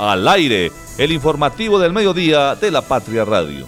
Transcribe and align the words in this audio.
al 0.00 0.26
aire, 0.28 0.72
el 0.96 1.12
informativo 1.12 1.78
del 1.78 1.92
mediodía 1.92 2.54
de 2.54 2.70
la 2.70 2.80
Patria 2.80 3.24
Radio. 3.26 3.66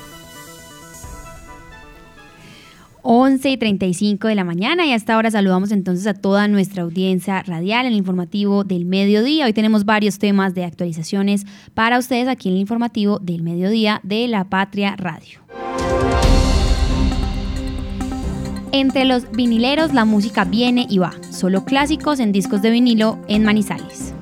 11 3.03 3.51
y 3.51 3.57
35 3.57 4.29
de 4.29 4.35
la 4.37 4.45
mañana 4.45 4.87
y 4.87 4.93
hasta 4.93 5.15
ahora 5.15 5.31
saludamos 5.31 5.73
entonces 5.73 6.07
a 6.07 6.15
toda 6.15 6.47
nuestra 6.49 6.85
audiencia 6.85 7.43
radial 7.43 7.85
el 7.85 7.95
informativo 7.95 8.65
del 8.65 8.87
mediodía. 8.87 9.45
Hoy 9.45 9.53
tenemos 9.53 9.85
varios 9.85 10.19
temas 10.19 10.55
de 10.55 10.65
actualizaciones 10.65 11.45
para 11.75 11.99
ustedes 11.99 12.29
aquí 12.29 12.49
en 12.49 12.55
el 12.55 12.61
informativo 12.61 13.19
del 13.19 13.43
mediodía 13.43 14.01
de 14.03 14.29
la 14.29 14.45
Patria 14.45 14.95
Radio. 14.97 15.41
Entre 18.71 19.05
los 19.05 19.31
vinileros 19.33 19.93
la 19.93 20.07
música 20.07 20.45
viene 20.45 20.87
y 20.89 20.97
va, 20.99 21.13
solo 21.31 21.67
clásicos 21.67 22.21
en 22.21 22.33
discos 22.33 22.63
de 22.63 22.71
vinilo 22.71 23.19
en 23.29 23.45
Manizales. 23.45 24.15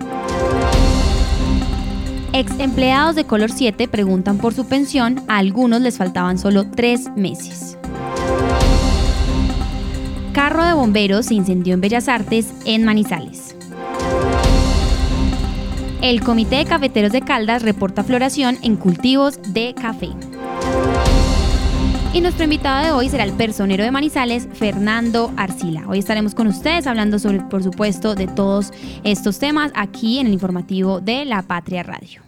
Ex 2.32 2.60
empleados 2.60 3.16
de 3.16 3.24
Color 3.24 3.50
7 3.50 3.88
preguntan 3.88 4.38
por 4.38 4.54
su 4.54 4.64
pensión, 4.64 5.20
a 5.26 5.38
algunos 5.38 5.80
les 5.80 5.98
faltaban 5.98 6.38
solo 6.38 6.64
tres 6.70 7.08
meses. 7.16 7.76
Carro 10.32 10.64
de 10.64 10.72
bomberos 10.72 11.26
se 11.26 11.34
incendió 11.34 11.74
en 11.74 11.80
Bellas 11.80 12.08
Artes, 12.08 12.54
en 12.64 12.84
Manizales. 12.84 13.56
El 16.02 16.22
Comité 16.22 16.56
de 16.56 16.66
Cafeteros 16.66 17.10
de 17.10 17.20
Caldas 17.20 17.62
reporta 17.62 18.04
floración 18.04 18.58
en 18.62 18.76
cultivos 18.76 19.40
de 19.52 19.74
café. 19.74 20.10
Y 22.12 22.20
nuestro 22.20 22.42
invitado 22.42 22.84
de 22.84 22.90
hoy 22.90 23.08
será 23.08 23.22
el 23.22 23.32
personero 23.32 23.84
de 23.84 23.92
Manizales, 23.92 24.48
Fernando 24.52 25.32
Arcila. 25.36 25.84
Hoy 25.86 26.00
estaremos 26.00 26.34
con 26.34 26.48
ustedes 26.48 26.88
hablando 26.88 27.20
sobre, 27.20 27.38
por 27.38 27.62
supuesto, 27.62 28.16
de 28.16 28.26
todos 28.26 28.72
estos 29.04 29.38
temas 29.38 29.70
aquí 29.76 30.18
en 30.18 30.26
el 30.26 30.32
informativo 30.32 31.00
de 31.00 31.24
La 31.24 31.42
Patria 31.42 31.84
Radio. 31.84 32.22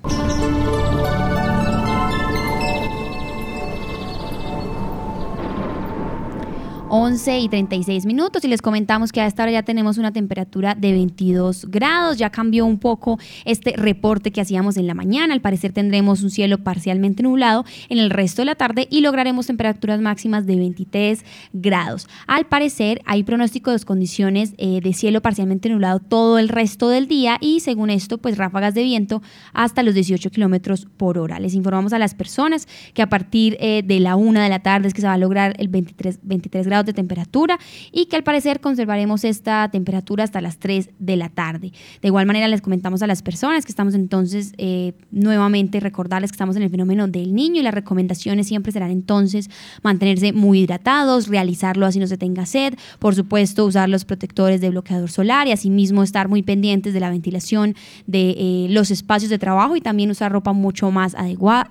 11 6.95 7.39
y 7.39 7.49
36 7.49 8.05
minutos 8.05 8.45
y 8.45 8.49
les 8.49 8.61
comentamos 8.61 9.13
que 9.13 9.23
a 9.23 9.27
esta 9.27 9.45
hora 9.45 9.53
ya 9.53 9.63
tenemos 9.63 9.97
una 9.97 10.13
temperatura 10.13 10.75
de 10.75 10.93
22 10.93 11.71
grados, 11.71 12.19
ya 12.19 12.29
cambió 12.29 12.67
un 12.67 12.79
poco 12.79 13.19
este 13.47 13.73
reporte 13.79 14.31
que 14.31 14.43
hacíamos 14.43 14.77
en 14.77 14.87
la 14.87 14.93
mañana, 14.93 15.33
al 15.33 15.41
parecer 15.41 15.73
tendremos 15.73 16.23
un 16.23 16.29
cielo 16.29 16.59
parcialmente 16.59 17.23
nublado 17.23 17.65
en 17.89 17.97
el 17.97 18.11
resto 18.11 18.43
de 18.43 18.47
la 18.47 18.57
tarde 18.57 18.89
y 18.91 19.01
lograremos 19.01 19.47
temperaturas 19.47 20.03
máximas 20.03 20.45
de 20.45 20.57
23 20.57 21.25
grados. 21.55 22.09
Al 22.27 22.45
parecer 22.45 23.01
hay 23.07 23.23
pronóstico 23.23 23.71
de 23.71 23.79
condiciones 23.87 24.53
eh, 24.59 24.81
de 24.83 24.93
cielo 24.93 25.23
parcialmente 25.23 25.71
nublado 25.71 25.99
todo 25.99 26.39
el 26.39 26.51
resto 26.51 26.91
del 26.91 27.09
día 27.09 27.39
y 27.41 27.61
según 27.61 27.89
esto 27.89 28.19
pues 28.19 28.37
ráfagas 28.37 28.75
de 28.75 28.83
viento 28.83 29.23
hasta 29.55 29.83
los 29.83 29.95
18 29.95 30.29
kilómetros 30.29 30.87
por 30.99 31.17
hora. 31.17 31.41
Les 31.41 31.55
informamos 31.55 31.95
a 31.95 31.99
las 31.99 32.15
personas 32.15 32.69
que 32.93 33.01
a 33.01 33.09
partir 33.09 33.57
eh, 33.61 33.83
de 33.83 33.99
la 33.99 34.15
una 34.17 34.45
de 34.45 34.51
la 34.51 34.59
tarde 34.59 34.89
es 34.89 34.93
que 34.93 35.01
se 35.01 35.07
va 35.07 35.15
a 35.15 35.19
lograr 35.19 35.55
el 35.57 35.69
23, 35.69 36.19
23 36.23 36.67
grados 36.67 36.82
de 36.85 36.93
temperatura 36.93 37.59
y 37.91 38.07
que 38.07 38.17
al 38.17 38.23
parecer 38.23 38.61
conservaremos 38.61 39.25
esta 39.25 39.69
temperatura 39.71 40.25
hasta 40.25 40.41
las 40.41 40.59
3 40.59 40.91
de 40.99 41.17
la 41.17 41.29
tarde. 41.29 41.73
De 42.01 42.09
igual 42.09 42.27
manera 42.27 42.49
les 42.49 42.61
comentamos 42.61 43.03
a 43.03 43.07
las 43.07 43.23
personas 43.23 43.65
que 43.65 43.73
estamos 43.73 43.95
entonces 43.95 44.53
eh, 44.59 44.95
nuevamente 45.11 45.81
recordarles 45.81 46.31
que 46.31 46.37
estamos 46.37 46.57
en 46.57 46.63
el 46.63 46.71
fenómeno 46.71 47.09
del 47.09 47.35
niño 47.35 47.61
y 47.61 47.63
las 47.63 47.75
recomendaciones 47.75 48.47
siempre 48.47 48.73
serán 48.73 48.91
entonces 48.91 49.51
mantenerse 49.83 50.33
muy 50.33 50.61
hidratados, 50.61 51.29
realizarlo 51.29 51.87
así 51.87 51.99
no 51.99 52.07
se 52.07 52.19
tenga 52.19 52.47
sed, 52.47 52.75
por 52.99 53.15
supuesto 53.15 53.65
usar 53.65 53.89
los 53.89 54.05
protectores 54.05 54.61
de 54.61 54.71
bloqueador 54.71 55.11
solar 55.11 55.49
y 55.49 55.53
asimismo 55.53 56.03
estar 56.03 56.29
muy 56.29 56.43
pendientes 56.43 56.95
de 56.95 57.01
la 57.01 57.11
ventilación 57.11 57.75
de 58.07 58.31
eh, 58.31 58.67
los 58.71 58.91
espacios 58.91 59.31
de 59.31 59.39
trabajo 59.39 59.77
y 59.77 59.81
también 59.81 60.11
usar 60.11 60.33
ropa 60.33 60.53
mucho 60.53 60.91
más 60.91 61.15
adecuada, 61.15 61.67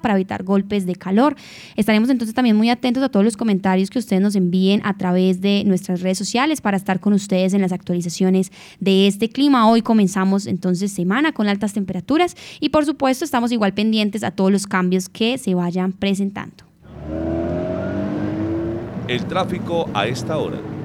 para 0.00 0.14
evitar 0.14 0.42
golpes 0.42 0.86
de 0.86 0.94
calor. 0.94 1.36
Estaremos 1.76 2.10
entonces 2.10 2.34
también 2.34 2.56
muy 2.56 2.70
atentos 2.70 3.02
a 3.02 3.08
todos 3.08 3.24
los 3.24 3.36
comentarios 3.36 3.90
que 3.90 3.98
ustedes 3.98 4.22
nos 4.22 4.36
envíen 4.56 4.80
a 4.84 4.96
través 4.96 5.40
de 5.40 5.64
nuestras 5.66 6.00
redes 6.00 6.18
sociales 6.18 6.60
para 6.60 6.76
estar 6.76 6.98
con 7.00 7.12
ustedes 7.12 7.52
en 7.52 7.60
las 7.60 7.72
actualizaciones 7.72 8.50
de 8.80 9.06
este 9.06 9.28
clima. 9.28 9.68
Hoy 9.68 9.82
comenzamos 9.82 10.46
entonces 10.46 10.92
semana 10.92 11.32
con 11.32 11.48
altas 11.48 11.74
temperaturas 11.74 12.36
y 12.58 12.70
por 12.70 12.86
supuesto 12.86 13.24
estamos 13.24 13.52
igual 13.52 13.74
pendientes 13.74 14.24
a 14.24 14.30
todos 14.30 14.50
los 14.50 14.66
cambios 14.66 15.08
que 15.08 15.36
se 15.38 15.54
vayan 15.54 15.92
presentando. 15.92 16.64
El 19.08 19.24
tráfico 19.26 19.88
a 19.94 20.06
esta 20.06 20.36
hora. 20.38 20.75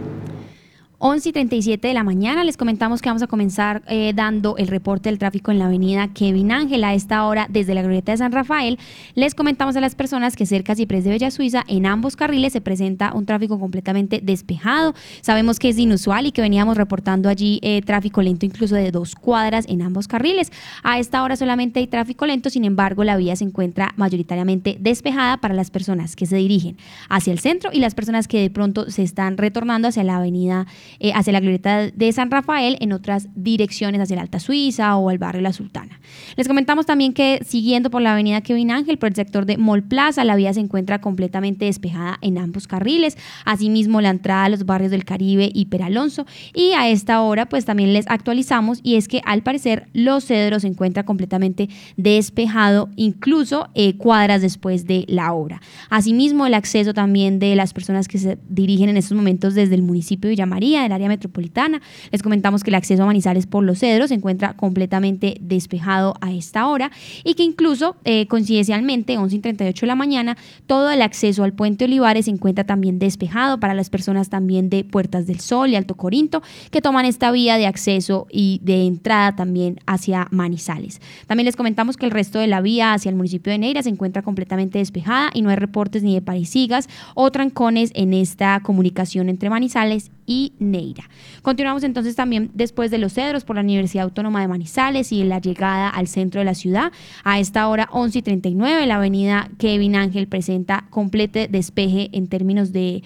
11 1.04 1.30
y 1.30 1.32
37 1.32 1.88
de 1.88 1.94
la 1.96 2.04
mañana. 2.04 2.44
Les 2.44 2.58
comentamos 2.58 3.02
que 3.02 3.10
vamos 3.10 3.24
a 3.24 3.28
comenzar 3.28 3.82
eh, 3.88 4.14
dando 4.14 4.56
el 4.58 4.68
reporte 4.68 5.10
del 5.10 5.18
tráfico 5.18 5.50
en 5.50 5.58
la 5.58 5.66
avenida 5.66 6.08
Kevin 6.14 6.52
Ángel 6.52 6.84
a 6.84 6.94
esta 6.94 7.26
hora 7.26 7.48
desde 7.50 7.74
la 7.74 7.82
glorieta 7.82 8.12
de 8.12 8.20
San 8.20 8.32
Rafael. 8.32 8.78
Les 9.16 9.34
comentamos 9.34 9.76
a 9.76 9.82
las 9.82 9.96
personas 9.96 10.36
que 10.36 10.46
cerca 10.46 10.76
Ciprés 10.76 11.04
de 11.04 11.10
Bella 11.10 11.32
Suiza 11.32 11.64
en 11.68 11.88
ambos 11.88 12.16
carriles 12.16 12.54
se 12.54 12.62
presenta 12.62 13.14
un 13.16 13.26
tráfico 13.26 13.60
completamente 13.60 14.20
despejado. 14.22 14.94
Sabemos 15.22 15.58
que 15.58 15.70
es 15.70 15.80
inusual 15.80 16.28
y 16.28 16.32
que 16.32 16.44
veníamos 16.44 16.78
reportando 16.78 17.30
allí 17.30 17.60
eh, 17.64 17.82
tráfico 17.82 18.22
lento 18.22 18.46
incluso 18.46 18.76
de 18.76 18.92
dos 18.92 19.16
cuadras 19.16 19.66
en 19.68 19.82
ambos 19.82 20.08
carriles. 20.08 20.52
A 20.84 21.00
esta 21.00 21.24
hora 21.24 21.36
solamente 21.36 21.80
hay 21.80 21.88
tráfico 21.88 22.28
lento, 22.28 22.52
sin 22.52 22.64
embargo 22.64 23.04
la 23.04 23.18
vía 23.18 23.36
se 23.36 23.44
encuentra 23.44 23.92
mayoritariamente 23.98 24.78
despejada 24.80 25.38
para 25.38 25.56
las 25.56 25.72
personas 25.72 26.16
que 26.16 26.28
se 26.28 26.36
dirigen 26.36 26.78
hacia 27.10 27.34
el 27.34 27.40
centro 27.40 27.72
y 27.74 27.80
las 27.80 27.96
personas 27.96 28.28
que 28.28 28.40
de 28.40 28.52
pronto 28.52 28.92
se 28.92 29.02
están 29.02 29.38
retornando 29.38 29.88
hacia 29.88 30.04
la 30.04 30.18
avenida 30.18 30.68
eh, 31.00 31.12
hacia 31.14 31.34
la 31.34 31.40
glorieta 31.40 31.88
de 31.88 32.12
San 32.12 32.32
Rafael, 32.32 32.78
en 32.80 32.94
otras 32.94 33.28
direcciones 33.36 34.02
hacia 34.02 34.16
la 34.16 34.22
Alta 34.22 34.40
Suiza 34.40 34.96
o 34.98 35.10
al 35.10 35.18
barrio 35.18 35.42
La 35.42 35.54
Sultana. 35.54 36.00
Les 36.36 36.48
comentamos 36.48 36.86
también 36.86 37.14
que 37.14 37.40
siguiendo 37.46 37.90
por 37.90 38.02
la 38.02 38.14
avenida 38.14 38.42
Kevin 38.42 38.72
Ángel, 38.72 38.98
por 38.98 39.10
el 39.10 39.16
sector 39.16 39.46
de 39.46 39.58
Mall 39.58 39.84
Plaza, 39.84 40.24
la 40.24 40.36
vía 40.36 40.54
se 40.54 40.60
encuentra 40.60 41.02
completamente 41.02 41.66
despejada 41.66 42.18
en 42.22 42.38
ambos 42.38 42.68
carriles, 42.68 43.18
asimismo 43.46 44.02
la 44.02 44.10
entrada 44.10 44.46
a 44.46 44.50
los 44.50 44.66
barrios 44.66 44.92
del 44.92 45.06
Caribe 45.06 45.52
y 45.54 45.66
Peralonso. 45.66 46.26
Y 46.54 46.72
a 46.74 46.90
esta 46.90 47.22
hora, 47.22 47.48
pues 47.48 47.66
también 47.66 47.94
les 47.94 48.08
actualizamos 48.08 48.80
y 48.84 48.96
es 48.96 49.08
que 49.08 49.22
al 49.26 49.44
parecer 49.44 49.88
Los 49.94 50.26
Cedros 50.26 50.62
se 50.62 50.68
encuentra 50.68 51.04
completamente 51.04 51.70
despejado, 51.98 52.90
incluso 52.96 53.70
eh, 53.74 53.98
cuadras 53.98 54.42
después 54.42 54.86
de 54.86 55.06
la 55.08 55.34
hora. 55.34 55.62
Asimismo, 55.90 56.46
el 56.46 56.54
acceso 56.54 56.94
también 56.94 57.40
de 57.40 57.56
las 57.56 57.74
personas 57.74 58.08
que 58.08 58.18
se 58.18 58.38
dirigen 58.50 58.90
en 58.90 58.98
estos 58.98 59.16
momentos 59.16 59.56
desde 59.56 59.76
el 59.76 59.84
municipio 59.84 60.28
de 60.28 60.32
Villa 60.32 60.46
María, 60.46 60.81
del 60.84 60.92
área 60.92 61.08
metropolitana. 61.08 61.82
Les 62.12 62.24
comentamos 62.24 62.64
que 62.64 62.70
el 62.70 62.76
acceso 62.76 63.04
a 63.04 63.06
Manizales 63.06 63.48
por 63.48 63.64
los 63.64 63.80
Cedros 63.80 64.10
se 64.10 64.16
encuentra 64.16 64.54
completamente 64.54 65.38
despejado 65.42 66.16
a 66.22 66.32
esta 66.32 66.68
hora 66.68 66.92
y 67.24 67.34
que 67.36 67.44
incluso 67.44 67.96
eh, 68.04 68.28
coincidencialmente, 68.28 69.18
11 69.18 69.36
y 69.36 69.40
38 69.40 69.82
de 69.82 69.88
la 69.88 69.96
mañana, 69.96 70.38
todo 70.68 70.92
el 70.92 71.02
acceso 71.02 71.44
al 71.44 71.54
puente 71.54 71.86
Olivares 71.86 72.26
se 72.26 72.32
encuentra 72.32 72.64
también 72.64 73.00
despejado 73.00 73.60
para 73.60 73.74
las 73.74 73.90
personas 73.90 74.30
también 74.30 74.70
de 74.70 74.84
Puertas 74.84 75.28
del 75.28 75.40
Sol 75.40 75.70
y 75.70 75.76
Alto 75.76 75.96
Corinto 75.96 76.42
que 76.70 76.82
toman 76.82 77.06
esta 77.06 77.32
vía 77.32 77.58
de 77.58 77.68
acceso 77.68 78.28
y 78.32 78.60
de 78.64 78.86
entrada 78.86 79.36
también 79.36 79.80
hacia 79.86 80.28
Manizales. 80.32 81.02
También 81.28 81.46
les 81.46 81.56
comentamos 81.56 81.98
que 81.98 82.06
el 82.06 82.12
resto 82.12 82.40
de 82.40 82.48
la 82.48 82.62
vía 82.62 82.94
hacia 82.94 83.10
el 83.10 83.16
municipio 83.16 83.52
de 83.52 83.60
Neira 83.60 83.84
se 83.84 83.90
encuentra 83.90 84.22
completamente 84.22 84.80
despejada 84.80 85.30
y 85.34 85.42
no 85.42 85.50
hay 85.50 85.56
reportes 85.56 86.04
ni 86.04 86.14
de 86.14 86.22
parisigas 86.22 86.88
o 87.16 87.32
trancones 87.32 87.92
en 87.96 88.14
esta 88.14 88.60
comunicación 88.62 89.30
entre 89.30 89.50
Manizales 89.50 90.12
y 90.26 90.54
Neira. 90.72 91.10
Continuamos 91.42 91.84
entonces 91.84 92.16
también 92.16 92.52
después 92.54 92.92
de 92.92 92.98
los 92.98 93.14
cedros 93.14 93.44
por 93.44 93.56
la 93.56 93.62
Universidad 93.62 94.06
Autónoma 94.06 94.42
de 94.42 94.48
Manizales 94.48 95.12
y 95.12 95.24
la 95.24 95.40
llegada 95.40 95.90
al 95.90 96.08
centro 96.08 96.40
de 96.40 96.46
la 96.46 96.56
ciudad. 96.56 96.92
A 97.24 97.40
esta 97.40 97.68
hora 97.68 97.88
11 97.92 98.20
y 98.20 98.22
39, 98.22 98.86
la 98.88 98.96
avenida 98.96 99.50
Kevin 99.58 99.96
Ángel 99.96 100.28
presenta 100.28 100.86
completo 100.90 101.40
despeje 101.50 102.10
en 102.14 102.28
términos 102.28 102.72
de 102.72 103.04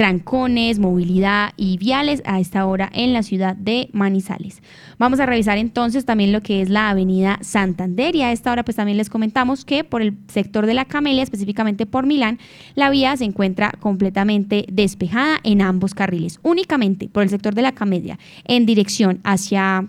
trancones, 0.00 0.78
movilidad 0.78 1.52
y 1.58 1.76
viales 1.76 2.22
a 2.24 2.40
esta 2.40 2.64
hora 2.64 2.88
en 2.94 3.12
la 3.12 3.22
ciudad 3.22 3.54
de 3.54 3.90
Manizales. 3.92 4.62
Vamos 4.96 5.20
a 5.20 5.26
revisar 5.26 5.58
entonces 5.58 6.06
también 6.06 6.32
lo 6.32 6.40
que 6.40 6.62
es 6.62 6.70
la 6.70 6.88
avenida 6.88 7.38
Santander 7.42 8.16
y 8.16 8.22
a 8.22 8.32
esta 8.32 8.50
hora 8.50 8.64
pues 8.64 8.78
también 8.78 8.96
les 8.96 9.10
comentamos 9.10 9.66
que 9.66 9.84
por 9.84 10.00
el 10.00 10.16
sector 10.28 10.64
de 10.64 10.72
la 10.72 10.86
Camelia, 10.86 11.22
específicamente 11.22 11.84
por 11.84 12.06
Milán, 12.06 12.38
la 12.76 12.88
vía 12.88 13.14
se 13.18 13.26
encuentra 13.26 13.72
completamente 13.78 14.64
despejada 14.72 15.38
en 15.44 15.60
ambos 15.60 15.92
carriles, 15.92 16.40
únicamente 16.42 17.10
por 17.10 17.22
el 17.22 17.28
sector 17.28 17.54
de 17.54 17.60
la 17.60 17.72
Camelia 17.72 18.18
en 18.46 18.64
dirección 18.64 19.20
hacia 19.22 19.86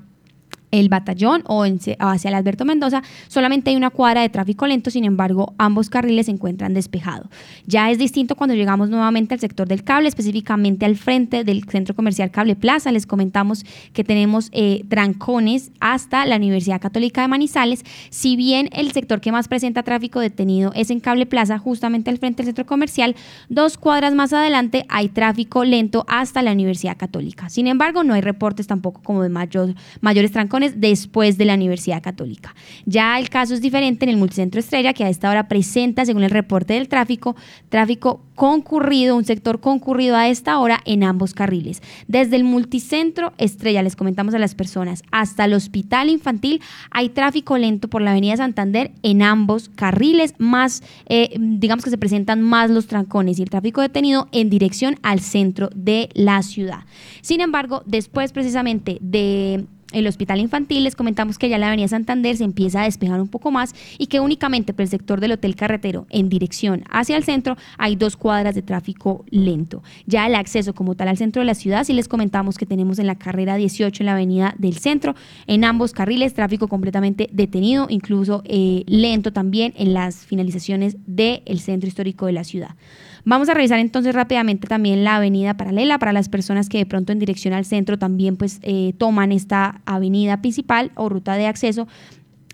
el 0.71 0.89
batallón 0.89 1.44
o 1.47 1.63
hacia 1.63 2.29
el 2.29 2.35
Alberto 2.35 2.65
Mendoza, 2.65 3.03
solamente 3.27 3.69
hay 3.69 3.75
una 3.75 3.89
cuadra 3.89 4.21
de 4.21 4.29
tráfico 4.29 4.68
lento, 4.68 4.89
sin 4.89 5.06
embargo, 5.06 5.53
ambos 5.57 5.89
carriles 5.89 6.25
se 6.27 6.31
encuentran 6.31 6.73
despejados. 6.73 7.27
Ya 7.68 7.91
es 7.91 7.97
distinto 7.97 8.35
cuando 8.35 8.56
llegamos 8.56 8.89
nuevamente 8.89 9.33
al 9.33 9.39
sector 9.39 9.68
del 9.68 9.83
cable, 9.83 10.07
específicamente 10.07 10.85
al 10.85 10.95
frente 10.95 11.44
del 11.44 11.63
centro 11.65 11.95
comercial 11.95 12.31
Cable 12.31 12.56
Plaza. 12.56 12.91
Les 12.91 13.06
comentamos 13.06 13.65
que 13.94 14.03
tenemos 14.03 14.50
eh, 14.51 14.83
trancones 14.89 15.71
hasta 15.79 16.25
la 16.25 16.38
Universidad 16.38 16.81
Católica 16.81 17.21
de 17.21 17.27
Manizales. 17.27 17.83
Si 18.09 18.35
bien 18.35 18.69
el 18.71 18.91
sector 18.91 19.21
que 19.21 19.31
más 19.31 19.47
presenta 19.47 19.83
tráfico 19.83 20.19
detenido 20.19 20.71
es 20.75 20.89
en 20.89 21.00
Cable 21.00 21.25
Plaza, 21.25 21.57
justamente 21.57 22.09
al 22.09 22.17
frente 22.17 22.44
del 22.44 22.47
centro 22.47 22.65
comercial, 22.65 23.15
dos 23.50 23.77
cuadras 23.77 24.13
más 24.13 24.33
adelante 24.33 24.85
hay 24.89 25.09
tráfico 25.09 25.63
lento 25.63 26.06
hasta 26.07 26.41
la 26.41 26.51
Universidad 26.51 26.97
Católica. 26.97 27.50
Sin 27.50 27.67
embargo, 27.67 28.03
no 28.03 28.13
hay 28.13 28.21
reportes 28.21 28.67
tampoco 28.67 29.01
como 29.03 29.24
de 29.24 29.29
mayor, 29.29 29.75
mayores 30.01 30.31
trancones 30.31 30.61
después 30.69 31.38
de 31.38 31.46
la 31.46 31.56
Universidad 31.56 32.02
Católica. 32.02 32.56
Ya 32.86 33.18
el 33.19 33.30
caso 33.30 33.54
es 33.54 33.62
diferente 33.62 34.06
en 34.06 34.10
el 34.10 34.18
multicentro 34.18 34.60
Estrella, 34.60 34.94
que 34.94 35.04
a 35.04 35.10
esta 35.10 35.30
hora 35.30 35.48
presenta, 35.48 36.06
según 36.06 36.24
el 36.24 36.31
reporte 36.31 36.74
del 36.74 36.88
tráfico, 36.88 37.36
tráfico 37.69 38.22
concurrido, 38.36 39.16
un 39.16 39.25
sector 39.25 39.60
concurrido 39.60 40.16
a 40.16 40.28
esta 40.28 40.58
hora 40.58 40.81
en 40.86 41.04
ambos 41.04 41.34
carriles. 41.34 41.81
Desde 42.08 42.36
el 42.36 42.44
multicentro 42.44 43.34
Estrella, 43.38 43.84
les 43.84 43.96
comentamos 43.96 44.34
a 44.34 44.40
las 44.40 44.56
personas, 44.56 45.04
hasta 45.12 45.46
el 45.46 45.54
hospital 45.54 46.10
infantil 46.10 46.62
hay 46.90 47.10
tráfico 47.10 47.58
lento 47.58 47.88
por 47.88 48.02
la 48.02 48.12
avenida 48.12 48.38
Santander 48.38 48.92
en 49.04 49.22
ambos 49.22 49.69
carriles, 49.69 50.34
más, 50.38 50.81
eh, 51.08 51.36
digamos 51.40 51.84
que 51.84 51.92
se 51.92 51.98
presentan 51.98 52.42
más 52.42 52.69
los 52.72 52.88
trancones 52.88 53.38
y 53.38 53.44
el 53.44 53.50
tráfico 53.50 53.81
detenido 53.81 54.28
en 54.31 54.50
dirección 54.50 54.98
al 55.04 55.19
centro 55.19 55.69
de 55.75 56.10
la 56.13 56.42
ciudad. 56.42 56.86
Sin 57.22 57.42
embargo, 57.42 57.84
después 57.86 58.31
precisamente 58.31 58.98
de 59.02 59.66
el 59.91 60.07
hospital 60.07 60.39
infantil 60.39 60.83
les 60.83 60.95
comentamos 60.95 61.38
que 61.38 61.49
ya 61.49 61.57
la 61.57 61.67
avenida 61.67 61.88
Santander 61.88 62.38
se 62.38 62.43
empieza 62.43 62.81
a 62.81 62.85
despejar 62.85 63.21
un 63.21 63.27
poco 63.27 63.51
más 63.51 63.73
y 63.97 64.07
que 64.07 64.19
únicamente 64.19 64.73
por 64.73 64.83
el 64.83 64.89
sector 64.89 65.19
del 65.19 65.33
hotel 65.33 65.55
carretero 65.55 66.07
en 66.09 66.29
dirección 66.29 66.83
hacia 66.89 67.17
el 67.17 67.23
centro 67.23 67.57
hay 67.77 67.95
dos 67.95 68.15
cuadras 68.17 68.55
de 68.55 68.61
tráfico 68.61 69.25
lento. 69.29 69.83
Ya 70.05 70.27
el 70.27 70.35
acceso 70.35 70.73
como 70.73 70.95
tal 70.95 71.07
al 71.07 71.17
centro 71.17 71.41
de 71.41 71.45
la 71.45 71.55
ciudad, 71.55 71.83
sí 71.83 71.93
les 71.93 72.07
comentamos 72.07 72.57
que 72.57 72.65
tenemos 72.65 72.99
en 72.99 73.07
la 73.07 73.15
carrera 73.15 73.55
18 73.55 74.03
en 74.03 74.05
la 74.05 74.13
avenida 74.13 74.55
del 74.57 74.77
centro, 74.77 75.15
en 75.47 75.63
ambos 75.63 75.91
carriles 75.91 76.33
tráfico 76.33 76.67
completamente 76.67 77.29
detenido, 77.31 77.88
incluso 77.89 78.43
eh, 78.45 78.83
lento 78.88 79.33
también 79.33 79.73
en 79.77 79.93
las 79.93 80.17
finalizaciones 80.17 80.97
del 81.05 81.59
centro 81.59 81.88
histórico 81.88 82.25
de 82.25 82.33
la 82.33 82.43
ciudad. 82.43 82.75
Vamos 83.23 83.50
a 83.50 83.53
revisar 83.53 83.79
entonces 83.79 84.15
rápidamente 84.15 84.68
también 84.68 85.03
la 85.03 85.18
avenida 85.18 85.56
paralela 85.56 86.00
para 86.00 86.13
las 86.13 86.29
personas 86.29 86.69
que 86.69 86.79
de 86.79 86.85
pronto 86.85 87.12
en 87.12 87.19
dirección 87.19 87.53
al 87.53 87.65
centro 87.65 88.00
también 88.00 88.38
pues 88.38 88.59
eh, 88.63 88.94
toman 88.97 89.31
esta 89.31 89.81
avenida 89.85 90.41
principal 90.41 90.91
o 90.95 91.09
ruta 91.09 91.35
de 91.35 91.47
acceso 91.47 91.88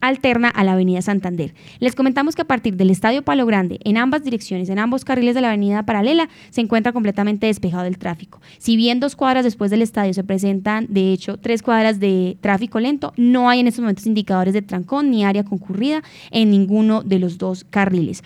alterna 0.02 0.50
a 0.50 0.64
la 0.64 0.74
Avenida 0.74 1.02
Santander. 1.02 1.54
Les 1.80 1.96
comentamos 1.96 2.36
que 2.36 2.42
a 2.42 2.48
partir 2.48 2.76
del 2.76 2.90
Estadio 2.90 3.24
Palo 3.24 3.46
Grande, 3.46 3.80
en 3.84 3.98
ambas 3.98 4.24
direcciones, 4.24 4.70
en 4.70 4.80
ambos 4.80 5.06
carriles 5.06 5.36
de 5.36 5.42
la 5.42 5.50
avenida 5.50 5.84
paralela, 5.84 6.30
se 6.50 6.62
encuentra 6.62 6.94
completamente 6.94 7.48
despejado 7.48 7.86
el 7.86 7.98
tráfico. 7.98 8.42
Si 8.58 8.76
bien 8.76 9.00
dos 9.00 9.16
cuadras 9.16 9.44
después 9.44 9.72
del 9.72 9.82
estadio 9.82 10.14
se 10.14 10.24
presentan, 10.24 10.88
de 10.90 11.14
hecho, 11.14 11.38
tres 11.38 11.62
cuadras 11.62 12.00
de 12.00 12.38
tráfico 12.42 12.80
lento, 12.80 13.14
no 13.18 13.50
hay 13.50 13.60
en 13.60 13.68
estos 13.68 13.82
momentos 13.82 14.06
indicadores 14.06 14.54
de 14.54 14.62
trancón 14.62 15.12
ni 15.12 15.26
área 15.26 15.44
concurrida 15.44 16.04
en 16.32 16.52
ninguno 16.52 17.02
de 17.02 17.20
los 17.20 17.38
dos 17.38 17.64
carriles. 17.64 18.24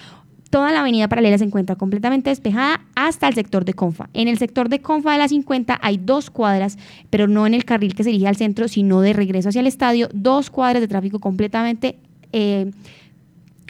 Toda 0.51 0.73
la 0.73 0.81
avenida 0.81 1.07
paralela 1.07 1.37
se 1.37 1.45
encuentra 1.45 1.77
completamente 1.77 2.29
despejada 2.29 2.81
hasta 2.93 3.29
el 3.29 3.35
sector 3.35 3.63
de 3.63 3.73
Confa. 3.73 4.09
En 4.13 4.27
el 4.27 4.37
sector 4.37 4.67
de 4.67 4.81
Confa 4.81 5.13
de 5.13 5.17
la 5.17 5.29
50 5.29 5.79
hay 5.81 5.97
dos 5.97 6.29
cuadras, 6.29 6.77
pero 7.09 7.29
no 7.29 7.47
en 7.47 7.53
el 7.53 7.63
carril 7.63 7.95
que 7.95 8.03
se 8.03 8.09
dirige 8.09 8.27
al 8.27 8.35
centro, 8.35 8.67
sino 8.67 8.99
de 8.99 9.13
regreso 9.13 9.47
hacia 9.47 9.61
el 9.61 9.67
estadio, 9.67 10.09
dos 10.13 10.49
cuadras 10.49 10.81
de 10.81 10.89
tráfico 10.89 11.19
completamente 11.19 11.95
eh, 12.33 12.71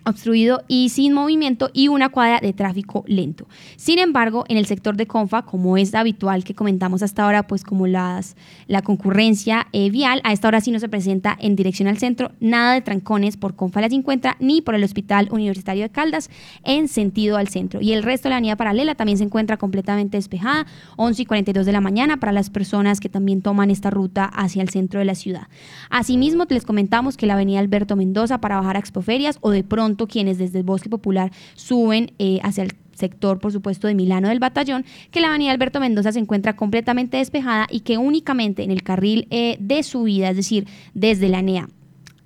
obstruido 0.06 0.64
y 0.68 0.90
sin 0.90 1.14
movimiento 1.14 1.70
y 1.74 1.88
una 1.88 2.10
cuadra 2.10 2.40
de 2.40 2.54
tráfico 2.54 3.04
lento. 3.08 3.48
Sin 3.76 4.00
embargo, 4.00 4.46
en 4.48 4.58
el 4.58 4.66
sector 4.66 4.96
de 4.98 5.08
Confa, 5.08 5.44
como 5.44 5.78
es 5.78 5.94
habitual 5.94 6.44
que 6.44 6.56
comentamos 6.56 7.04
hasta 7.04 7.24
ahora, 7.24 7.48
pues 7.48 7.64
como 7.64 7.88
las, 7.88 8.36
la 8.68 8.82
concurrencia 8.82 9.68
eh, 9.74 9.90
vial, 9.90 10.22
a 10.24 10.34
esta 10.34 10.48
hora 10.48 10.62
sí 10.62 10.72
no 10.72 10.80
se 10.80 10.90
presenta 10.90 11.38
en 11.40 11.56
dirección 11.56 11.88
al 11.88 11.98
centro, 11.98 12.32
nada 12.40 12.74
de 12.74 12.82
trancones 12.82 13.38
por 13.38 13.56
Confa 13.56 13.82
la 13.82 13.90
50 13.90 14.38
ni 14.40 14.62
por 14.62 14.76
el 14.76 14.84
Hospital 14.84 15.28
Universitario 15.32 15.84
de 15.84 15.90
Caldas 15.90 16.30
en 16.64 16.88
sentido 16.88 17.38
al 17.38 17.48
centro. 17.48 17.82
Y 17.82 17.94
el 17.94 18.04
resto 18.04 18.28
de 18.28 18.32
la 18.32 18.38
avenida 18.38 18.56
paralela 18.56 18.96
también 18.96 19.18
se 19.18 19.24
encuentra 19.24 19.58
completamente 19.58 20.18
despejada, 20.18 20.66
11 20.98 21.22
y 21.22 21.26
42 21.26 21.66
de 21.66 21.72
la 21.72 21.82
mañana 21.82 22.18
para 22.18 22.32
las 22.32 22.50
personas 22.50 23.00
que 23.00 23.10
también 23.10 23.42
toman 23.42 23.72
esta 23.72 23.90
ruta 23.90 24.26
hacia 24.26 24.62
el 24.62 24.70
centro 24.70 25.00
de 25.00 25.06
la 25.06 25.16
ciudad. 25.16 25.48
Asimismo, 25.90 26.46
les 26.50 26.66
comentamos 26.66 27.18
que 27.18 27.26
la 27.26 27.34
avenida 27.34 27.60
Alberto 27.60 27.96
Mendoza 27.96 28.40
para 28.40 28.58
bajar 28.58 28.76
a 28.76 28.80
Expoferias 28.80 29.38
o 29.42 29.52
de 29.52 29.64
pronto 29.64 29.91
quienes 29.96 30.38
desde 30.38 30.60
el 30.60 30.64
Bosque 30.64 30.90
Popular 30.90 31.32
suben 31.56 32.14
eh, 32.20 32.40
hacia 32.44 32.64
el 32.64 32.74
sector, 32.94 33.40
por 33.40 33.52
supuesto, 33.52 33.88
de 33.88 33.96
Milano 33.96 34.30
del 34.30 34.40
Batallón, 34.40 34.86
que 35.12 35.22
la 35.22 35.30
avenida 35.30 35.52
Alberto 35.52 35.80
Mendoza 35.80 36.12
se 36.12 36.20
encuentra 36.20 36.56
completamente 36.56 37.18
despejada 37.18 37.68
y 37.70 37.82
que 37.82 37.98
únicamente 37.98 38.64
en 38.64 38.72
el 38.72 38.84
carril 38.84 39.28
eh, 39.32 39.58
de 39.60 39.84
subida, 39.84 40.30
es 40.30 40.36
decir, 40.36 40.68
desde 40.94 41.30
la 41.30 41.42
NEA 41.42 41.68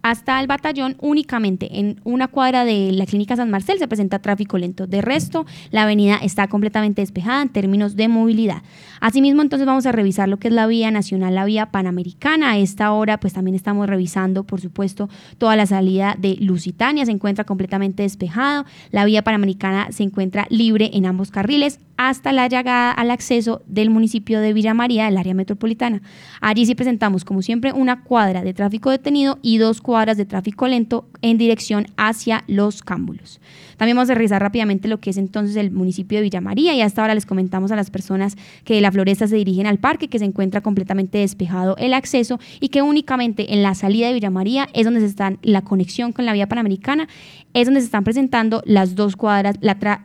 hasta 0.05 0.39
el 0.39 0.45
batallón 0.45 0.97
únicamente 1.01 1.79
en 1.79 1.99
una 2.03 2.27
cuadra 2.27 2.63
de 2.63 2.91
la 2.91 3.07
clínica 3.07 3.35
San 3.35 3.49
Marcel 3.49 3.79
se 3.79 3.87
presenta 3.87 4.19
tráfico 4.19 4.59
lento. 4.59 4.85
De 4.85 5.01
resto, 5.01 5.47
la 5.71 5.81
avenida 5.81 6.17
está 6.17 6.47
completamente 6.47 7.01
despejada 7.01 7.41
en 7.41 7.49
términos 7.49 7.95
de 7.95 8.07
movilidad. 8.07 8.61
Asimismo, 9.01 9.41
entonces 9.41 9.65
vamos 9.65 9.87
a 9.87 9.91
revisar 9.91 10.29
lo 10.29 10.37
que 10.37 10.49
es 10.49 10.53
la 10.53 10.67
vía 10.67 10.91
nacional, 10.91 11.33
la 11.33 11.43
vía 11.43 11.71
panamericana. 11.71 12.51
A 12.51 12.57
esta 12.59 12.91
hora, 12.91 13.19
pues 13.19 13.33
también 13.33 13.55
estamos 13.55 13.89
revisando, 13.89 14.43
por 14.43 14.61
supuesto, 14.61 15.09
toda 15.39 15.55
la 15.55 15.65
salida 15.65 16.15
de 16.19 16.37
Lusitania, 16.39 17.03
se 17.03 17.11
encuentra 17.11 17.43
completamente 17.43 18.03
despejado. 18.03 18.65
La 18.91 19.05
vía 19.05 19.23
panamericana 19.23 19.87
se 19.91 20.03
encuentra 20.03 20.45
libre 20.51 20.91
en 20.93 21.07
ambos 21.07 21.31
carriles 21.31 21.79
hasta 21.97 22.31
la 22.31 22.47
llegada 22.47 22.91
al 22.91 23.11
acceso 23.11 23.61
del 23.67 23.89
municipio 23.89 24.39
de 24.39 24.53
Villa 24.53 24.73
María, 24.73 25.05
del 25.05 25.17
área 25.17 25.33
metropolitana. 25.33 26.01
Allí 26.41 26.65
sí 26.65 26.75
presentamos, 26.75 27.25
como 27.25 27.41
siempre, 27.41 27.71
una 27.71 28.03
cuadra 28.03 28.41
de 28.41 28.53
tráfico 28.53 28.91
detenido 28.91 29.39
y 29.41 29.57
dos 29.57 29.81
cuadras 29.81 30.17
de 30.17 30.25
tráfico 30.25 30.67
lento 30.67 31.07
en 31.21 31.37
dirección 31.37 31.87
hacia 31.97 32.43
los 32.47 32.83
cámbulos. 32.83 33.39
También 33.77 33.97
vamos 33.97 34.09
a 34.09 34.15
revisar 34.15 34.41
rápidamente 34.41 34.87
lo 34.87 34.99
que 34.99 35.09
es 35.09 35.17
entonces 35.17 35.55
el 35.55 35.71
municipio 35.71 36.17
de 36.17 36.23
Villa 36.23 36.41
María 36.41 36.73
y 36.73 36.81
hasta 36.81 37.01
ahora 37.01 37.15
les 37.15 37.25
comentamos 37.25 37.71
a 37.71 37.75
las 37.75 37.89
personas 37.89 38.35
que 38.63 38.75
de 38.75 38.81
la 38.81 38.91
floresta 38.91 39.27
se 39.27 39.35
dirigen 39.35 39.67
al 39.67 39.79
parque, 39.79 40.07
que 40.07 40.19
se 40.19 40.25
encuentra 40.25 40.61
completamente 40.61 41.17
despejado 41.17 41.75
el 41.77 41.93
acceso 41.93 42.39
y 42.59 42.69
que 42.69 42.81
únicamente 42.81 43.53
en 43.53 43.63
la 43.63 43.75
salida 43.75 44.07
de 44.07 44.13
Villa 44.13 44.29
María 44.29 44.69
es 44.73 44.85
donde 44.85 45.01
se 45.01 45.07
están 45.07 45.39
la 45.41 45.61
conexión 45.61 46.11
con 46.11 46.25
la 46.25 46.33
vía 46.33 46.47
panamericana, 46.47 47.07
es 47.55 47.67
donde 47.67 47.79
se 47.79 47.85
están 47.85 48.03
presentando 48.03 48.61
las 48.65 48.95
dos 48.95 49.15
cuadras, 49.15 49.55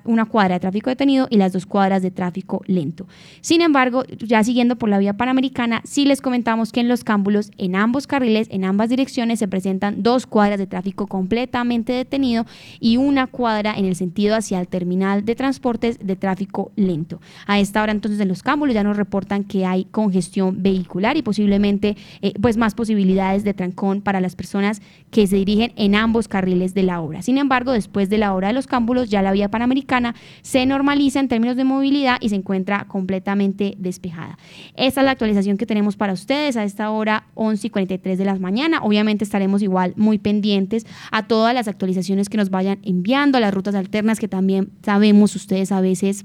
una 0.04 0.24
cuadra 0.24 0.54
de 0.54 0.60
tráfico 0.60 0.88
detenido 0.88 1.26
y 1.30 1.36
las 1.36 1.52
dos 1.52 1.66
cuadras 1.66 2.00
de 2.00 2.12
tráfico 2.12 2.62
lento. 2.66 3.08
Sin 3.40 3.60
embargo, 3.60 4.04
ya 4.18 4.44
siguiendo 4.44 4.76
por 4.76 4.88
la 4.88 4.98
vía 4.98 5.16
panamericana, 5.16 5.82
sí 5.84 6.04
les 6.04 6.20
comentamos 6.20 6.70
que 6.70 6.78
en 6.78 6.86
los 6.86 7.02
cámbulos, 7.02 7.50
en 7.58 7.74
ambos 7.74 8.06
carriles, 8.06 8.46
en 8.52 8.64
ambas 8.64 8.88
direcciones, 8.88 9.40
se 9.40 9.48
presentan 9.48 10.04
dos 10.04 10.26
cuadras 10.26 10.60
de 10.60 10.68
tráfico 10.68 11.08
completamente 11.08 11.92
detenido 11.92 12.46
y 12.78 12.98
una 12.98 13.26
cuadra 13.26 13.74
en 13.76 13.84
el 13.84 13.96
sentido 13.96 14.36
hacia 14.36 14.60
el 14.60 14.68
terminal 14.68 15.24
de 15.24 15.34
transportes 15.34 15.98
de 16.00 16.14
tráfico 16.14 16.70
lento. 16.76 17.20
A 17.48 17.58
esta 17.58 17.82
hora 17.82 17.90
entonces 17.90 18.20
en 18.20 18.28
los 18.28 18.44
cámbulos 18.44 18.74
ya 18.74 18.84
nos 18.84 18.96
reportan 18.96 19.42
que 19.42 19.66
hay 19.66 19.86
congestión 19.86 20.62
vehicular 20.62 21.16
y 21.16 21.22
posiblemente 21.22 21.96
eh, 22.22 22.32
pues 22.40 22.56
más 22.56 22.76
posibilidades 22.76 23.42
de 23.42 23.54
trancón 23.54 24.02
para 24.02 24.20
las 24.20 24.36
personas 24.36 24.80
que 25.10 25.26
se 25.26 25.34
dirigen 25.34 25.72
en 25.74 25.96
ambos 25.96 26.28
carriles 26.28 26.74
de 26.74 26.84
la 26.84 27.00
obra. 27.00 27.22
Sin 27.22 27.39
embargo, 27.40 27.72
después 27.72 28.08
de 28.08 28.18
la 28.18 28.34
obra 28.34 28.48
de 28.48 28.54
los 28.54 28.66
cámbulos 28.66 29.10
ya 29.10 29.22
la 29.22 29.32
vía 29.32 29.50
panamericana 29.50 30.14
se 30.42 30.64
normaliza 30.66 31.20
en 31.20 31.28
términos 31.28 31.56
de 31.56 31.64
movilidad 31.64 32.18
y 32.20 32.28
se 32.28 32.36
encuentra 32.36 32.86
completamente 32.86 33.74
despejada. 33.78 34.38
Esta 34.76 35.00
es 35.00 35.04
la 35.04 35.10
actualización 35.10 35.56
que 35.56 35.66
tenemos 35.66 35.96
para 35.96 36.12
ustedes 36.12 36.56
a 36.56 36.64
esta 36.64 36.90
hora 36.90 37.24
11 37.34 37.66
y 37.66 37.70
43 37.70 38.18
de 38.18 38.24
la 38.24 38.34
mañana. 38.36 38.80
Obviamente 38.82 39.24
estaremos 39.24 39.62
igual 39.62 39.94
muy 39.96 40.18
pendientes 40.18 40.86
a 41.10 41.26
todas 41.26 41.54
las 41.54 41.68
actualizaciones 41.68 42.28
que 42.28 42.36
nos 42.36 42.50
vayan 42.50 42.78
enviando, 42.82 43.38
a 43.38 43.40
las 43.40 43.52
rutas 43.52 43.74
alternas 43.74 44.20
que 44.20 44.28
también 44.28 44.70
sabemos 44.82 45.34
ustedes 45.34 45.72
a 45.72 45.80
veces 45.80 46.24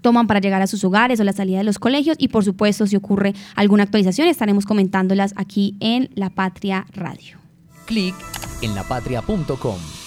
toman 0.00 0.26
para 0.26 0.40
llegar 0.40 0.62
a 0.62 0.66
sus 0.66 0.84
hogares 0.84 1.20
o 1.20 1.24
la 1.24 1.32
salida 1.32 1.58
de 1.58 1.64
los 1.64 1.78
colegios 1.78 2.16
y 2.18 2.28
por 2.28 2.44
supuesto 2.44 2.86
si 2.86 2.96
ocurre 2.96 3.34
alguna 3.56 3.84
actualización 3.84 4.28
estaremos 4.28 4.64
comentándolas 4.64 5.34
aquí 5.36 5.76
en 5.80 6.10
La 6.14 6.30
Patria 6.30 6.86
Radio. 6.92 7.38
Clic 7.86 8.14
en 8.62 8.74
lapatria.com. 8.74 10.01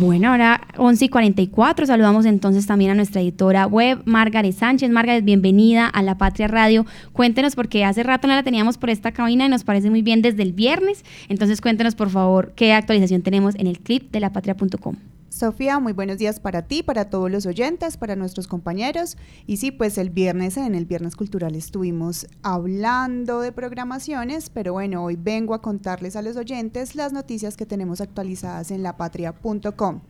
Bueno, 0.00 0.28
ahora 0.28 0.60
11 0.76 1.06
y 1.06 1.08
44, 1.08 1.84
saludamos 1.84 2.24
entonces 2.24 2.68
también 2.68 2.92
a 2.92 2.94
nuestra 2.94 3.20
editora 3.20 3.66
web, 3.66 4.00
Margaret 4.04 4.54
Sánchez. 4.54 4.90
Margaret, 4.90 5.24
bienvenida 5.24 5.88
a 5.88 6.02
La 6.02 6.16
Patria 6.16 6.46
Radio. 6.46 6.86
Cuéntenos, 7.12 7.56
porque 7.56 7.84
hace 7.84 8.04
rato 8.04 8.28
no 8.28 8.34
la 8.36 8.44
teníamos 8.44 8.78
por 8.78 8.90
esta 8.90 9.10
cabina 9.10 9.46
y 9.46 9.48
nos 9.48 9.64
parece 9.64 9.90
muy 9.90 10.02
bien 10.02 10.22
desde 10.22 10.44
el 10.44 10.52
viernes. 10.52 11.04
Entonces 11.28 11.60
cuéntenos, 11.60 11.96
por 11.96 12.10
favor, 12.10 12.52
qué 12.54 12.74
actualización 12.74 13.22
tenemos 13.22 13.56
en 13.56 13.66
el 13.66 13.80
clip 13.80 14.12
de 14.12 14.20
lapatria.com. 14.20 14.94
Sofía, 15.28 15.78
muy 15.78 15.92
buenos 15.92 16.16
días 16.16 16.40
para 16.40 16.62
ti, 16.62 16.82
para 16.82 17.10
todos 17.10 17.30
los 17.30 17.44
oyentes, 17.44 17.98
para 17.98 18.16
nuestros 18.16 18.46
compañeros. 18.46 19.18
Y 19.46 19.58
sí, 19.58 19.70
pues 19.70 19.98
el 19.98 20.08
viernes, 20.08 20.56
en 20.56 20.74
el 20.74 20.86
Viernes 20.86 21.16
Cultural, 21.16 21.54
estuvimos 21.54 22.26
hablando 22.42 23.40
de 23.40 23.52
programaciones, 23.52 24.48
pero 24.48 24.72
bueno, 24.72 25.04
hoy 25.04 25.16
vengo 25.16 25.52
a 25.52 25.60
contarles 25.60 26.16
a 26.16 26.22
los 26.22 26.36
oyentes 26.36 26.94
las 26.94 27.12
noticias 27.12 27.56
que 27.58 27.66
tenemos 27.66 28.00
actualizadas 28.00 28.70
en 28.70 28.82
lapatria.com. 28.82 30.00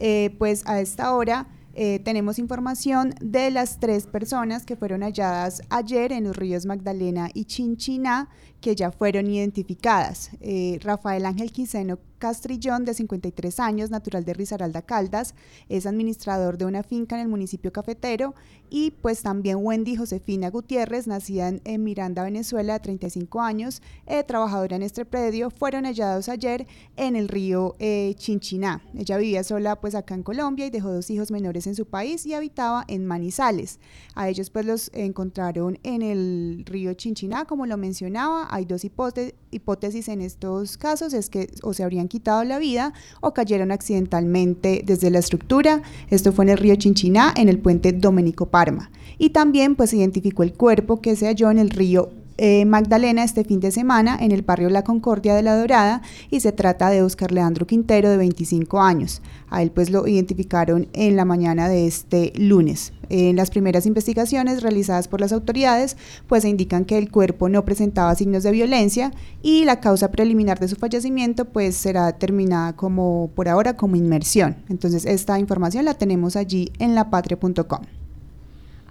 Eh, 0.00 0.34
pues 0.38 0.66
a 0.66 0.80
esta 0.80 1.14
hora 1.14 1.46
eh, 1.76 1.98
tenemos 2.00 2.38
información 2.38 3.14
de 3.20 3.50
las 3.50 3.80
tres 3.80 4.06
personas 4.06 4.64
que 4.64 4.76
fueron 4.76 5.02
halladas 5.02 5.60
ayer 5.70 6.12
en 6.12 6.24
los 6.24 6.36
ríos 6.36 6.66
Magdalena 6.66 7.30
y 7.34 7.46
Chinchiná, 7.46 8.28
que 8.64 8.74
ya 8.74 8.90
fueron 8.90 9.30
identificadas. 9.30 10.30
Eh, 10.40 10.78
Rafael 10.80 11.26
Ángel 11.26 11.52
Quiseno 11.52 11.98
Castrillón, 12.16 12.86
de 12.86 12.94
53 12.94 13.60
años, 13.60 13.90
natural 13.90 14.24
de 14.24 14.32
Risaralda 14.32 14.80
Caldas, 14.80 15.34
es 15.68 15.84
administrador 15.84 16.56
de 16.56 16.64
una 16.64 16.82
finca 16.82 17.16
en 17.16 17.20
el 17.20 17.28
municipio 17.28 17.70
cafetero, 17.70 18.34
y 18.70 18.92
pues 18.92 19.20
también 19.20 19.58
Wendy 19.60 19.96
Josefina 19.96 20.48
Gutiérrez, 20.48 21.06
nacida 21.06 21.52
en, 21.62 21.84
Miranda, 21.84 22.22
Venezuela, 22.22 22.72
de 22.72 22.80
35 22.80 23.42
años, 23.42 23.82
eh, 24.06 24.22
trabajadora 24.22 24.76
en 24.76 24.82
este 24.82 25.04
predio, 25.04 25.50
fueron 25.50 25.84
hallados 25.84 26.30
ayer 26.30 26.66
en 26.96 27.14
el 27.14 27.28
río 27.28 27.76
Chinchiná. 27.78 28.80
Ella 28.96 29.18
vivía 29.18 29.44
sola 29.44 29.78
pues 29.78 29.94
acá 29.94 30.14
en 30.14 30.22
Colombia 30.22 30.64
y 30.64 30.70
dejó 30.70 30.90
dos 30.90 31.10
hijos 31.10 31.30
menores 31.30 31.66
en 31.66 31.74
su 31.74 31.84
país 31.84 32.24
y 32.24 32.32
habitaba 32.32 32.84
en 32.88 33.04
Manizales. 33.04 33.78
A 34.14 34.30
ellos 34.30 34.48
pues 34.48 34.64
los 34.64 34.90
encontraron 34.94 35.78
en 35.82 36.00
el 36.00 36.62
río 36.64 36.94
Chinchiná, 36.94 37.44
como 37.44 37.66
lo 37.66 37.76
mencionaba. 37.76 38.48
Hay 38.54 38.66
dos 38.66 38.84
hipótesis 38.84 40.06
en 40.06 40.20
estos 40.20 40.78
casos, 40.78 41.12
es 41.12 41.28
que 41.28 41.50
o 41.64 41.74
se 41.74 41.82
habrían 41.82 42.06
quitado 42.06 42.44
la 42.44 42.60
vida 42.60 42.92
o 43.20 43.34
cayeron 43.34 43.72
accidentalmente 43.72 44.84
desde 44.86 45.10
la 45.10 45.18
estructura. 45.18 45.82
Esto 46.08 46.32
fue 46.32 46.44
en 46.44 46.50
el 46.50 46.58
río 46.58 46.76
Chinchiná, 46.76 47.34
en 47.36 47.48
el 47.48 47.58
puente 47.58 47.90
Domenico 47.90 48.46
Parma. 48.46 48.92
Y 49.18 49.30
también 49.30 49.74
pues 49.74 49.90
se 49.90 49.96
identificó 49.96 50.44
el 50.44 50.52
cuerpo 50.52 51.00
que 51.00 51.16
se 51.16 51.26
halló 51.26 51.50
en 51.50 51.58
el 51.58 51.70
río 51.70 52.10
eh, 52.36 52.64
Magdalena 52.64 53.22
este 53.22 53.44
fin 53.44 53.60
de 53.60 53.70
semana 53.70 54.16
en 54.20 54.32
el 54.32 54.42
barrio 54.42 54.70
La 54.70 54.84
Concordia 54.84 55.34
de 55.34 55.42
La 55.42 55.56
Dorada 55.56 56.02
y 56.30 56.40
se 56.40 56.52
trata 56.52 56.90
de 56.90 57.02
Oscar 57.02 57.32
Leandro 57.32 57.66
Quintero 57.66 58.10
de 58.10 58.16
25 58.16 58.80
años. 58.80 59.22
A 59.48 59.62
él 59.62 59.70
pues 59.70 59.90
lo 59.90 60.06
identificaron 60.06 60.88
en 60.92 61.16
la 61.16 61.24
mañana 61.24 61.68
de 61.68 61.86
este 61.86 62.32
lunes. 62.36 62.92
En 63.08 63.36
las 63.36 63.50
primeras 63.50 63.86
investigaciones 63.86 64.62
realizadas 64.62 65.08
por 65.08 65.20
las 65.20 65.32
autoridades 65.32 65.96
pues 66.26 66.44
indican 66.44 66.84
que 66.84 66.98
el 66.98 67.10
cuerpo 67.10 67.48
no 67.48 67.64
presentaba 67.64 68.14
signos 68.14 68.42
de 68.42 68.50
violencia 68.50 69.12
y 69.42 69.64
la 69.64 69.80
causa 69.80 70.10
preliminar 70.10 70.58
de 70.58 70.68
su 70.68 70.76
fallecimiento 70.76 71.44
pues 71.44 71.76
será 71.76 72.06
determinada 72.06 72.74
como 72.74 73.30
por 73.34 73.48
ahora 73.48 73.76
como 73.76 73.96
inmersión. 73.96 74.56
Entonces 74.68 75.04
esta 75.04 75.38
información 75.38 75.84
la 75.84 75.94
tenemos 75.94 76.36
allí 76.36 76.72
en 76.78 76.94
lapatria.com. 76.94 78.03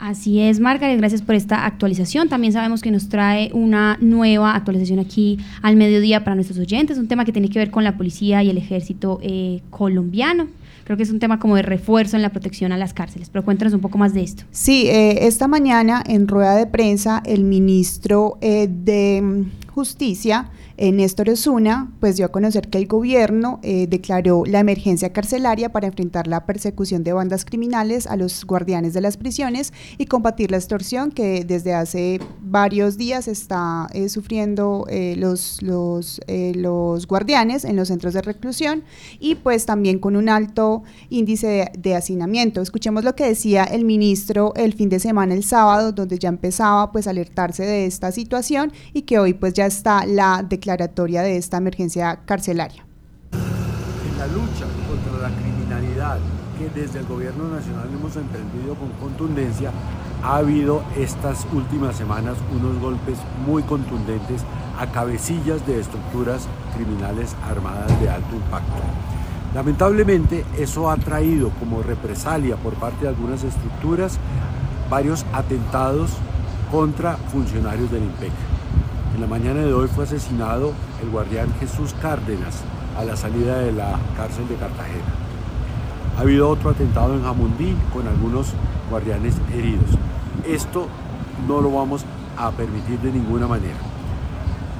Así 0.04 0.42
es, 0.42 0.60
Margaret, 0.60 0.98
gracias 0.98 1.22
por 1.22 1.34
esta 1.34 1.66
actualización. 1.66 2.28
También 2.28 2.52
sabemos 2.52 2.82
que 2.82 2.92
nos 2.92 3.08
trae 3.08 3.50
una 3.54 3.98
nueva 4.02 4.54
actualización 4.54 5.00
aquí 5.00 5.40
al 5.62 5.78
mediodía 5.78 6.26
para 6.26 6.36
nuestros 6.36 6.60
oyentes, 6.60 6.98
un 6.98 7.08
tema 7.08 7.24
que 7.24 7.32
tiene 7.32 7.50
que 7.50 7.58
ver 7.58 7.72
con 7.72 7.86
la 7.86 7.96
policía 7.96 8.44
y 8.44 8.50
el 8.50 8.58
ejército 8.58 9.20
eh, 9.22 9.62
colombiano. 9.70 10.50
Creo 10.84 10.98
que 10.98 11.04
es 11.04 11.10
un 11.10 11.20
tema 11.20 11.40
como 11.40 11.56
de 11.56 11.62
refuerzo 11.62 12.18
en 12.18 12.22
la 12.22 12.34
protección 12.34 12.74
a 12.74 12.78
las 12.78 12.94
cárceles, 12.94 13.30
pero 13.30 13.46
cuéntanos 13.46 13.74
un 13.74 13.80
poco 13.80 13.98
más 13.98 14.14
de 14.14 14.24
esto. 14.24 14.44
Sí, 14.52 14.88
eh, 14.90 15.26
esta 15.26 15.48
mañana 15.48 16.04
en 16.06 16.28
rueda 16.28 16.58
de 16.58 16.68
prensa 16.68 17.24
el 17.26 17.46
ministro 17.46 18.38
eh, 18.42 18.68
de 18.70 19.46
Justicia 19.74 20.50
Néstor 20.78 21.30
Osuna 21.30 21.92
pues 22.00 22.18
dio 22.18 22.26
a 22.26 22.30
conocer 22.30 22.70
que 22.70 22.80
el 22.80 22.88
gobierno 22.88 23.60
eh, 23.62 23.86
declaró 23.88 24.44
la 24.46 24.60
emergencia 24.60 25.14
carcelaria 25.14 25.72
para 25.72 25.88
enfrentar 25.88 26.28
la 26.28 26.46
persecución 26.46 27.04
de 27.04 27.14
bandas 27.14 27.46
criminales 27.46 28.08
a 28.08 28.16
los 28.16 28.44
guardianes 28.46 28.94
de 28.94 29.02
las 29.02 29.18
prisiones 29.18 29.72
y 29.98 30.08
combatir 30.08 30.50
la 30.50 30.58
extorsión 30.58 31.12
que 31.12 31.46
desde 31.46 31.76
hace 31.76 32.20
varios 32.42 32.98
días 32.98 33.28
está 33.28 33.88
eh, 33.94 34.10
sufriendo 34.10 34.86
eh, 34.90 35.16
los, 35.18 35.62
los, 35.62 36.20
los 36.28 37.08
guardianes 37.08 37.66
en 37.66 37.76
los 37.76 37.90
centros 37.90 38.14
de 38.14 38.22
reclusión 38.24 38.84
y 39.20 39.36
pues 39.36 39.66
también 39.66 40.00
con 40.00 40.16
un 40.16 40.28
alto 40.28 40.84
índice 41.10 41.48
de, 41.48 41.72
de 41.78 41.96
hacinamiento. 41.96 42.62
Escuchemos 42.62 43.04
lo 43.04 43.16
que 43.16 43.26
decía 43.26 43.64
el 43.64 43.86
ministro 43.86 44.54
el 44.56 44.74
fin 44.74 44.90
de 44.90 45.00
semana, 45.00 45.36
el 45.36 45.44
sábado, 45.44 45.92
donde 45.92 46.18
ya 46.18 46.30
empezaba 46.30 46.92
pues 46.92 47.06
a 47.06 47.12
alertarse 47.12 47.64
de 47.64 47.86
esta 47.86 48.12
situación 48.12 48.74
y 48.94 49.04
que 49.04 49.20
hoy 49.20 49.34
pues 49.34 49.54
ya 49.54 49.68
está 49.68 50.06
la 50.08 50.44
declaración 50.48 50.63
declaratoria 50.64 51.24
de 51.24 51.36
esta 51.36 51.58
emergencia 51.58 52.22
carcelaria. 52.26 52.86
En 53.34 54.18
la 54.18 54.28
lucha 54.28 54.66
contra 54.88 55.30
la 55.30 55.36
criminalidad 55.36 56.20
que 56.58 56.70
desde 56.70 57.00
el 57.00 57.06
gobierno 57.06 57.50
nacional 57.50 57.90
hemos 57.94 58.16
emprendido 58.16 58.76
con 58.76 58.90
contundencia, 58.92 59.72
ha 60.24 60.38
habido 60.38 60.82
estas 60.98 61.46
últimas 61.52 61.98
semanas 61.98 62.38
unos 62.56 62.80
golpes 62.80 63.18
muy 63.46 63.62
contundentes 63.64 64.44
a 64.80 64.88
cabecillas 64.88 65.68
de 65.68 65.82
estructuras 65.82 66.48
criminales 66.78 67.36
armadas 67.44 68.00
de 68.00 68.10
alto 68.10 68.34
impacto. 68.34 68.82
Lamentablemente 69.54 70.46
eso 70.58 70.90
ha 70.90 70.96
traído 70.96 71.50
como 71.60 71.84
represalia 71.84 72.56
por 72.56 72.76
parte 72.76 73.02
de 73.02 73.10
algunas 73.10 73.44
estructuras 73.44 74.18
varios 74.90 75.26
atentados 75.34 76.12
contra 76.72 77.18
funcionarios 77.18 77.92
del 77.92 78.04
IMPEC. 78.04 78.53
En 79.14 79.22
la 79.22 79.28
mañana 79.28 79.62
de 79.62 79.72
hoy 79.72 79.88
fue 79.88 80.06
asesinado 80.06 80.74
el 81.04 81.12
guardián 81.12 81.48
Jesús 81.60 81.94
Cárdenas 82.02 82.64
a 82.98 83.04
la 83.04 83.16
salida 83.16 83.60
de 83.60 83.72
la 83.72 84.00
cárcel 84.18 84.48
de 84.48 84.56
Cartagena. 84.56 85.06
Ha 86.18 86.22
habido 86.22 86.50
otro 86.50 86.72
atentado 86.72 87.14
en 87.14 87.24
Jamundí 87.24 87.76
con 87.94 88.08
algunos 88.08 88.48
guardianes 88.90 89.36
heridos. 89.54 89.92
Esto 90.48 90.88
no 91.48 91.62
lo 91.62 91.72
vamos 91.72 92.06
a 92.38 92.50
permitir 92.52 93.00
de 93.02 93.12
ninguna 93.12 93.46
manera. 93.46 93.78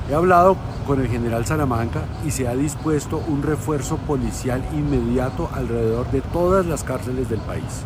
He 0.10 0.16
hablado 0.16 0.58
con 0.88 1.00
el 1.00 1.10
general 1.10 1.46
Salamanca 1.46 2.02
y 2.26 2.32
se 2.32 2.48
ha 2.48 2.56
dispuesto 2.56 3.22
un 3.28 3.44
refuerzo 3.44 3.98
policial 3.98 4.64
inmediato 4.74 5.48
alrededor 5.54 6.10
de 6.10 6.22
todas 6.22 6.66
las 6.66 6.84
cárceles 6.84 7.30
del 7.30 7.40
país. 7.42 7.86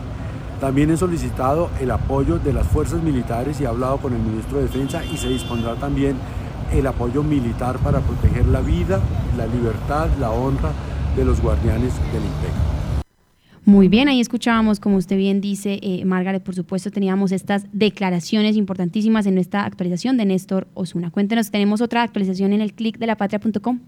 También 0.59 0.89
he 0.89 0.97
solicitado 0.97 1.69
el 1.79 1.91
apoyo 1.91 2.39
de 2.39 2.51
las 2.51 2.65
fuerzas 2.65 3.03
militares 3.03 3.61
y 3.61 3.63
he 3.63 3.67
hablado 3.67 3.97
con 3.97 4.13
el 4.13 4.19
ministro 4.19 4.57
de 4.57 4.63
Defensa 4.63 5.05
y 5.05 5.17
se 5.17 5.29
dispondrá 5.29 5.75
también 5.75 6.15
el 6.73 6.87
apoyo 6.87 7.21
militar 7.21 7.77
para 7.79 7.99
proteger 7.99 8.47
la 8.47 8.61
vida, 8.61 8.99
la 9.37 9.45
libertad, 9.45 10.09
la 10.19 10.31
honra 10.31 10.71
de 11.15 11.25
los 11.25 11.41
guardianes 11.41 11.93
del 12.11 12.23
imperio. 12.23 12.77
Muy 13.65 13.89
bien, 13.89 14.07
ahí 14.07 14.21
escuchábamos, 14.21 14.79
como 14.79 14.95
usted 14.95 15.17
bien 15.17 15.41
dice, 15.41 15.79
eh, 15.83 16.05
Margaret, 16.05 16.41
por 16.41 16.55
supuesto, 16.55 16.89
teníamos 16.89 17.33
estas 17.33 17.65
declaraciones 17.73 18.55
importantísimas 18.55 19.25
en 19.25 19.35
nuestra 19.35 19.65
actualización 19.65 20.15
de 20.15 20.25
Néstor 20.25 20.67
Osuna. 20.73 21.11
Cuéntenos, 21.11 21.51
tenemos 21.51 21.81
otra 21.81 22.01
actualización 22.01 22.53
en 22.53 22.61
el 22.61 22.73
clic 22.73 22.97
de 22.97 23.07
lapatria.com. 23.07 23.79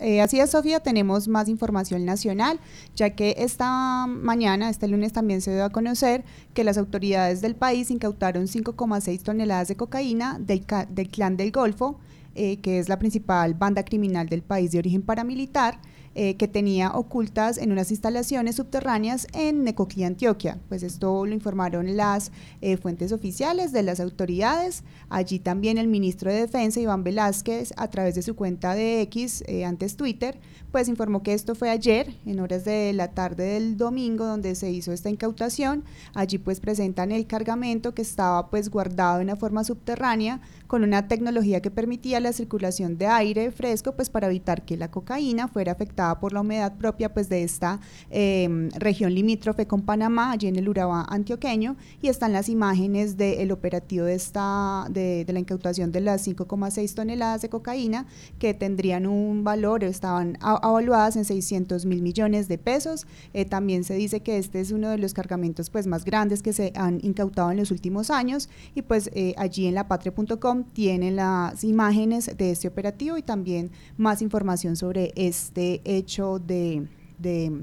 Eh, 0.00 0.20
así 0.20 0.40
es, 0.40 0.50
Sofía, 0.50 0.80
tenemos 0.80 1.28
más 1.28 1.48
información 1.48 2.04
nacional, 2.04 2.58
ya 2.96 3.10
que 3.10 3.34
esta 3.38 4.06
mañana, 4.06 4.70
este 4.70 4.88
lunes 4.88 5.12
también 5.12 5.40
se 5.40 5.52
dio 5.54 5.64
a 5.64 5.70
conocer 5.70 6.24
que 6.54 6.64
las 6.64 6.78
autoridades 6.78 7.40
del 7.40 7.54
país 7.54 7.90
incautaron 7.90 8.46
5,6 8.46 9.22
toneladas 9.22 9.68
de 9.68 9.76
cocaína 9.76 10.38
del, 10.38 10.64
del 10.90 11.08
Clan 11.08 11.36
del 11.36 11.52
Golfo, 11.52 11.98
eh, 12.34 12.58
que 12.60 12.78
es 12.78 12.88
la 12.88 12.98
principal 12.98 13.54
banda 13.54 13.84
criminal 13.84 14.28
del 14.28 14.42
país 14.42 14.72
de 14.72 14.78
origen 14.78 15.02
paramilitar, 15.02 15.78
eh, 16.14 16.36
que 16.36 16.46
tenía 16.46 16.92
ocultas 16.92 17.56
en 17.56 17.72
unas 17.72 17.90
instalaciones 17.90 18.56
subterráneas 18.56 19.26
en 19.32 19.64
Necoclí, 19.64 20.04
Antioquia. 20.04 20.58
Pues 20.68 20.82
esto 20.82 21.24
lo 21.24 21.32
informaron 21.32 21.96
las 21.96 22.32
eh, 22.60 22.76
fuentes 22.76 23.12
oficiales 23.12 23.72
de 23.72 23.82
las 23.82 23.98
autoridades. 23.98 24.84
Allí 25.08 25.38
también 25.38 25.78
el 25.78 25.88
ministro 25.88 26.30
de 26.30 26.40
Defensa, 26.40 26.80
Iván 26.80 27.02
Velázquez, 27.02 27.72
a 27.78 27.88
través 27.88 28.14
de 28.14 28.20
su 28.20 28.36
cuenta 28.36 28.74
de 28.74 29.00
X, 29.02 29.42
eh, 29.46 29.64
antes 29.64 29.96
Twitter, 29.96 30.38
pues 30.70 30.88
informó 30.88 31.22
que 31.22 31.32
esto 31.32 31.54
fue 31.54 31.70
ayer, 31.70 32.14
en 32.26 32.40
horas 32.40 32.64
de 32.64 32.92
la 32.92 33.08
tarde 33.08 33.44
del 33.44 33.78
domingo, 33.78 34.26
donde 34.26 34.54
se 34.54 34.70
hizo 34.70 34.92
esta 34.92 35.08
incautación. 35.08 35.84
Allí 36.12 36.36
pues 36.36 36.60
presentan 36.60 37.10
el 37.10 37.26
cargamento 37.26 37.94
que 37.94 38.02
estaba 38.02 38.50
pues 38.50 38.68
guardado 38.68 39.18
de 39.18 39.24
una 39.24 39.36
forma 39.36 39.64
subterránea 39.64 40.40
con 40.66 40.84
una 40.84 41.08
tecnología 41.08 41.60
que 41.60 41.70
permitía 41.70 42.20
la 42.20 42.32
circulación 42.32 42.96
de 42.96 43.06
aire 43.06 43.50
fresco 43.50 43.92
pues 43.92 44.10
para 44.10 44.26
evitar 44.26 44.64
que 44.64 44.76
la 44.76 44.90
cocaína 44.90 45.48
fuera 45.48 45.72
afectada 45.72 46.01
por 46.20 46.32
la 46.32 46.40
humedad 46.40 46.76
propia 46.76 47.12
pues, 47.12 47.28
de 47.28 47.42
esta 47.42 47.80
em, 48.10 48.70
región 48.70 49.14
limítrofe 49.14 49.66
con 49.66 49.82
Panamá, 49.82 50.32
allí 50.32 50.48
en 50.48 50.56
el 50.56 50.68
Urabá 50.68 51.06
antioqueño, 51.08 51.76
y 52.00 52.08
están 52.08 52.32
las 52.32 52.48
imágenes 52.48 53.16
del 53.16 53.52
operativo 53.52 54.04
de, 54.04 54.14
esta, 54.14 54.86
de, 54.90 55.24
la 55.28 55.38
incautación 55.38 55.92
de 55.92 56.00
las 56.00 56.26
5,6 56.26 56.94
toneladas 56.94 57.42
de 57.42 57.48
cocaína, 57.48 58.06
que 58.38 58.54
tendrían 58.54 59.06
un 59.06 59.44
valor, 59.44 59.84
estaban 59.84 60.38
evaluadas 60.42 61.16
en 61.16 61.24
600 61.24 61.86
mil 61.86 62.02
millones 62.02 62.48
de 62.48 62.58
pesos. 62.58 63.06
Eh, 63.32 63.44
también 63.44 63.84
se 63.84 63.94
dice 63.94 64.20
que 64.20 64.38
este 64.38 64.60
es 64.60 64.72
uno 64.72 64.90
de 64.90 64.98
los 64.98 65.14
cargamentos 65.14 65.70
pues, 65.70 65.86
más 65.86 66.04
grandes 66.04 66.42
que 66.42 66.52
se 66.52 66.72
han 66.76 66.98
incautado 67.02 67.50
en 67.50 67.58
los 67.58 67.70
últimos 67.70 68.10
años, 68.10 68.48
y 68.74 68.82
pues 68.82 69.10
eh, 69.14 69.34
allí 69.36 69.66
en 69.66 69.74
lapatria.com 69.74 70.64
tienen 70.72 71.16
las 71.16 71.64
imágenes 71.64 72.36
de 72.36 72.50
este 72.50 72.68
operativo 72.68 73.16
y 73.16 73.22
también 73.22 73.70
más 73.96 74.22
información 74.22 74.76
sobre 74.76 75.12
este 75.16 75.80
hecho 75.96 76.38
de, 76.38 76.86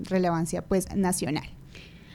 relevancia 0.10 0.62
pues 0.62 0.96
nacional. 0.96 1.50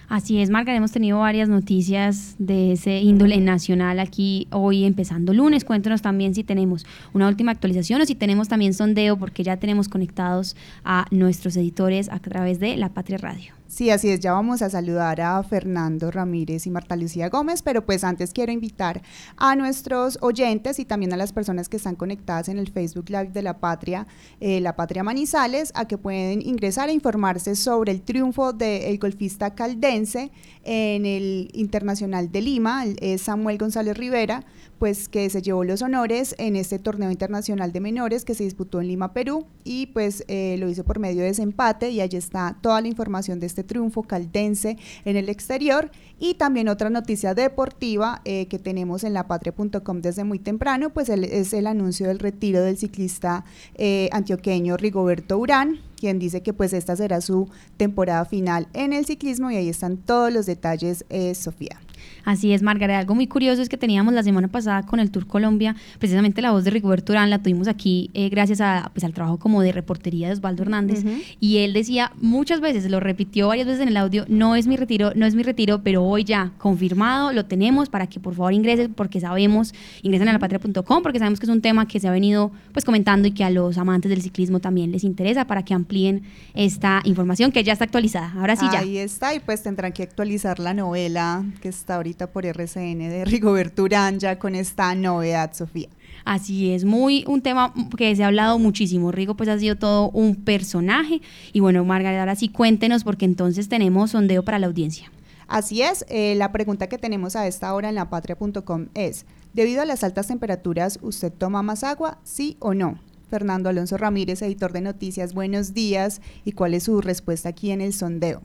Así 0.08 0.38
es, 0.38 0.50
Marga, 0.50 0.74
hemos 0.74 0.92
tenido 0.92 1.18
varias 1.18 1.48
noticias 1.48 2.36
de 2.38 2.72
ese 2.72 3.00
índole 3.00 3.38
nacional 3.38 3.98
aquí 4.00 4.48
hoy 4.50 4.84
empezando 4.84 5.32
lunes. 5.32 5.64
Cuéntanos 5.64 6.02
también 6.02 6.34
si 6.34 6.44
tenemos 6.44 6.84
una 7.14 7.26
última 7.26 7.52
actualización 7.52 8.02
o 8.02 8.06
si 8.06 8.14
tenemos 8.14 8.48
también 8.48 8.74
sondeo, 8.74 9.16
porque 9.16 9.42
ya 9.42 9.56
tenemos 9.56 9.88
conectados 9.88 10.56
a 10.84 11.06
nuestros 11.10 11.56
editores 11.56 12.10
a 12.10 12.18
través 12.18 12.60
de 12.60 12.76
La 12.76 12.90
Patria 12.90 13.18
Radio. 13.18 13.54
Sí, 13.74 13.90
así 13.90 14.08
es, 14.08 14.20
ya 14.20 14.30
vamos 14.30 14.62
a 14.62 14.70
saludar 14.70 15.20
a 15.20 15.42
Fernando 15.42 16.12
Ramírez 16.12 16.64
y 16.64 16.70
Marta 16.70 16.94
Lucía 16.94 17.28
Gómez, 17.28 17.60
pero 17.60 17.84
pues 17.84 18.04
antes 18.04 18.32
quiero 18.32 18.52
invitar 18.52 19.02
a 19.36 19.56
nuestros 19.56 20.16
oyentes 20.20 20.78
y 20.78 20.84
también 20.84 21.12
a 21.12 21.16
las 21.16 21.32
personas 21.32 21.68
que 21.68 21.78
están 21.78 21.96
conectadas 21.96 22.48
en 22.48 22.60
el 22.60 22.70
Facebook 22.70 23.06
Live 23.08 23.30
de 23.32 23.42
La 23.42 23.58
Patria, 23.58 24.06
eh, 24.38 24.60
La 24.60 24.76
Patria 24.76 25.02
Manizales, 25.02 25.72
a 25.74 25.88
que 25.88 25.98
pueden 25.98 26.40
ingresar 26.40 26.88
a 26.88 26.92
informarse 26.92 27.56
sobre 27.56 27.90
el 27.90 28.02
triunfo 28.02 28.52
del 28.52 28.96
golfista 29.00 29.56
caldense 29.56 30.30
en 30.62 31.04
el 31.04 31.50
Internacional 31.52 32.30
de 32.30 32.42
Lima, 32.42 32.84
es 33.00 33.22
Samuel 33.22 33.58
González 33.58 33.98
Rivera, 33.98 34.44
pues 34.78 35.08
que 35.08 35.28
se 35.30 35.42
llevó 35.42 35.64
los 35.64 35.82
honores 35.82 36.34
en 36.38 36.56
este 36.56 36.78
torneo 36.78 37.10
internacional 37.10 37.72
de 37.72 37.80
menores 37.80 38.24
que 38.24 38.34
se 38.34 38.44
disputó 38.44 38.80
en 38.80 38.88
Lima, 38.88 39.12
Perú, 39.12 39.46
y 39.64 39.86
pues 39.86 40.24
eh, 40.28 40.56
lo 40.58 40.68
hizo 40.68 40.84
por 40.84 40.98
medio 40.98 41.22
de 41.22 41.30
ese 41.30 41.42
empate 41.42 41.90
y 41.90 42.00
allí 42.00 42.16
está 42.16 42.56
toda 42.60 42.80
la 42.80 42.88
información 42.88 43.40
de 43.40 43.46
este 43.46 43.64
triunfo 43.64 44.02
caldense 44.02 44.76
en 45.04 45.16
el 45.16 45.28
exterior. 45.28 45.90
Y 46.18 46.34
también 46.34 46.68
otra 46.68 46.90
noticia 46.90 47.34
deportiva 47.34 48.22
eh, 48.24 48.46
que 48.46 48.58
tenemos 48.58 49.04
en 49.04 49.14
lapatria.com 49.14 50.00
desde 50.00 50.24
muy 50.24 50.38
temprano, 50.38 50.90
pues 50.90 51.08
es 51.08 51.52
el 51.52 51.66
anuncio 51.66 52.08
del 52.08 52.18
retiro 52.18 52.62
del 52.62 52.78
ciclista 52.78 53.44
eh, 53.74 54.08
antioqueño 54.12 54.76
Rigoberto 54.76 55.38
Urán, 55.38 55.80
quien 55.96 56.18
dice 56.18 56.42
que 56.42 56.52
pues 56.52 56.72
esta 56.72 56.96
será 56.96 57.20
su 57.20 57.48
temporada 57.76 58.24
final 58.24 58.68
en 58.72 58.92
el 58.92 59.06
ciclismo. 59.06 59.50
Y 59.50 59.56
ahí 59.56 59.68
están 59.68 59.96
todos 59.96 60.32
los 60.32 60.46
detalles, 60.46 61.04
Sofía. 61.34 61.83
Así 62.24 62.52
es, 62.52 62.62
Margarita. 62.62 62.98
Algo 62.98 63.14
muy 63.14 63.26
curioso 63.26 63.62
es 63.62 63.68
que 63.68 63.76
teníamos 63.76 64.14
la 64.14 64.22
semana 64.22 64.48
pasada 64.48 64.82
con 64.82 65.00
el 65.00 65.10
Tour 65.10 65.26
Colombia, 65.26 65.76
precisamente 65.98 66.42
la 66.42 66.52
voz 66.52 66.64
de 66.64 66.70
Rigoberto 66.70 67.12
Urán 67.12 67.30
la 67.30 67.38
tuvimos 67.38 67.68
aquí 67.68 68.10
eh, 68.14 68.28
gracias 68.28 68.60
a, 68.60 68.90
pues, 68.94 69.04
al 69.04 69.12
trabajo 69.12 69.38
como 69.38 69.62
de 69.62 69.72
reportería 69.72 70.28
de 70.28 70.34
Osvaldo 70.34 70.62
Hernández. 70.62 71.04
Y 71.40 71.58
él 71.58 71.72
decía 71.72 72.12
muchas 72.20 72.60
veces, 72.60 72.90
lo 72.90 73.00
repitió 73.00 73.48
varias 73.48 73.66
veces 73.66 73.82
en 73.82 73.88
el 73.88 73.96
audio, 73.96 74.24
no 74.28 74.56
es 74.56 74.66
mi 74.66 74.76
retiro, 74.76 75.12
no 75.14 75.26
es 75.26 75.34
mi 75.34 75.42
retiro, 75.42 75.82
pero 75.82 76.02
hoy 76.04 76.24
ya 76.24 76.52
confirmado, 76.58 77.32
lo 77.32 77.44
tenemos 77.46 77.88
para 77.88 78.06
que 78.06 78.20
por 78.20 78.34
favor 78.34 78.52
ingresen, 78.52 78.94
porque 78.94 79.20
sabemos, 79.20 79.74
ingresen 80.02 80.28
a 80.28 80.32
lapatria.com, 80.32 81.02
porque 81.02 81.18
sabemos 81.18 81.40
que 81.40 81.46
es 81.46 81.50
un 81.50 81.60
tema 81.60 81.86
que 81.86 82.00
se 82.00 82.08
ha 82.08 82.10
venido 82.10 82.52
pues 82.72 82.84
comentando 82.84 83.28
y 83.28 83.32
que 83.32 83.44
a 83.44 83.50
los 83.50 83.78
amantes 83.78 84.10
del 84.10 84.22
ciclismo 84.22 84.60
también 84.60 84.92
les 84.92 85.04
interesa 85.04 85.46
para 85.46 85.64
que 85.64 85.74
amplíen 85.74 86.22
esta 86.54 87.02
información 87.04 87.52
que 87.52 87.62
ya 87.64 87.72
está 87.72 87.84
actualizada. 87.84 88.32
Ahora 88.36 88.56
sí 88.56 88.66
ya. 88.72 88.80
Ahí 88.80 88.98
está, 88.98 89.34
y 89.34 89.40
pues 89.40 89.62
tendrán 89.62 89.92
que 89.92 90.02
actualizar 90.02 90.58
la 90.58 90.74
novela 90.74 91.44
que 91.60 91.68
está 91.68 91.93
ahorita 91.96 92.30
por 92.30 92.46
RCN 92.46 92.98
de 92.98 93.24
Rigoberto 93.24 93.82
Urán 93.82 94.18
ya 94.18 94.38
con 94.38 94.54
esta 94.54 94.94
novedad, 94.94 95.52
Sofía. 95.52 95.88
Así 96.24 96.72
es, 96.72 96.84
muy 96.84 97.24
un 97.26 97.42
tema 97.42 97.74
que 97.96 98.14
se 98.16 98.24
ha 98.24 98.28
hablado 98.28 98.58
muchísimo. 98.58 99.12
Rigo 99.12 99.34
pues 99.36 99.48
ha 99.48 99.58
sido 99.58 99.76
todo 99.76 100.10
un 100.10 100.36
personaje. 100.36 101.20
Y 101.52 101.60
bueno, 101.60 101.84
Margarita, 101.84 102.20
ahora 102.20 102.36
sí 102.36 102.48
cuéntenos 102.48 103.04
porque 103.04 103.26
entonces 103.26 103.68
tenemos 103.68 104.12
sondeo 104.12 104.42
para 104.42 104.58
la 104.58 104.66
audiencia. 104.66 105.10
Así 105.46 105.82
es, 105.82 106.06
eh, 106.08 106.34
la 106.36 106.52
pregunta 106.52 106.88
que 106.88 106.96
tenemos 106.96 107.36
a 107.36 107.46
esta 107.46 107.74
hora 107.74 107.90
en 107.90 107.96
lapatria.com 107.96 108.86
es, 108.94 109.26
debido 109.52 109.82
a 109.82 109.84
las 109.84 110.02
altas 110.02 110.28
temperaturas, 110.28 110.98
¿usted 111.02 111.30
toma 111.30 111.62
más 111.62 111.84
agua, 111.84 112.18
sí 112.24 112.56
o 112.60 112.72
no? 112.72 112.98
Fernando 113.28 113.68
Alonso 113.68 113.96
Ramírez, 113.96 114.40
editor 114.42 114.72
de 114.72 114.80
noticias, 114.80 115.34
buenos 115.34 115.74
días. 115.74 116.20
¿Y 116.44 116.52
cuál 116.52 116.72
es 116.72 116.84
su 116.84 117.00
respuesta 117.00 117.48
aquí 117.50 117.72
en 117.72 117.80
el 117.80 117.92
sondeo? 117.92 118.42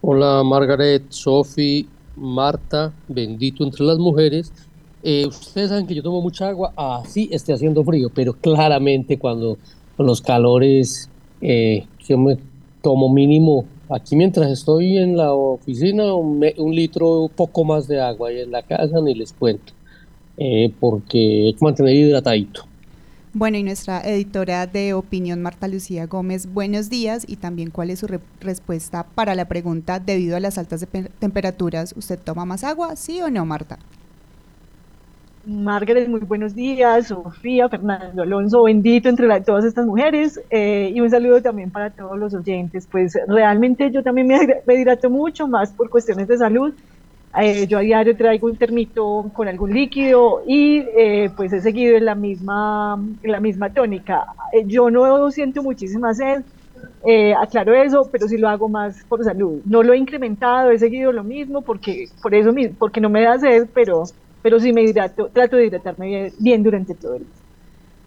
Hola 0.00 0.44
Margaret, 0.44 1.02
Sophie, 1.08 1.84
Marta, 2.14 2.92
bendito 3.08 3.64
entre 3.64 3.84
las 3.84 3.98
mujeres. 3.98 4.52
Eh, 5.02 5.26
ustedes 5.26 5.70
saben 5.70 5.88
que 5.88 5.94
yo 5.96 6.04
tomo 6.04 6.22
mucha 6.22 6.48
agua, 6.48 6.72
así 6.76 7.28
esté 7.32 7.52
haciendo 7.52 7.82
frío, 7.82 8.08
pero 8.14 8.32
claramente 8.32 9.18
cuando 9.18 9.58
los 9.98 10.22
calores, 10.22 11.10
eh, 11.40 11.84
yo 12.06 12.16
me 12.16 12.38
tomo 12.80 13.12
mínimo, 13.12 13.64
aquí 13.90 14.14
mientras 14.14 14.48
estoy 14.52 14.98
en 14.98 15.16
la 15.16 15.34
oficina, 15.34 16.14
un, 16.14 16.40
litro, 16.72 17.28
poco 17.34 17.64
más 17.64 17.88
de 17.88 18.00
agua 18.00 18.32
y 18.32 18.38
en 18.38 18.52
la 18.52 18.62
casa 18.62 19.00
ni 19.00 19.16
les 19.16 19.32
cuento, 19.32 19.72
eh, 20.36 20.72
porque 20.78 21.46
hay 21.46 21.56
mantener 21.60 21.96
hidratadito. 21.96 22.68
Bueno, 23.34 23.58
y 23.58 23.62
nuestra 23.62 24.00
editora 24.00 24.66
de 24.66 24.94
opinión, 24.94 25.42
Marta 25.42 25.68
Lucía 25.68 26.06
Gómez, 26.06 26.50
buenos 26.50 26.88
días 26.88 27.24
y 27.28 27.36
también 27.36 27.70
cuál 27.70 27.90
es 27.90 27.98
su 27.98 28.06
respuesta 28.40 29.04
para 29.14 29.34
la 29.34 29.44
pregunta, 29.44 30.00
debido 30.00 30.34
a 30.34 30.40
las 30.40 30.56
altas 30.56 30.86
temperaturas, 31.18 31.94
¿usted 31.94 32.18
toma 32.18 32.46
más 32.46 32.64
agua? 32.64 32.96
¿Sí 32.96 33.20
o 33.20 33.30
no, 33.30 33.44
Marta? 33.44 33.78
Margaret, 35.44 36.08
muy 36.08 36.20
buenos 36.20 36.54
días, 36.54 37.08
Sofía, 37.08 37.68
Fernando 37.68 38.22
Alonso, 38.22 38.62
bendito 38.62 39.10
entre 39.10 39.40
todas 39.42 39.66
estas 39.66 39.84
mujeres 39.84 40.40
eh, 40.48 40.90
y 40.94 41.00
un 41.00 41.10
saludo 41.10 41.42
también 41.42 41.70
para 41.70 41.90
todos 41.90 42.18
los 42.18 42.32
oyentes. 42.32 42.88
Pues 42.90 43.18
realmente 43.26 43.90
yo 43.90 44.02
también 44.02 44.26
me, 44.26 44.38
me 44.66 44.74
hidrato 44.74 45.10
mucho 45.10 45.46
más 45.46 45.70
por 45.72 45.90
cuestiones 45.90 46.28
de 46.28 46.38
salud 46.38 46.74
eh, 47.36 47.66
yo 47.68 47.78
a 47.78 47.80
diario 47.82 48.16
traigo 48.16 48.46
un 48.48 48.56
termito 48.58 49.30
con 49.34 49.48
algún 49.48 49.72
líquido 49.72 50.42
y 50.46 50.78
eh, 50.96 51.30
pues 51.36 51.52
he 51.52 51.60
seguido 51.60 51.96
en 51.96 52.04
la 52.06 52.14
misma, 52.14 52.96
la 53.22 53.40
misma 53.40 53.72
tónica. 53.72 54.24
Eh, 54.52 54.64
yo 54.66 54.90
no 54.90 55.30
siento 55.30 55.62
muchísima 55.62 56.14
sed, 56.14 56.42
aclaro 57.40 57.74
eso, 57.74 58.08
pero 58.12 58.28
sí 58.28 58.36
lo 58.38 58.48
hago 58.48 58.68
más 58.68 59.04
por 59.08 59.22
salud. 59.24 59.62
No 59.64 59.82
lo 59.82 59.92
he 59.92 59.98
incrementado, 59.98 60.70
he 60.70 60.78
seguido 60.78 61.12
lo 61.12 61.24
mismo 61.24 61.62
porque, 61.64 62.06
por 62.22 62.34
eso 62.34 62.52
mismo, 62.52 62.76
porque 62.78 63.00
no 63.00 63.10
me 63.10 63.22
da 63.22 63.38
sed, 63.38 63.68
pero, 63.74 64.02
pero 64.42 64.58
sí 64.60 64.72
me 64.72 64.82
hidrato, 64.82 65.30
trato 65.32 65.56
de 65.56 65.66
hidratarme 65.66 66.32
bien 66.38 66.62
durante 66.62 66.94
todo 66.94 67.14
el 67.16 67.26
día. 67.26 67.47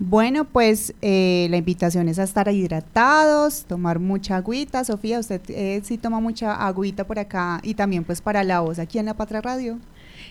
Bueno, 0.03 0.45
pues 0.45 0.95
eh, 1.03 1.45
la 1.51 1.57
invitación 1.57 2.09
es 2.09 2.17
a 2.17 2.23
estar 2.23 2.51
hidratados, 2.51 3.65
tomar 3.65 3.99
mucha 3.99 4.37
agüita. 4.37 4.83
Sofía, 4.83 5.19
usted 5.19 5.39
eh, 5.49 5.79
sí 5.83 5.99
toma 5.99 6.19
mucha 6.19 6.55
agüita 6.55 7.05
por 7.05 7.19
acá 7.19 7.59
y 7.61 7.75
también 7.75 8.03
pues 8.03 8.19
para 8.19 8.43
la 8.43 8.61
voz 8.61 8.79
aquí 8.79 8.97
en 8.97 9.05
La 9.05 9.13
Patria 9.13 9.41
Radio. 9.41 9.77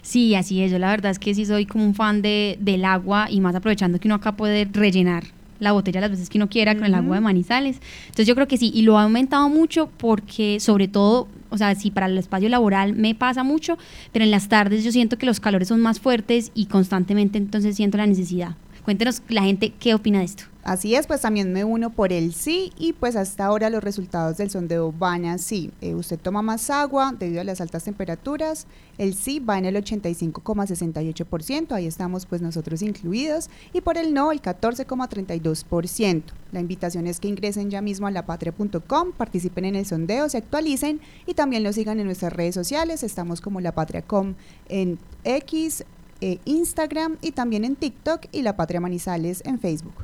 Sí, 0.02 0.34
así 0.34 0.60
es. 0.60 0.72
Yo 0.72 0.80
la 0.80 0.90
verdad 0.90 1.12
es 1.12 1.20
que 1.20 1.36
sí 1.36 1.46
soy 1.46 1.66
como 1.66 1.84
un 1.84 1.94
fan 1.94 2.20
de, 2.20 2.58
del 2.60 2.84
agua 2.84 3.28
y 3.30 3.40
más 3.40 3.54
aprovechando 3.54 4.00
que 4.00 4.08
uno 4.08 4.16
acá 4.16 4.32
puede 4.32 4.64
rellenar 4.64 5.22
la 5.60 5.70
botella 5.70 6.00
las 6.00 6.10
veces 6.10 6.28
que 6.28 6.38
uno 6.38 6.48
quiera 6.48 6.74
con 6.74 6.86
el 6.86 6.94
agua 6.94 7.14
de 7.14 7.20
manizales. 7.20 7.80
Entonces 8.06 8.26
yo 8.26 8.34
creo 8.34 8.48
que 8.48 8.56
sí, 8.56 8.72
y 8.74 8.82
lo 8.82 8.98
ha 8.98 9.04
aumentado 9.04 9.48
mucho 9.48 9.88
porque 9.98 10.58
sobre 10.58 10.88
todo, 10.88 11.28
o 11.48 11.56
sea, 11.56 11.76
sí, 11.76 11.92
para 11.92 12.06
el 12.06 12.18
espacio 12.18 12.48
laboral 12.48 12.94
me 12.94 13.14
pasa 13.14 13.44
mucho, 13.44 13.78
pero 14.10 14.24
en 14.24 14.32
las 14.32 14.48
tardes 14.48 14.82
yo 14.82 14.90
siento 14.90 15.16
que 15.16 15.26
los 15.26 15.38
calores 15.38 15.68
son 15.68 15.80
más 15.80 16.00
fuertes 16.00 16.50
y 16.54 16.66
constantemente 16.66 17.38
entonces 17.38 17.76
siento 17.76 17.98
la 17.98 18.08
necesidad. 18.08 18.56
Cuéntenos 18.84 19.22
la 19.28 19.42
gente 19.42 19.72
qué 19.78 19.94
opina 19.94 20.20
de 20.20 20.24
esto. 20.24 20.44
Así 20.62 20.94
es, 20.94 21.06
pues 21.06 21.22
también 21.22 21.54
me 21.54 21.64
uno 21.64 21.88
por 21.88 22.12
el 22.12 22.34
sí 22.34 22.72
y 22.78 22.92
pues 22.92 23.16
hasta 23.16 23.46
ahora 23.46 23.70
los 23.70 23.82
resultados 23.82 24.36
del 24.36 24.50
sondeo 24.50 24.92
van 24.92 25.24
así. 25.24 25.70
Eh, 25.80 25.94
usted 25.94 26.18
toma 26.18 26.42
más 26.42 26.68
agua 26.68 27.14
debido 27.18 27.40
a 27.40 27.44
las 27.44 27.62
altas 27.62 27.84
temperaturas, 27.84 28.66
el 28.98 29.14
sí 29.14 29.40
va 29.40 29.56
en 29.56 29.64
el 29.64 29.76
85,68%, 29.76 31.72
ahí 31.72 31.86
estamos 31.86 32.26
pues 32.26 32.42
nosotros 32.42 32.82
incluidos, 32.82 33.48
y 33.72 33.80
por 33.80 33.96
el 33.96 34.12
no 34.12 34.32
el 34.32 34.42
14,32%. 34.42 36.22
La 36.52 36.60
invitación 36.60 37.06
es 37.06 37.20
que 37.20 37.28
ingresen 37.28 37.70
ya 37.70 37.80
mismo 37.80 38.06
a 38.06 38.10
lapatria.com, 38.10 39.12
participen 39.16 39.64
en 39.64 39.76
el 39.76 39.86
sondeo, 39.86 40.28
se 40.28 40.38
actualicen 40.38 41.00
y 41.26 41.32
también 41.32 41.62
lo 41.62 41.72
sigan 41.72 42.00
en 42.00 42.06
nuestras 42.06 42.34
redes 42.34 42.54
sociales, 42.54 43.02
estamos 43.02 43.40
como 43.40 43.62
lapatria.com 43.62 44.34
en 44.68 44.98
X, 45.24 45.86
eh, 46.20 46.38
Instagram 46.44 47.16
y 47.20 47.32
también 47.32 47.64
en 47.64 47.74
TikTok 47.76 48.26
y 48.32 48.42
La 48.42 48.56
Patria 48.56 48.80
Manizales 48.80 49.42
en 49.44 49.58
Facebook. 49.58 49.94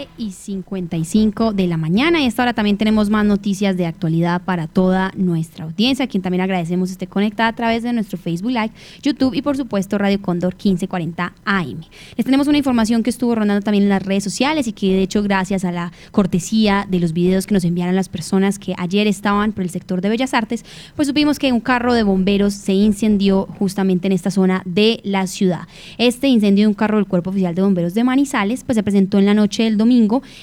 11 0.00 0.08
y 0.18 0.30
55 0.32 1.52
de 1.52 1.66
la 1.66 1.76
mañana 1.76 2.20
y 2.20 2.26
esta 2.26 2.42
hora 2.42 2.54
también 2.54 2.76
tenemos 2.76 3.10
más 3.10 3.24
noticias 3.24 3.76
de 3.76 3.86
actualidad 3.86 4.42
para 4.42 4.66
toda 4.66 5.12
nuestra 5.16 5.64
audiencia, 5.64 6.04
a 6.04 6.08
quien 6.08 6.22
también 6.22 6.40
agradecemos 6.42 6.90
esté 6.90 7.06
conectada 7.06 7.48
a 7.48 7.54
través 7.54 7.82
de 7.82 7.92
nuestro 7.92 8.18
Facebook 8.18 8.50
Live, 8.50 8.70
YouTube 9.02 9.34
y 9.34 9.42
por 9.42 9.56
supuesto 9.56 9.98
Radio 9.98 10.20
Cóndor 10.20 10.54
1540 10.54 11.32
AM. 11.44 11.80
Les 12.16 12.24
tenemos 12.24 12.48
una 12.48 12.58
información 12.58 13.02
que 13.02 13.10
estuvo 13.10 13.34
rondando 13.34 13.62
también 13.62 13.84
en 13.84 13.90
las 13.90 14.02
redes 14.02 14.24
sociales 14.24 14.66
y 14.66 14.72
que 14.72 14.92
de 14.94 15.02
hecho 15.02 15.22
gracias 15.22 15.64
a 15.64 15.72
la 15.72 15.92
cortesía 16.12 16.86
de 16.88 17.00
los 17.00 17.12
videos 17.12 17.46
que 17.46 17.54
nos 17.54 17.64
enviaron 17.64 17.96
las 17.96 18.08
personas 18.08 18.58
que 18.58 18.74
ayer 18.78 19.06
estaban 19.06 19.52
por 19.52 19.64
el 19.64 19.70
sector 19.70 20.00
de 20.00 20.08
Bellas 20.08 20.34
Artes, 20.34 20.64
pues 20.96 21.08
supimos 21.08 21.38
que 21.38 21.52
un 21.52 21.60
carro 21.60 21.94
de 21.94 22.02
bomberos 22.02 22.54
se 22.54 22.72
incendió 22.72 23.46
justamente 23.58 24.06
en 24.06 24.12
esta 24.12 24.30
zona 24.30 24.62
de 24.64 25.00
la 25.04 25.26
ciudad. 25.26 25.68
Este 25.98 26.28
incendio 26.28 26.64
de 26.64 26.68
un 26.68 26.74
carro 26.74 26.96
del 26.96 27.06
Cuerpo 27.06 27.30
Oficial 27.30 27.54
de 27.54 27.62
Bomberos 27.62 27.94
de 27.94 28.04
Manizales 28.04 28.64
pues 28.64 28.76
se 28.76 28.82
presentó 28.82 29.18
en 29.18 29.26
la 29.26 29.34
noche 29.34 29.64
del 29.64 29.76
domingo 29.76 29.89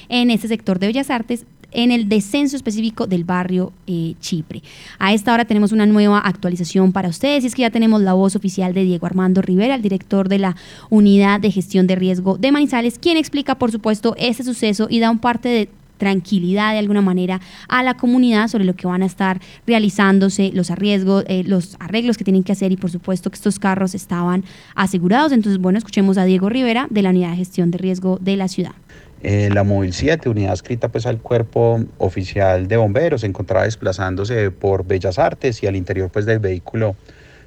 en 0.09 0.29
este 0.29 0.47
sector 0.47 0.79
de 0.79 0.87
Bellas 0.87 1.09
Artes 1.09 1.45
en 1.71 1.91
el 1.91 2.07
descenso 2.09 2.55
específico 2.55 3.07
del 3.07 3.23
barrio 3.23 3.73
eh, 3.87 4.15
Chipre. 4.19 4.61
A 4.99 5.13
esta 5.13 5.33
hora 5.33 5.45
tenemos 5.45 5.71
una 5.71 5.85
nueva 5.85 6.19
actualización 6.19 6.91
para 6.91 7.09
ustedes 7.09 7.43
y 7.43 7.47
es 7.47 7.55
que 7.55 7.61
ya 7.63 7.71
tenemos 7.71 8.01
la 8.01 8.13
voz 8.13 8.35
oficial 8.35 8.73
de 8.73 8.83
Diego 8.83 9.05
Armando 9.05 9.41
Rivera, 9.41 9.75
el 9.75 9.81
director 9.81 10.29
de 10.29 10.39
la 10.39 10.55
Unidad 10.89 11.39
de 11.39 11.51
Gestión 11.51 11.87
de 11.87 11.95
Riesgo 11.95 12.37
de 12.37 12.51
Manizales, 12.51 12.99
quien 12.99 13.17
explica 13.17 13.55
por 13.55 13.71
supuesto 13.71 14.15
este 14.17 14.43
suceso 14.43 14.87
y 14.89 14.99
da 14.99 15.11
un 15.11 15.19
parte 15.19 15.49
de 15.49 15.69
tranquilidad 15.97 16.73
de 16.73 16.79
alguna 16.79 17.01
manera 17.01 17.41
a 17.67 17.83
la 17.83 17.95
comunidad 17.95 18.47
sobre 18.47 18.65
lo 18.65 18.75
que 18.75 18.87
van 18.87 19.01
a 19.01 19.05
estar 19.05 19.41
realizándose, 19.65 20.51
los 20.53 20.71
arriesgos, 20.71 21.25
eh, 21.27 21.43
los 21.43 21.75
arreglos 21.79 22.17
que 22.17 22.23
tienen 22.23 22.43
que 22.43 22.51
hacer 22.51 22.71
y 22.71 22.77
por 22.77 22.91
supuesto 22.91 23.29
que 23.29 23.35
estos 23.35 23.59
carros 23.59 23.95
estaban 23.95 24.43
asegurados. 24.75 25.31
Entonces, 25.31 25.59
bueno, 25.59 25.77
escuchemos 25.79 26.17
a 26.17 26.25
Diego 26.25 26.49
Rivera 26.49 26.87
de 26.89 27.01
la 27.01 27.09
Unidad 27.09 27.31
de 27.31 27.37
Gestión 27.37 27.71
de 27.71 27.77
Riesgo 27.77 28.19
de 28.21 28.37
la 28.37 28.47
ciudad. 28.47 28.73
Eh, 29.19 29.49
la 29.51 29.63
Móvil 29.63 29.93
7, 29.93 30.29
unidad 30.29 30.53
escrita 30.53 30.89
pues 30.89 31.05
al 31.07 31.19
cuerpo 31.21 31.83
oficial 31.97 32.67
de 32.67 32.77
bomberos, 32.77 33.21
se 33.21 33.27
encontraba 33.27 33.65
desplazándose 33.65 34.51
por 34.51 34.85
Bellas 34.85 35.17
Artes 35.17 35.63
y 35.63 35.67
al 35.67 35.75
interior 35.75 36.11
pues 36.11 36.25
del 36.27 36.37
vehículo 36.39 36.95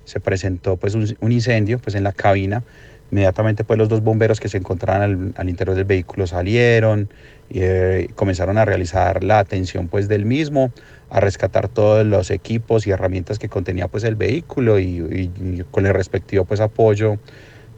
se 0.05 0.19
presentó 0.19 0.77
pues 0.77 0.95
un, 0.97 1.07
un 1.21 1.33
incendio 1.33 1.79
pues 1.79 1.95
en 1.95 2.03
la 2.05 2.13
cabina. 2.13 2.65
Inmediatamente 3.13 3.65
pues 3.65 3.79
los 3.79 3.89
dos 3.89 4.03
bomberos 4.03 4.41
que 4.41 4.49
se 4.49 4.57
encontraban 4.59 5.03
al, 5.03 5.33
al 5.37 5.49
interior 5.49 5.77
del 5.77 5.85
vehículo 5.85 6.27
salieron 6.27 7.09
y 7.49 7.61
eh, 7.63 8.09
comenzaron 8.17 8.59
a 8.59 8.65
realizar 8.65 9.23
la 9.25 9.39
atención 9.41 9.89
pues 9.89 10.09
del 10.09 10.25
mismo, 10.25 10.73
a 11.09 11.21
rescatar 11.21 11.69
todos 11.69 12.05
los 12.07 12.31
equipos 12.33 12.87
y 12.87 12.91
herramientas 12.91 13.39
que 13.39 13.49
contenía 13.49 13.87
pues 13.89 14.03
el 14.05 14.17
vehículo 14.17 14.79
y, 14.81 14.85
y- 14.99 15.33
y 15.61 15.65
con 15.71 15.87
el 15.87 15.95
respectivo 15.95 16.45
pues 16.45 16.61
apoyo 16.61 17.19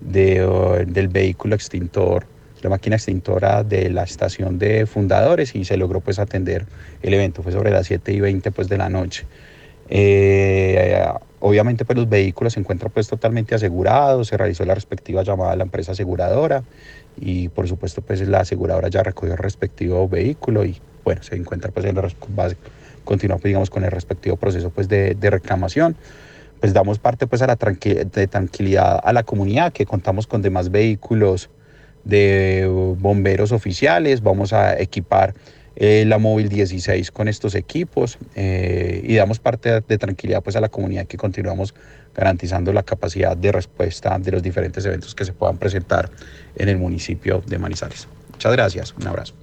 de, 0.00 0.46
uh, 0.46 0.84
del 0.90 1.08
vehículo 1.08 1.54
extintor 1.54 2.26
la 2.62 2.70
máquina 2.70 2.96
extintora 2.96 3.62
de 3.64 3.90
la 3.90 4.04
estación 4.04 4.58
de 4.58 4.86
fundadores 4.86 5.54
y 5.54 5.64
se 5.64 5.76
logró 5.76 6.00
pues 6.00 6.18
atender 6.18 6.66
el 7.02 7.14
evento, 7.14 7.42
fue 7.42 7.52
sobre 7.52 7.70
las 7.70 7.86
7 7.86 8.12
y 8.12 8.20
20 8.20 8.50
pues 8.52 8.68
de 8.68 8.78
la 8.78 8.88
noche. 8.88 9.26
Eh, 9.94 11.04
obviamente 11.40 11.84
pues 11.84 11.98
los 11.98 12.08
vehículos 12.08 12.54
se 12.54 12.60
encuentran 12.60 12.90
pues 12.92 13.08
totalmente 13.08 13.54
asegurados, 13.54 14.28
se 14.28 14.36
realizó 14.36 14.64
la 14.64 14.74
respectiva 14.74 15.22
llamada 15.22 15.52
a 15.52 15.56
la 15.56 15.64
empresa 15.64 15.92
aseguradora 15.92 16.62
y 17.20 17.48
por 17.48 17.68
supuesto 17.68 18.00
pues 18.00 18.26
la 18.26 18.40
aseguradora 18.40 18.88
ya 18.88 19.02
recogió 19.02 19.32
el 19.34 19.38
respectivo 19.38 20.08
vehículo 20.08 20.64
y 20.64 20.80
bueno, 21.04 21.22
se 21.22 21.34
encuentra 21.34 21.70
pues 21.72 21.84
en 21.84 21.96
base- 22.28 22.56
continúa 23.04 23.36
pues, 23.36 23.50
digamos 23.50 23.68
con 23.70 23.84
el 23.84 23.90
respectivo 23.90 24.36
proceso 24.36 24.70
pues 24.70 24.88
de, 24.88 25.14
de 25.14 25.30
reclamación 25.30 25.96
pues 26.60 26.72
damos 26.72 26.98
parte 26.98 27.26
pues 27.26 27.42
a 27.42 27.46
la 27.48 27.58
tranqui- 27.58 28.08
de 28.08 28.26
tranquilidad 28.28 29.00
a 29.02 29.12
la 29.12 29.24
comunidad 29.24 29.72
que 29.72 29.84
contamos 29.84 30.26
con 30.26 30.40
demás 30.42 30.70
vehículos 30.70 31.50
de 32.04 32.66
bomberos 32.98 33.52
oficiales, 33.52 34.22
vamos 34.22 34.52
a 34.52 34.78
equipar 34.80 35.34
eh, 35.74 36.04
la 36.06 36.18
móvil 36.18 36.48
16 36.48 37.10
con 37.10 37.28
estos 37.28 37.54
equipos 37.54 38.18
eh, 38.34 39.00
y 39.04 39.14
damos 39.14 39.38
parte 39.38 39.80
de 39.80 39.98
tranquilidad 39.98 40.42
pues 40.42 40.54
a 40.56 40.60
la 40.60 40.68
comunidad 40.68 41.06
que 41.06 41.16
continuamos 41.16 41.74
garantizando 42.14 42.72
la 42.72 42.82
capacidad 42.82 43.36
de 43.36 43.52
respuesta 43.52 44.18
de 44.18 44.32
los 44.32 44.42
diferentes 44.42 44.84
eventos 44.84 45.14
que 45.14 45.24
se 45.24 45.32
puedan 45.32 45.56
presentar 45.56 46.10
en 46.56 46.68
el 46.68 46.76
municipio 46.76 47.42
de 47.46 47.58
Manizales. 47.58 48.06
Muchas 48.32 48.52
gracias, 48.52 48.94
un 49.00 49.06
abrazo. 49.06 49.41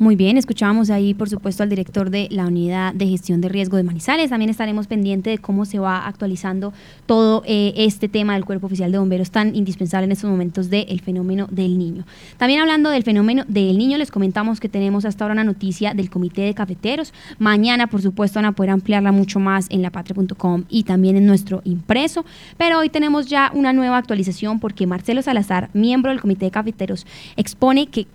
Muy 0.00 0.16
bien, 0.16 0.38
escuchábamos 0.38 0.88
ahí, 0.88 1.12
por 1.12 1.28
supuesto, 1.28 1.62
al 1.62 1.68
director 1.68 2.08
de 2.08 2.26
la 2.30 2.46
Unidad 2.46 2.94
de 2.94 3.06
Gestión 3.06 3.42
de 3.42 3.50
Riesgo 3.50 3.76
de 3.76 3.82
Manizales. 3.82 4.30
También 4.30 4.48
estaremos 4.48 4.86
pendientes 4.86 5.34
de 5.34 5.38
cómo 5.38 5.66
se 5.66 5.78
va 5.78 6.06
actualizando 6.06 6.72
todo 7.04 7.42
eh, 7.44 7.74
este 7.76 8.08
tema 8.08 8.32
del 8.32 8.46
Cuerpo 8.46 8.64
Oficial 8.64 8.90
de 8.90 8.96
Bomberos 8.96 9.30
tan 9.30 9.54
indispensable 9.54 10.06
en 10.06 10.12
estos 10.12 10.30
momentos 10.30 10.70
del 10.70 11.02
fenómeno 11.02 11.48
del 11.50 11.76
niño. 11.76 12.06
También 12.38 12.60
hablando 12.60 12.88
del 12.88 13.02
fenómeno 13.02 13.44
del 13.46 13.76
niño, 13.76 13.98
les 13.98 14.10
comentamos 14.10 14.58
que 14.58 14.70
tenemos 14.70 15.04
hasta 15.04 15.22
ahora 15.24 15.34
una 15.34 15.44
noticia 15.44 15.92
del 15.92 16.08
Comité 16.08 16.40
de 16.40 16.54
Cafeteros. 16.54 17.12
Mañana, 17.38 17.86
por 17.88 18.00
supuesto, 18.00 18.38
van 18.38 18.46
a 18.46 18.52
poder 18.52 18.70
ampliarla 18.70 19.12
mucho 19.12 19.38
más 19.38 19.66
en 19.68 19.82
lapatria.com 19.82 20.64
y 20.70 20.84
también 20.84 21.18
en 21.18 21.26
nuestro 21.26 21.60
impreso. 21.66 22.24
Pero 22.56 22.78
hoy 22.78 22.88
tenemos 22.88 23.26
ya 23.26 23.52
una 23.52 23.74
nueva 23.74 23.98
actualización 23.98 24.60
porque 24.60 24.86
Marcelo 24.86 25.20
Salazar, 25.20 25.68
miembro 25.74 26.10
del 26.10 26.22
Comité 26.22 26.46
de 26.46 26.52
Cafeteros, 26.52 27.06
expone 27.36 27.88
que 27.88 28.06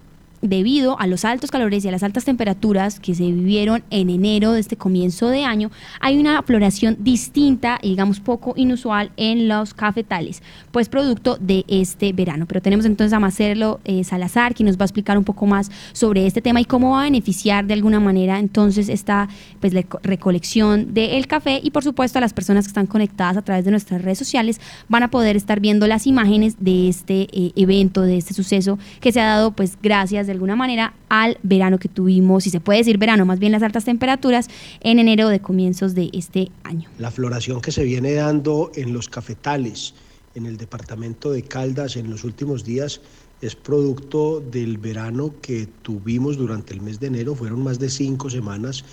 debido 0.47 0.99
a 0.99 1.07
los 1.07 1.25
altos 1.25 1.51
calores 1.51 1.83
y 1.83 1.87
a 1.87 1.91
las 1.91 2.03
altas 2.03 2.25
temperaturas 2.25 2.99
que 2.99 3.15
se 3.15 3.23
vivieron 3.23 3.83
en 3.89 4.09
enero 4.09 4.51
de 4.51 4.59
este 4.59 4.77
comienzo 4.77 5.29
de 5.29 5.43
año, 5.43 5.71
hay 5.99 6.17
una 6.17 6.41
floración 6.43 6.97
distinta 6.99 7.79
y 7.81 7.89
digamos 7.89 8.19
poco 8.19 8.53
inusual 8.55 9.11
en 9.17 9.47
los 9.47 9.73
cafetales, 9.73 10.41
pues 10.71 10.89
producto 10.89 11.37
de 11.39 11.65
este 11.67 12.13
verano. 12.13 12.45
Pero 12.45 12.61
tenemos 12.61 12.85
entonces 12.85 13.13
a 13.13 13.19
Marcelo 13.19 13.79
eh, 13.85 14.03
Salazar, 14.03 14.53
quien 14.53 14.67
nos 14.67 14.77
va 14.77 14.83
a 14.83 14.85
explicar 14.85 15.17
un 15.17 15.23
poco 15.23 15.45
más 15.45 15.71
sobre 15.93 16.25
este 16.25 16.41
tema 16.41 16.61
y 16.61 16.65
cómo 16.65 16.91
va 16.91 17.01
a 17.01 17.03
beneficiar 17.03 17.65
de 17.65 17.73
alguna 17.73 17.99
manera 17.99 18.39
entonces 18.39 18.89
esta 18.89 19.27
pues, 19.59 19.73
recolección 20.03 20.93
del 20.93 21.27
café 21.27 21.59
y 21.63 21.71
por 21.71 21.83
supuesto 21.83 22.19
a 22.19 22.21
las 22.21 22.33
personas 22.33 22.65
que 22.65 22.69
están 22.69 22.87
conectadas 22.87 23.37
a 23.37 23.41
través 23.41 23.65
de 23.65 23.71
nuestras 23.71 24.01
redes 24.01 24.17
sociales 24.17 24.59
van 24.87 25.03
a 25.03 25.09
poder 25.09 25.35
estar 25.35 25.59
viendo 25.59 25.87
las 25.87 26.07
imágenes 26.07 26.55
de 26.59 26.89
este 26.89 27.27
eh, 27.31 27.51
evento, 27.55 28.01
de 28.01 28.17
este 28.17 28.33
suceso 28.33 28.77
que 28.99 29.11
se 29.11 29.21
ha 29.21 29.25
dado 29.25 29.51
pues 29.51 29.77
gracias 29.81 30.27
de 30.27 30.33
alguna 30.35 30.55
manera 30.55 30.93
al 31.09 31.37
verano 31.43 31.79
que 31.79 31.89
tuvimos, 31.89 32.43
si 32.43 32.49
se 32.49 32.59
puede 32.59 32.79
decir 32.79 32.97
verano, 32.97 33.25
más 33.25 33.39
bien 33.39 33.51
las 33.51 33.63
altas 33.63 33.85
temperaturas 33.85 34.47
en 34.81 34.99
enero 34.99 35.29
de 35.29 35.39
comienzos 35.39 35.95
de 35.95 36.09
este 36.13 36.51
año. 36.63 36.89
La 36.99 37.11
floración 37.11 37.61
que 37.61 37.71
se 37.71 37.83
viene 37.83 38.13
dando 38.13 38.71
en 38.75 38.93
los 38.93 39.09
cafetales, 39.09 39.93
en 40.35 40.45
el 40.45 40.57
departamento 40.57 41.31
de 41.31 41.43
Caldas 41.43 41.95
en 41.95 42.09
los 42.09 42.23
últimos 42.23 42.63
días, 42.63 43.01
es 43.41 43.55
producto 43.55 44.39
del 44.39 44.77
verano 44.77 45.33
que 45.41 45.67
tuvimos 45.81 46.37
durante 46.37 46.73
el 46.73 46.81
mes 46.81 46.99
de 46.99 47.07
enero. 47.07 47.35
Fueron 47.35 47.63
más 47.63 47.79
de 47.79 47.89
cinco 47.89 48.29
semanas 48.29 48.85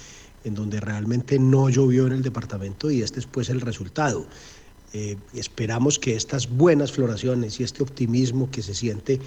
en 0.45 0.55
donde 0.55 0.81
realmente 0.81 1.39
no 1.39 1.69
llovió 1.69 2.07
en 2.07 2.15
el 2.15 2.23
departamento 2.23 2.91
y 2.91 3.03
este 3.03 3.21
es 3.21 3.27
pues 3.27 3.49
el 3.49 3.61
resultado. 3.61 4.27
Eh, 4.93 5.17
esperamos 5.35 5.99
que 5.99 6.17
estas 6.17 6.51
buenas 6.51 6.93
floraciones 6.93 7.59
y 7.61 7.65
este 7.65 7.83
optimismo 7.83 8.51
que 8.51 8.63
se 8.63 8.75
siente 8.75 9.21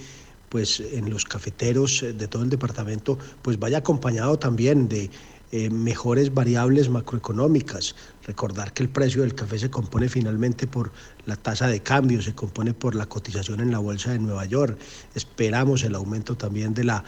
pues 0.49 0.79
en 0.79 1.09
los 1.09 1.25
cafeteros 1.25 2.03
eh, 2.03 2.13
de 2.13 2.27
todo 2.27 2.43
el 2.43 2.49
departamento 2.49 3.17
pues 3.41 3.59
vaya 3.59 3.79
acompañado 3.79 4.37
también 4.39 4.87
de 4.87 5.09
eh, 5.51 5.69
mejores 5.69 6.33
variables 6.33 6.89
macroeconómicas. 6.89 7.95
Recordar 8.25 8.73
que 8.73 8.83
el 8.83 8.89
precio 8.89 9.21
del 9.21 9.35
café 9.35 9.59
se 9.59 9.69
compone 9.69 10.09
finalmente 10.09 10.67
por 10.67 10.91
la 11.25 11.35
tasa 11.35 11.67
de 11.67 11.81
cambio, 11.81 12.21
se 12.21 12.33
compone 12.33 12.73
por 12.73 12.95
la 12.95 13.05
cotización 13.05 13.59
en 13.61 13.71
la 13.71 13.79
bolsa 13.79 14.11
de 14.11 14.19
Nueva 14.19 14.45
York. 14.45 14.77
Esperamos 15.13 15.83
el 15.83 15.95
aumento 15.95 16.35
también 16.35 16.73
de 16.73 16.83
la 16.83 17.03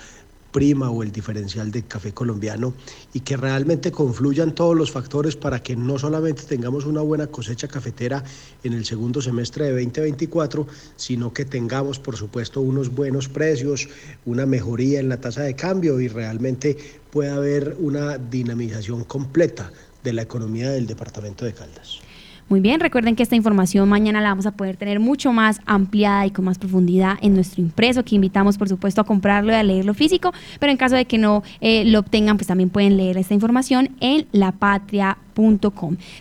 prima 0.57 0.89
o 0.89 1.03
el 1.03 1.11
diferencial 1.11 1.69
del 1.69 1.85
café 1.85 2.15
colombiano 2.15 2.73
y 3.13 3.19
que 3.19 3.37
realmente 3.37 3.91
confluyan 3.91 4.55
todos 4.55 4.75
los 4.75 4.89
factores 4.91 5.35
para 5.35 5.61
que 5.61 5.75
no 5.75 5.99
solamente 5.99 6.41
tengamos 6.49 6.85
una 6.85 7.01
buena 7.01 7.27
cosecha 7.27 7.67
cafetera 7.67 8.23
en 8.63 8.73
el 8.73 8.83
segundo 8.83 9.21
semestre 9.21 9.65
de 9.65 9.73
2024, 9.73 10.65
sino 10.95 11.31
que 11.31 11.45
tengamos, 11.45 11.99
por 11.99 12.17
supuesto, 12.17 12.61
unos 12.61 12.89
buenos 12.89 13.29
precios, 13.29 13.87
una 14.25 14.47
mejoría 14.47 14.99
en 14.99 15.09
la 15.09 15.21
tasa 15.21 15.43
de 15.43 15.53
cambio 15.53 15.99
y 15.99 16.07
realmente 16.07 16.75
pueda 17.11 17.35
haber 17.35 17.75
una 17.77 18.17
dinamización 18.17 19.03
completa 19.03 19.71
de 20.03 20.13
la 20.13 20.23
economía 20.23 20.71
del 20.71 20.87
departamento 20.87 21.45
de 21.45 21.53
Caldas. 21.53 22.06
Muy 22.49 22.62
bien, 22.62 22.79
recuerden 22.79 23.17
que 23.17 23.23
esta 23.23 23.36
información 23.36 23.89
mañana 23.89 24.21
la 24.21 24.29
vamos 24.29 24.45
a 24.45 24.51
poder 24.51 24.77
tener 24.77 25.01
mucho 25.01 25.33
más 25.33 25.60
ampliada 25.65 26.25
y 26.25 26.31
con 26.31 26.45
más 26.45 26.57
profundidad 26.57 27.17
en 27.21 27.33
nuestro 27.33 27.62
impreso, 27.62 28.05
que 28.05 28.15
invitamos 28.15 28.57
por 28.57 28.69
supuesto 28.69 29.01
a 29.01 29.03
comprarlo 29.03 29.51
y 29.51 29.55
a 29.55 29.63
leerlo 29.63 29.93
físico, 29.93 30.31
pero 30.57 30.71
en 30.71 30.77
caso 30.77 30.95
de 30.95 31.03
que 31.03 31.17
no 31.17 31.43
eh, 31.60 31.83
lo 31.83 31.99
obtengan, 31.99 32.38
pues 32.38 32.47
también 32.47 32.69
pueden 32.69 32.95
leer 32.95 33.17
esta 33.17 33.33
información 33.33 33.89
en 33.99 34.27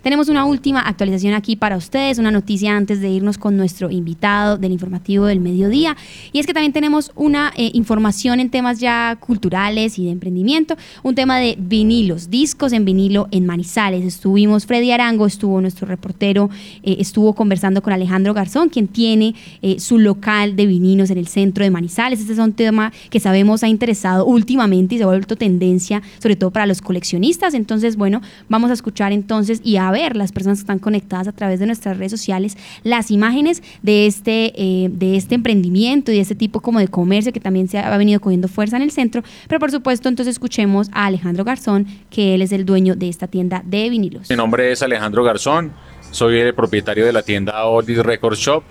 Tenemos 0.03 0.29
una 0.29 0.45
última 0.45 0.81
actualización 0.81 1.35
aquí 1.35 1.57
para 1.57 1.77
ustedes, 1.77 2.19
una 2.19 2.31
noticia 2.31 2.77
antes 2.77 3.01
de 3.01 3.09
irnos 3.09 3.39
con 3.39 3.57
nuestro 3.57 3.91
invitado 3.91 4.59
del 4.59 4.73
informativo 4.73 5.27
del 5.27 5.41
mediodía, 5.41 5.97
y 6.33 6.39
es 6.39 6.47
que 6.47 6.53
también 6.53 6.73
tenemos 6.73 7.13
una 7.15 7.53
eh, 7.57 7.71
información 7.75 8.41
en 8.41 8.51
temas 8.51 8.79
ya 8.79 9.17
culturales 9.21 9.99
y 9.99 10.05
de 10.05 10.11
emprendimiento, 10.11 10.77
un 11.03 11.15
tema 11.15 11.39
de 11.39 11.57
vinilos, 11.59 12.31
discos 12.31 12.73
en 12.73 12.85
vinilo 12.85 13.29
en 13.31 13.47
Manizales. 13.47 14.05
Estuvimos, 14.05 14.67
Freddy 14.67 14.91
Arango 14.91 15.27
estuvo 15.27 15.61
nuestro 15.61 15.87
reportero 15.87 16.51
eh, 16.83 16.97
estuvo 16.99 17.35
conversando 17.35 17.83
con 17.83 17.93
Alejandro 17.93 18.35
Garzón, 18.35 18.69
quien 18.69 18.89
tiene 18.89 19.35
eh, 19.63 19.81
su 19.81 19.99
local 19.99 20.57
de 20.57 20.67
vininos 20.67 21.11
en 21.11 21.19
el 21.19 21.27
centro 21.27 21.65
de 21.65 21.71
Manizales. 21.71 22.21
Este 22.21 22.33
es 22.33 22.39
un 22.39 22.53
tema 22.53 22.93
que 23.11 23.21
sabemos 23.21 23.63
ha 23.63 23.69
interesado 23.69 24.25
últimamente 24.25 24.95
y 24.95 24.99
se 24.99 25.05
ha 25.05 25.07
vuelto 25.07 25.37
tendencia, 25.37 26.03
sobre 26.19 26.37
todo 26.37 26.51
para 26.51 26.67
los 26.67 26.81
coleccionistas. 26.81 27.55
Entonces, 27.55 27.97
bueno, 27.97 28.21
vamos 28.49 28.71
a 28.71 28.75
escuchar 28.75 29.06
entonces 29.13 29.61
y 29.65 29.77
a 29.77 29.91
ver 29.91 30.17
las 30.17 30.33
personas 30.33 30.59
que 30.59 30.63
están 30.63 30.79
conectadas 30.79 31.29
a 31.29 31.33
través 31.33 31.61
de 31.61 31.67
nuestras 31.67 31.99
redes 31.99 32.13
sociales 32.13 32.57
las 32.83 33.11
imágenes 33.11 33.63
de 33.83 34.07
este, 34.07 34.53
eh, 34.57 34.89
de 34.91 35.17
este 35.17 35.35
emprendimiento 35.35 36.13
y 36.13 36.17
de 36.17 36.21
este 36.21 36.35
tipo 36.35 36.61
como 36.61 36.79
de 36.79 36.89
comercio 36.89 37.33
que 37.33 37.41
también 37.41 37.69
se 37.69 37.79
ha 37.79 37.97
venido 37.97 38.21
cogiendo 38.21 38.49
fuerza 38.49 38.77
en 38.77 38.83
el 38.83 38.91
centro. 38.91 39.23
Pero 39.49 39.59
por 39.59 39.71
supuesto, 39.71 40.09
entonces 40.09 40.35
escuchemos 40.35 40.89
a 40.93 41.07
Alejandro 41.07 41.45
Garzón, 41.45 41.87
que 42.11 42.35
él 42.35 42.43
es 42.43 42.53
el 42.53 42.65
dueño 42.65 42.95
de 42.95 43.09
esta 43.09 43.27
tienda 43.27 43.63
de 43.65 43.89
vinilos. 43.91 44.31
Mi 44.31 44.37
nombre 44.37 44.73
es 44.73 44.83
Alejandro 44.83 45.25
Garzón. 45.25 45.73
Soy 46.11 46.39
el 46.39 46.55
propietario 46.55 47.05
de 47.05 47.13
la 47.13 47.23
tienda 47.23 47.65
Oldies 47.65 47.99
Record 47.99 48.37
Shop, 48.37 48.63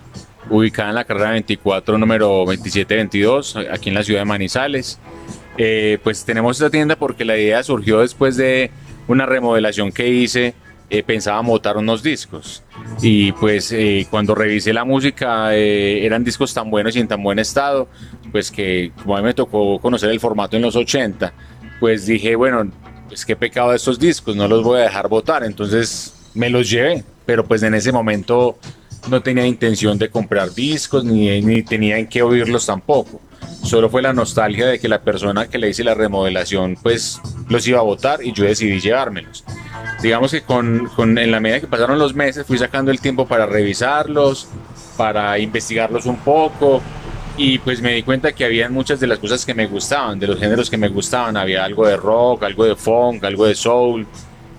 ubicada 0.50 0.88
en 0.88 0.94
la 0.94 1.04
carrera 1.04 1.30
24, 1.30 1.98
número 1.98 2.28
2722, 2.46 3.56
aquí 3.70 3.90
en 3.90 3.94
la 3.94 4.02
ciudad 4.02 4.20
de 4.20 4.24
Manizales. 4.24 4.98
Eh, 5.58 5.98
pues 6.02 6.24
tenemos 6.24 6.58
esta 6.58 6.70
tienda 6.70 6.96
porque 6.96 7.24
la 7.24 7.38
idea 7.38 7.62
surgió 7.62 8.00
después 8.00 8.36
de 8.36 8.70
una 9.08 9.26
remodelación 9.26 9.92
que 9.92 10.08
hice. 10.08 10.54
Eh, 10.88 11.02
pensaba 11.02 11.42
montar 11.42 11.76
unos 11.76 12.00
discos 12.00 12.62
y 13.02 13.32
pues 13.32 13.72
eh, 13.72 14.06
cuando 14.08 14.36
revisé 14.36 14.72
la 14.72 14.84
música 14.84 15.52
eran 15.52 16.22
discos 16.22 16.54
tan 16.54 16.70
buenos 16.70 16.94
y 16.94 17.00
en 17.00 17.08
tan 17.08 17.20
buen 17.24 17.40
estado 17.40 17.88
pues 18.30 18.52
que 18.52 18.92
como 19.02 19.16
a 19.16 19.20
mí 19.20 19.24
me 19.24 19.34
tocó 19.34 19.80
conocer 19.80 20.10
el 20.10 20.20
formato 20.20 20.54
en 20.54 20.62
los 20.62 20.76
80 20.76 21.32
pues 21.80 22.06
dije 22.06 22.36
bueno 22.36 22.70
pues 23.08 23.26
qué 23.26 23.34
pecado 23.34 23.70
de 23.70 23.78
estos 23.78 23.98
discos 23.98 24.36
no 24.36 24.46
los 24.46 24.62
voy 24.62 24.78
a 24.78 24.82
dejar 24.84 25.08
votar 25.08 25.42
entonces 25.42 26.30
me 26.34 26.50
los 26.50 26.70
llevé 26.70 27.02
pero 27.26 27.44
pues 27.44 27.64
en 27.64 27.74
ese 27.74 27.90
momento 27.90 28.56
no 29.08 29.22
tenía 29.22 29.46
intención 29.46 29.98
de 29.98 30.08
comprar 30.08 30.52
discos 30.54 31.04
ni, 31.04 31.40
ni 31.42 31.62
tenía 31.62 31.98
en 31.98 32.06
qué 32.06 32.22
oírlos 32.22 32.66
tampoco. 32.66 33.20
Solo 33.62 33.88
fue 33.88 34.02
la 34.02 34.12
nostalgia 34.12 34.66
de 34.66 34.78
que 34.78 34.88
la 34.88 35.02
persona 35.02 35.48
que 35.48 35.58
le 35.58 35.68
hice 35.68 35.84
la 35.84 35.94
remodelación 35.94 36.76
pues 36.82 37.20
los 37.48 37.66
iba 37.66 37.78
a 37.78 37.82
votar 37.82 38.22
y 38.24 38.32
yo 38.32 38.44
decidí 38.44 38.80
llevármelos. 38.80 39.44
Digamos 40.02 40.30
que 40.30 40.42
con, 40.42 40.88
con, 40.94 41.18
en 41.18 41.30
la 41.30 41.40
medida 41.40 41.60
que 41.60 41.66
pasaron 41.66 41.98
los 41.98 42.14
meses 42.14 42.46
fui 42.46 42.58
sacando 42.58 42.90
el 42.90 43.00
tiempo 43.00 43.26
para 43.26 43.46
revisarlos, 43.46 44.48
para 44.96 45.38
investigarlos 45.38 46.06
un 46.06 46.18
poco 46.18 46.82
y 47.36 47.58
pues 47.58 47.82
me 47.82 47.92
di 47.92 48.02
cuenta 48.02 48.32
que 48.32 48.44
había 48.44 48.68
muchas 48.68 49.00
de 49.00 49.06
las 49.06 49.18
cosas 49.18 49.44
que 49.44 49.54
me 49.54 49.66
gustaban, 49.66 50.18
de 50.18 50.26
los 50.26 50.38
géneros 50.38 50.70
que 50.70 50.76
me 50.76 50.88
gustaban. 50.88 51.36
Había 51.36 51.64
algo 51.64 51.86
de 51.86 51.96
rock, 51.96 52.44
algo 52.44 52.64
de 52.64 52.76
funk, 52.76 53.24
algo 53.24 53.46
de 53.46 53.54
soul, 53.54 54.06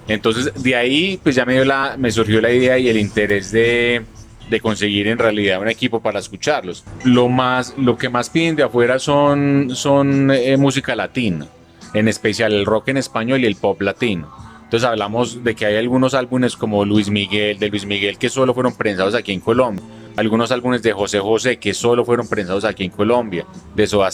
entonces, 0.08 0.52
de 0.56 0.76
ahí, 0.76 1.20
pues 1.22 1.36
ya 1.36 1.46
me, 1.46 1.64
la, 1.66 1.96
me 1.98 2.12
surgió 2.12 2.40
la 2.40 2.52
idea 2.52 2.78
y 2.78 2.88
el 2.88 2.98
interés 2.98 3.52
de, 3.52 4.04
de 4.50 4.60
conseguir 4.60 5.08
en 5.08 5.18
realidad 5.18 5.62
un 5.62 5.68
equipo 5.68 6.00
para 6.02 6.20
escucharlos. 6.20 6.84
Lo, 7.04 7.30
más, 7.30 7.76
lo 7.78 7.98
que 7.98 8.10
más 8.10 8.30
piden 8.30 8.56
de 8.56 8.64
afuera 8.64 9.00
son, 9.00 9.72
son 9.74 10.32
eh, 10.32 10.58
música 10.58 10.96
latina, 10.96 11.48
en 11.94 12.08
especial 12.08 12.54
el 12.54 12.66
rock 12.66 12.90
en 12.90 12.98
español 12.98 13.42
y 13.42 13.46
el 13.46 13.56
pop 13.56 13.82
latino. 13.82 14.30
Entonces 14.64 14.88
hablamos 14.88 15.44
de 15.46 15.56
que 15.56 15.66
hay 15.66 15.78
algunos 15.78 16.14
álbumes 16.14 16.58
como 16.58 16.84
Luis 16.84 17.10
Miguel, 17.10 17.58
de 17.58 17.70
Luis 17.70 17.86
Miguel, 17.86 18.18
que 18.18 18.30
solo 18.30 18.54
fueron 18.54 18.76
prensados 18.76 19.16
aquí 19.16 19.32
en 19.32 19.40
Colombia. 19.40 19.84
Algunos 20.18 20.52
álbumes 20.52 20.84
de 20.84 20.92
José 20.92 21.20
José, 21.20 21.58
que 21.58 21.74
solo 21.74 22.04
fueron 22.04 22.28
prensados 22.28 22.66
aquí 22.66 22.84
en 22.84 22.90
Colombia. 22.90 23.46
De 23.76 23.88
Soda. 23.88 24.10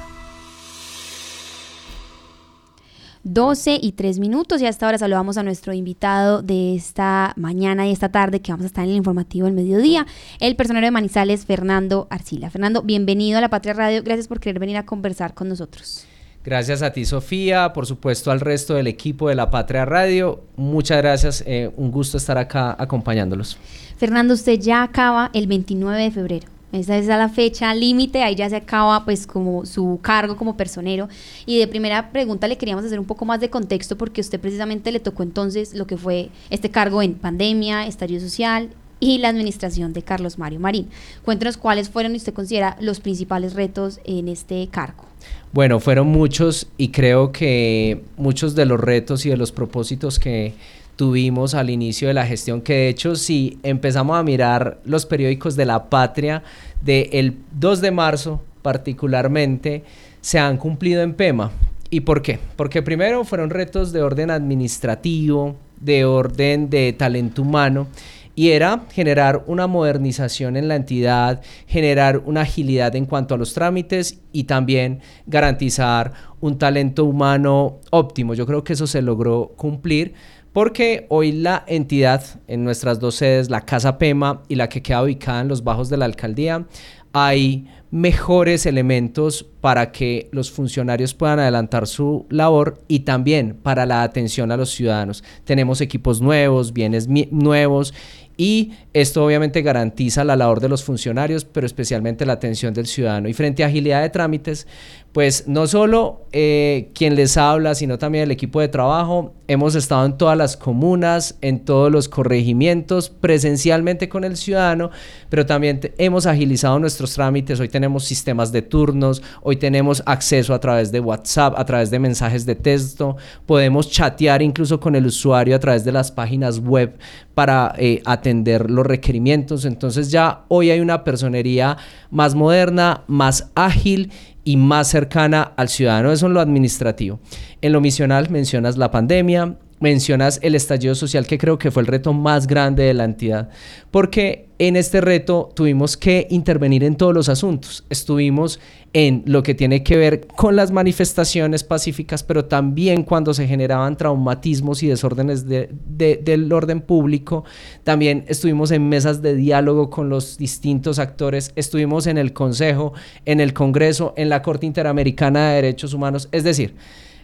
12 3.32 3.78
y 3.82 3.92
3 3.92 4.18
minutos 4.18 4.62
y 4.62 4.66
hasta 4.66 4.86
ahora 4.86 4.98
saludamos 4.98 5.36
a 5.36 5.42
nuestro 5.42 5.72
invitado 5.72 6.42
de 6.42 6.74
esta 6.74 7.32
mañana 7.36 7.86
y 7.86 7.92
esta 7.92 8.08
tarde 8.08 8.40
que 8.40 8.52
vamos 8.52 8.64
a 8.64 8.68
estar 8.68 8.84
en 8.84 8.90
el 8.90 8.96
informativo 8.96 9.46
del 9.46 9.54
mediodía, 9.54 10.06
el 10.40 10.56
personero 10.56 10.86
de 10.86 10.90
Manizales, 10.90 11.44
Fernando 11.44 12.06
Arcila. 12.10 12.50
Fernando, 12.50 12.82
bienvenido 12.82 13.38
a 13.38 13.40
La 13.40 13.50
Patria 13.50 13.74
Radio, 13.74 14.02
gracias 14.02 14.28
por 14.28 14.40
querer 14.40 14.58
venir 14.58 14.76
a 14.76 14.86
conversar 14.86 15.34
con 15.34 15.48
nosotros. 15.48 16.06
Gracias 16.44 16.82
a 16.82 16.92
ti, 16.92 17.04
Sofía, 17.04 17.72
por 17.74 17.84
supuesto 17.84 18.30
al 18.30 18.40
resto 18.40 18.74
del 18.74 18.86
equipo 18.86 19.28
de 19.28 19.34
La 19.34 19.50
Patria 19.50 19.84
Radio. 19.84 20.44
Muchas 20.56 20.98
gracias, 20.98 21.44
eh, 21.46 21.70
un 21.76 21.90
gusto 21.90 22.16
estar 22.16 22.38
acá 22.38 22.74
acompañándolos. 22.78 23.58
Fernando, 23.98 24.32
usted 24.32 24.58
ya 24.58 24.82
acaba 24.82 25.30
el 25.34 25.46
29 25.46 26.02
de 26.02 26.10
febrero. 26.10 26.57
Esa 26.70 26.98
es 26.98 27.06
la 27.06 27.28
fecha 27.30 27.74
límite, 27.74 28.22
ahí 28.22 28.34
ya 28.34 28.48
se 28.50 28.56
acaba 28.56 29.04
pues 29.04 29.26
como 29.26 29.64
su 29.64 29.98
cargo 30.02 30.36
como 30.36 30.56
personero. 30.56 31.08
Y 31.46 31.58
de 31.58 31.66
primera 31.66 32.10
pregunta 32.10 32.46
le 32.46 32.58
queríamos 32.58 32.84
hacer 32.84 33.00
un 33.00 33.06
poco 33.06 33.24
más 33.24 33.40
de 33.40 33.48
contexto 33.48 33.96
porque 33.96 34.20
usted 34.20 34.38
precisamente 34.38 34.92
le 34.92 35.00
tocó 35.00 35.22
entonces 35.22 35.74
lo 35.74 35.86
que 35.86 35.96
fue 35.96 36.28
este 36.50 36.70
cargo 36.70 37.00
en 37.00 37.14
pandemia, 37.14 37.86
estadio 37.86 38.20
social 38.20 38.70
y 39.00 39.18
la 39.18 39.28
administración 39.28 39.92
de 39.92 40.02
Carlos 40.02 40.38
Mario 40.38 40.60
Marín. 40.60 40.88
Cuéntenos 41.24 41.56
cuáles 41.56 41.88
fueron, 41.88 42.14
usted 42.14 42.34
considera, 42.34 42.76
los 42.80 43.00
principales 43.00 43.54
retos 43.54 44.00
en 44.04 44.28
este 44.28 44.66
cargo. 44.68 45.04
Bueno, 45.52 45.80
fueron 45.80 46.08
muchos 46.08 46.66
y 46.76 46.88
creo 46.88 47.32
que 47.32 48.02
muchos 48.16 48.54
de 48.54 48.66
los 48.66 48.78
retos 48.78 49.24
y 49.24 49.30
de 49.30 49.36
los 49.36 49.52
propósitos 49.52 50.18
que 50.18 50.54
tuvimos 50.98 51.54
al 51.54 51.70
inicio 51.70 52.08
de 52.08 52.14
la 52.14 52.26
gestión, 52.26 52.60
que 52.60 52.72
de 52.72 52.88
hecho 52.88 53.14
si 53.14 53.60
empezamos 53.62 54.18
a 54.18 54.24
mirar 54.24 54.80
los 54.84 55.06
periódicos 55.06 55.54
de 55.54 55.64
la 55.64 55.88
patria 55.88 56.42
del 56.82 57.36
2 57.52 57.80
de 57.80 57.92
marzo 57.92 58.42
particularmente, 58.62 59.84
se 60.20 60.40
han 60.40 60.56
cumplido 60.56 61.02
en 61.02 61.14
PEMA. 61.14 61.52
¿Y 61.88 62.00
por 62.00 62.20
qué? 62.20 62.40
Porque 62.56 62.82
primero 62.82 63.22
fueron 63.22 63.50
retos 63.50 63.92
de 63.92 64.02
orden 64.02 64.32
administrativo, 64.32 65.54
de 65.80 66.04
orden 66.04 66.68
de 66.68 66.92
talento 66.92 67.42
humano 67.42 67.86
y 68.34 68.50
era 68.50 68.82
generar 68.90 69.42
una 69.46 69.66
modernización 69.68 70.56
en 70.56 70.66
la 70.66 70.76
entidad, 70.76 71.42
generar 71.66 72.22
una 72.24 72.42
agilidad 72.42 72.94
en 72.96 73.04
cuanto 73.04 73.34
a 73.34 73.36
los 73.36 73.54
trámites 73.54 74.20
y 74.32 74.44
también 74.44 75.00
garantizar 75.26 76.12
un 76.40 76.56
talento 76.56 77.04
humano 77.04 77.78
óptimo. 77.90 78.34
Yo 78.34 78.46
creo 78.46 78.62
que 78.62 78.74
eso 78.74 78.86
se 78.86 79.02
logró 79.02 79.54
cumplir 79.56 80.14
porque 80.52 81.06
hoy 81.08 81.32
la 81.32 81.64
entidad 81.66 82.22
en 82.46 82.64
nuestras 82.64 83.00
dos 83.00 83.16
sedes, 83.16 83.50
la 83.50 83.62
Casa 83.62 83.98
Pema 83.98 84.42
y 84.48 84.54
la 84.54 84.68
que 84.68 84.82
queda 84.82 85.02
ubicada 85.02 85.40
en 85.40 85.48
los 85.48 85.64
bajos 85.64 85.88
de 85.88 85.96
la 85.96 86.04
alcaldía, 86.04 86.66
hay 87.12 87.66
mejores 87.90 88.66
elementos 88.66 89.46
para 89.60 89.92
que 89.92 90.28
los 90.30 90.50
funcionarios 90.50 91.14
puedan 91.14 91.38
adelantar 91.38 91.86
su 91.86 92.26
labor 92.28 92.82
y 92.86 93.00
también 93.00 93.56
para 93.62 93.86
la 93.86 94.02
atención 94.02 94.52
a 94.52 94.56
los 94.56 94.70
ciudadanos. 94.70 95.24
Tenemos 95.44 95.80
equipos 95.80 96.20
nuevos, 96.20 96.72
bienes 96.72 97.08
nuevos 97.08 97.94
y 98.36 98.72
esto 98.92 99.24
obviamente 99.24 99.62
garantiza 99.62 100.22
la 100.22 100.36
labor 100.36 100.60
de 100.60 100.68
los 100.68 100.84
funcionarios, 100.84 101.44
pero 101.44 101.66
especialmente 101.66 102.24
la 102.24 102.34
atención 102.34 102.72
del 102.72 102.86
ciudadano. 102.86 103.28
Y 103.28 103.32
frente 103.32 103.64
a 103.64 103.66
agilidad 103.66 104.00
de 104.00 104.10
trámites, 104.10 104.68
pues 105.12 105.48
no 105.48 105.66
solo 105.66 106.26
eh, 106.32 106.90
quien 106.94 107.14
les 107.14 107.38
habla, 107.38 107.74
sino 107.74 107.98
también 107.98 108.24
el 108.24 108.30
equipo 108.30 108.60
de 108.60 108.68
trabajo. 108.68 109.34
Hemos 109.48 109.74
estado 109.74 110.04
en 110.04 110.18
todas 110.18 110.36
las 110.36 110.56
comunas, 110.58 111.38
en 111.40 111.64
todos 111.64 111.90
los 111.90 112.08
corregimientos, 112.08 113.08
presencialmente 113.08 114.10
con 114.10 114.24
el 114.24 114.36
ciudadano, 114.36 114.90
pero 115.30 115.46
también 115.46 115.80
hemos 115.96 116.26
agilizado 116.26 116.78
nuestros 116.78 117.14
trámites. 117.14 117.58
Hoy 117.58 117.68
tenemos 117.70 118.04
sistemas 118.04 118.52
de 118.52 118.60
turnos, 118.60 119.22
hoy 119.42 119.56
tenemos 119.56 120.02
acceso 120.04 120.52
a 120.52 120.60
través 120.60 120.92
de 120.92 121.00
WhatsApp, 121.00 121.54
a 121.56 121.64
través 121.64 121.90
de 121.90 121.98
mensajes 121.98 122.44
de 122.44 122.54
texto, 122.54 123.16
podemos 123.46 123.90
chatear 123.90 124.42
incluso 124.42 124.78
con 124.78 124.94
el 124.94 125.06
usuario 125.06 125.56
a 125.56 125.58
través 125.58 125.84
de 125.84 125.92
las 125.92 126.12
páginas 126.12 126.58
web 126.58 126.98
para 127.34 127.72
eh, 127.78 128.02
atender 128.04 128.70
los 128.70 128.86
requerimientos. 128.86 129.64
Entonces 129.64 130.10
ya 130.10 130.44
hoy 130.48 130.70
hay 130.70 130.80
una 130.80 131.02
personería 131.04 131.78
más 132.10 132.34
moderna, 132.34 133.04
más 133.06 133.50
ágil 133.54 134.12
y 134.48 134.56
más 134.56 134.88
cercana 134.88 135.42
al 135.42 135.68
ciudadano. 135.68 136.10
Eso 136.10 136.26
en 136.26 136.32
lo 136.32 136.40
administrativo. 136.40 137.20
En 137.60 137.74
lo 137.74 137.82
misional 137.82 138.30
mencionas 138.30 138.78
la 138.78 138.90
pandemia, 138.90 139.58
mencionas 139.80 140.40
el 140.42 140.54
estallido 140.54 140.94
social 140.94 141.26
que 141.26 141.38
creo 141.38 141.58
que 141.58 141.70
fue 141.70 141.82
el 141.82 141.86
reto 141.86 142.12
más 142.12 142.46
grande 142.46 142.84
de 142.84 142.94
la 142.94 143.04
entidad, 143.04 143.48
porque 143.90 144.48
en 144.58 144.74
este 144.74 145.00
reto 145.00 145.50
tuvimos 145.54 145.96
que 145.96 146.26
intervenir 146.30 146.82
en 146.82 146.96
todos 146.96 147.14
los 147.14 147.28
asuntos. 147.28 147.84
Estuvimos 147.90 148.58
en 148.92 149.22
lo 149.26 149.44
que 149.44 149.54
tiene 149.54 149.84
que 149.84 149.96
ver 149.96 150.26
con 150.26 150.56
las 150.56 150.72
manifestaciones 150.72 151.62
pacíficas, 151.62 152.24
pero 152.24 152.46
también 152.46 153.04
cuando 153.04 153.34
se 153.34 153.46
generaban 153.46 153.96
traumatismos 153.96 154.82
y 154.82 154.88
desórdenes 154.88 155.46
del 155.46 156.52
orden 156.52 156.80
público. 156.80 157.44
También 157.84 158.24
estuvimos 158.26 158.72
en 158.72 158.88
mesas 158.88 159.22
de 159.22 159.36
diálogo 159.36 159.90
con 159.90 160.08
los 160.08 160.38
distintos 160.38 160.98
actores, 160.98 161.52
estuvimos 161.54 162.08
en 162.08 162.18
el 162.18 162.32
Consejo, 162.32 162.94
en 163.26 163.40
el 163.40 163.52
Congreso, 163.52 164.12
en 164.16 164.28
la 164.28 164.42
Corte 164.42 164.66
Interamericana 164.66 165.50
de 165.50 165.56
Derechos 165.56 165.94
Humanos. 165.94 166.28
Es 166.32 166.42
decir, 166.42 166.74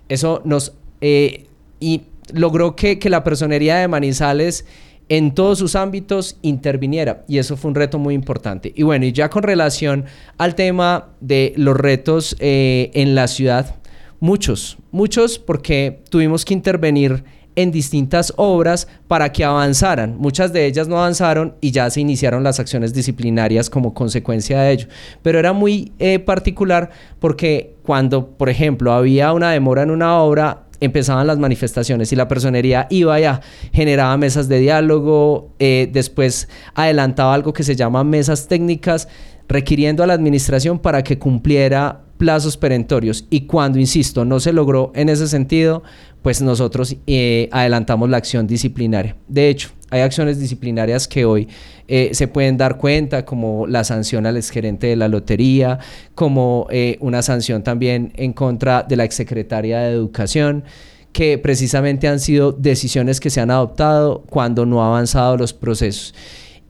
eso 0.08 0.40
nos... 0.44 0.74
Eh, 1.00 1.46
y 1.80 2.02
logró 2.32 2.76
que, 2.76 2.98
que 2.98 3.10
la 3.10 3.24
personería 3.24 3.76
de 3.76 3.88
Manizales 3.88 4.64
en 5.08 5.34
todos 5.34 5.58
sus 5.58 5.76
ámbitos 5.76 6.38
interviniera 6.42 7.24
y 7.28 7.38
eso 7.38 7.56
fue 7.56 7.70
un 7.70 7.74
reto 7.74 7.98
muy 7.98 8.14
importante. 8.14 8.72
Y 8.74 8.82
bueno, 8.82 9.04
y 9.04 9.12
ya 9.12 9.28
con 9.28 9.42
relación 9.42 10.04
al 10.38 10.54
tema 10.54 11.08
de 11.20 11.52
los 11.56 11.76
retos 11.76 12.36
eh, 12.38 12.90
en 12.94 13.14
la 13.14 13.28
ciudad, 13.28 13.76
muchos, 14.20 14.78
muchos 14.90 15.38
porque 15.38 16.02
tuvimos 16.08 16.44
que 16.44 16.54
intervenir 16.54 17.24
en 17.56 17.70
distintas 17.70 18.32
obras 18.36 18.88
para 19.06 19.30
que 19.30 19.44
avanzaran. 19.44 20.16
Muchas 20.18 20.52
de 20.52 20.66
ellas 20.66 20.88
no 20.88 20.98
avanzaron 20.98 21.54
y 21.60 21.70
ya 21.70 21.88
se 21.90 22.00
iniciaron 22.00 22.42
las 22.42 22.58
acciones 22.58 22.92
disciplinarias 22.92 23.70
como 23.70 23.94
consecuencia 23.94 24.60
de 24.60 24.72
ello. 24.72 24.88
Pero 25.22 25.38
era 25.38 25.52
muy 25.52 25.92
eh, 25.98 26.18
particular 26.18 26.90
porque 27.20 27.76
cuando, 27.84 28.28
por 28.28 28.48
ejemplo, 28.48 28.92
había 28.92 29.32
una 29.32 29.50
demora 29.52 29.82
en 29.82 29.90
una 29.90 30.18
obra, 30.18 30.63
empezaban 30.80 31.26
las 31.26 31.38
manifestaciones 31.38 32.12
y 32.12 32.16
la 32.16 32.28
personería 32.28 32.86
iba 32.90 33.18
ya, 33.18 33.40
generaba 33.72 34.16
mesas 34.16 34.48
de 34.48 34.58
diálogo, 34.58 35.54
eh, 35.58 35.88
después 35.92 36.48
adelantaba 36.74 37.34
algo 37.34 37.52
que 37.52 37.62
se 37.62 37.76
llama 37.76 38.04
mesas 38.04 38.48
técnicas, 38.48 39.08
requiriendo 39.48 40.02
a 40.02 40.06
la 40.06 40.14
administración 40.14 40.78
para 40.78 41.02
que 41.02 41.18
cumpliera 41.18 42.03
plazos 42.16 42.56
perentorios. 42.56 43.26
Y 43.30 43.42
cuando, 43.42 43.78
insisto, 43.78 44.24
no 44.24 44.40
se 44.40 44.52
logró 44.52 44.92
en 44.94 45.08
ese 45.08 45.28
sentido, 45.28 45.82
pues 46.22 46.40
nosotros 46.40 46.96
eh, 47.06 47.48
adelantamos 47.52 48.08
la 48.08 48.16
acción 48.16 48.46
disciplinaria. 48.46 49.16
De 49.28 49.48
hecho, 49.48 49.70
hay 49.90 50.00
acciones 50.00 50.40
disciplinarias 50.40 51.06
que 51.06 51.24
hoy 51.24 51.48
eh, 51.86 52.10
se 52.12 52.28
pueden 52.28 52.56
dar 52.56 52.78
cuenta, 52.78 53.24
como 53.24 53.66
la 53.66 53.84
sanción 53.84 54.26
al 54.26 54.36
exgerente 54.36 54.86
de 54.88 54.96
la 54.96 55.08
lotería, 55.08 55.78
como 56.14 56.66
eh, 56.70 56.96
una 57.00 57.22
sanción 57.22 57.62
también 57.62 58.12
en 58.16 58.32
contra 58.32 58.82
de 58.82 58.96
la 58.96 59.04
exsecretaria 59.04 59.80
de 59.80 59.92
Educación 59.92 60.64
que 61.12 61.38
precisamente 61.38 62.08
han 62.08 62.18
sido 62.18 62.50
decisiones 62.50 63.20
que 63.20 63.30
se 63.30 63.40
han 63.40 63.52
adoptado 63.52 64.24
cuando 64.28 64.66
no 64.66 64.82
han 64.82 64.88
avanzado 64.88 65.36
los 65.36 65.52
procesos. 65.52 66.12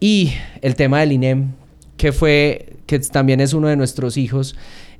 Y 0.00 0.34
el 0.60 0.74
tema 0.76 1.00
del 1.00 1.12
INEM, 1.12 1.52
que 1.96 2.12
fue, 2.12 2.76
que 2.84 2.98
también 2.98 3.40
es 3.40 3.54
uno 3.54 3.68
de 3.68 3.76
nuestros 3.76 4.18
hijos, 4.18 4.54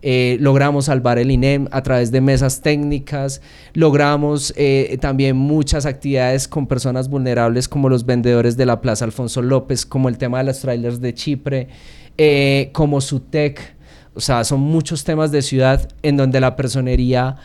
eh, 0.07 0.37
logramos 0.39 0.85
salvar 0.85 1.19
el 1.19 1.31
INEM 1.31 1.67
a 1.71 1.83
través 1.83 2.13
de 2.13 2.21
mesas 2.21 2.61
técnicas, 2.61 3.41
logramos 3.73 4.53
eh, 4.55 4.99
también 5.01 5.35
muchas 5.35 5.87
actividades 5.87 6.47
con 6.47 6.67
personas 6.67 7.09
vulnerables 7.09 7.71
como 7.71 7.89
los 7.89 8.05
vendedores 8.05 8.59
de 8.59 8.67
la 8.67 8.83
Plaza 8.83 9.07
Alfonso 9.07 9.41
López, 9.41 9.87
como 9.87 10.11
el 10.11 10.19
tema 10.19 10.37
de 10.37 10.45
los 10.45 10.61
trailers 10.61 11.01
de 11.01 11.15
Chipre, 11.15 11.69
eh, 12.19 12.69
como 12.75 13.01
SUTEC, 13.01 13.77
o 14.15 14.21
sea, 14.21 14.45
son 14.45 14.61
muchos 14.61 15.05
temas 15.05 15.33
de 15.33 15.41
ciudad 15.41 15.89
en 16.03 16.19
donde 16.19 16.39
la 16.39 16.55
personería 16.55 17.37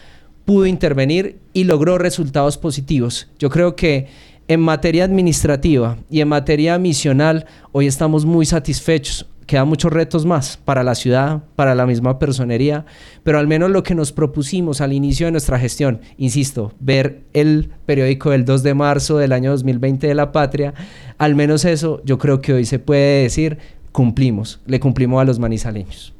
pudo 0.43 0.65
intervenir 0.65 1.39
y 1.54 1.63
logró 1.63 1.98
resultados 1.98 2.58
positivos. 2.58 3.30
Yo 3.39 3.50
creo 3.50 3.78
que 3.78 4.08
en 4.50 4.60
materia 4.60 5.06
administrativa 5.06 5.98
y 6.10 6.19
en 6.19 6.28
materia 6.28 6.78
misional, 6.78 7.45
hoy 7.72 7.88
estamos 7.88 8.26
muy 8.26 8.45
satisfechos 8.45 9.29
quedan 9.50 9.68
muchos 9.68 9.92
retos 9.92 10.28
más 10.28 10.58
para 10.58 10.84
la 10.84 10.94
ciudad, 10.94 11.42
para 11.56 11.74
la 11.74 11.88
misma 11.88 12.20
personería, 12.20 12.86
pero 13.24 13.40
al 13.40 13.48
menos 13.48 13.72
lo 13.72 13.82
que 13.82 13.96
nos 13.96 14.12
propusimos 14.12 14.80
al 14.80 14.94
inicio 14.94 15.26
de 15.26 15.32
nuestra 15.32 15.58
gestión, 15.58 16.02
insisto, 16.18 16.72
ver 16.80 17.24
el 17.34 17.72
periódico 17.88 18.30
del 18.30 18.46
2 18.46 18.62
de 18.62 18.76
marzo 18.76 19.18
del 19.18 19.32
año 19.32 19.50
2020 19.50 20.06
de 20.06 20.14
la 20.14 20.32
patria, 20.32 20.76
al 21.18 21.34
menos 21.34 21.66
eso 21.66 22.00
yo 22.06 22.20
creo 22.20 22.42
que 22.42 22.54
hoy 22.54 22.66
se 22.66 22.78
puede 22.78 23.24
decir, 23.24 23.58
cumplimos, 23.92 24.62
le 24.68 24.80
cumplimos 24.80 25.20
a 25.20 25.26
los 25.26 25.40
manizaleños. 25.40 26.14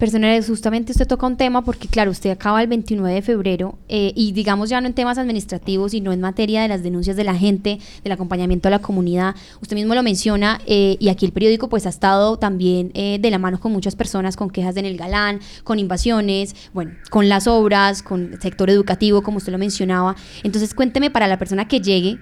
Personales, 0.00 0.46
justamente 0.46 0.92
usted 0.92 1.06
toca 1.06 1.26
un 1.26 1.36
tema 1.36 1.62
porque, 1.62 1.86
claro, 1.86 2.10
usted 2.10 2.30
acaba 2.30 2.62
el 2.62 2.68
29 2.68 3.16
de 3.16 3.20
febrero 3.20 3.78
eh, 3.86 4.14
y 4.16 4.32
digamos 4.32 4.70
ya 4.70 4.80
no 4.80 4.86
en 4.86 4.94
temas 4.94 5.18
administrativos, 5.18 5.90
sino 5.90 6.10
en 6.10 6.22
materia 6.22 6.62
de 6.62 6.68
las 6.68 6.82
denuncias 6.82 7.18
de 7.18 7.24
la 7.24 7.34
gente, 7.34 7.78
del 8.02 8.12
acompañamiento 8.12 8.68
a 8.68 8.70
la 8.70 8.78
comunidad. 8.78 9.34
Usted 9.60 9.76
mismo 9.76 9.94
lo 9.94 10.02
menciona 10.02 10.58
eh, 10.64 10.96
y 10.98 11.10
aquí 11.10 11.26
el 11.26 11.32
periódico 11.32 11.68
pues 11.68 11.84
ha 11.84 11.90
estado 11.90 12.38
también 12.38 12.92
eh, 12.94 13.18
de 13.20 13.30
la 13.30 13.36
mano 13.36 13.60
con 13.60 13.72
muchas 13.72 13.94
personas, 13.94 14.38
con 14.38 14.48
quejas 14.48 14.74
en 14.78 14.86
el 14.86 14.96
galán, 14.96 15.40
con 15.64 15.78
invasiones, 15.78 16.56
bueno, 16.72 16.92
con 17.10 17.28
las 17.28 17.46
obras, 17.46 18.02
con 18.02 18.32
el 18.32 18.40
sector 18.40 18.70
educativo, 18.70 19.20
como 19.22 19.36
usted 19.36 19.52
lo 19.52 19.58
mencionaba. 19.58 20.16
Entonces 20.42 20.72
cuénteme 20.72 21.10
para 21.10 21.26
la 21.26 21.38
persona 21.38 21.68
que 21.68 21.82
llegue, 21.82 22.16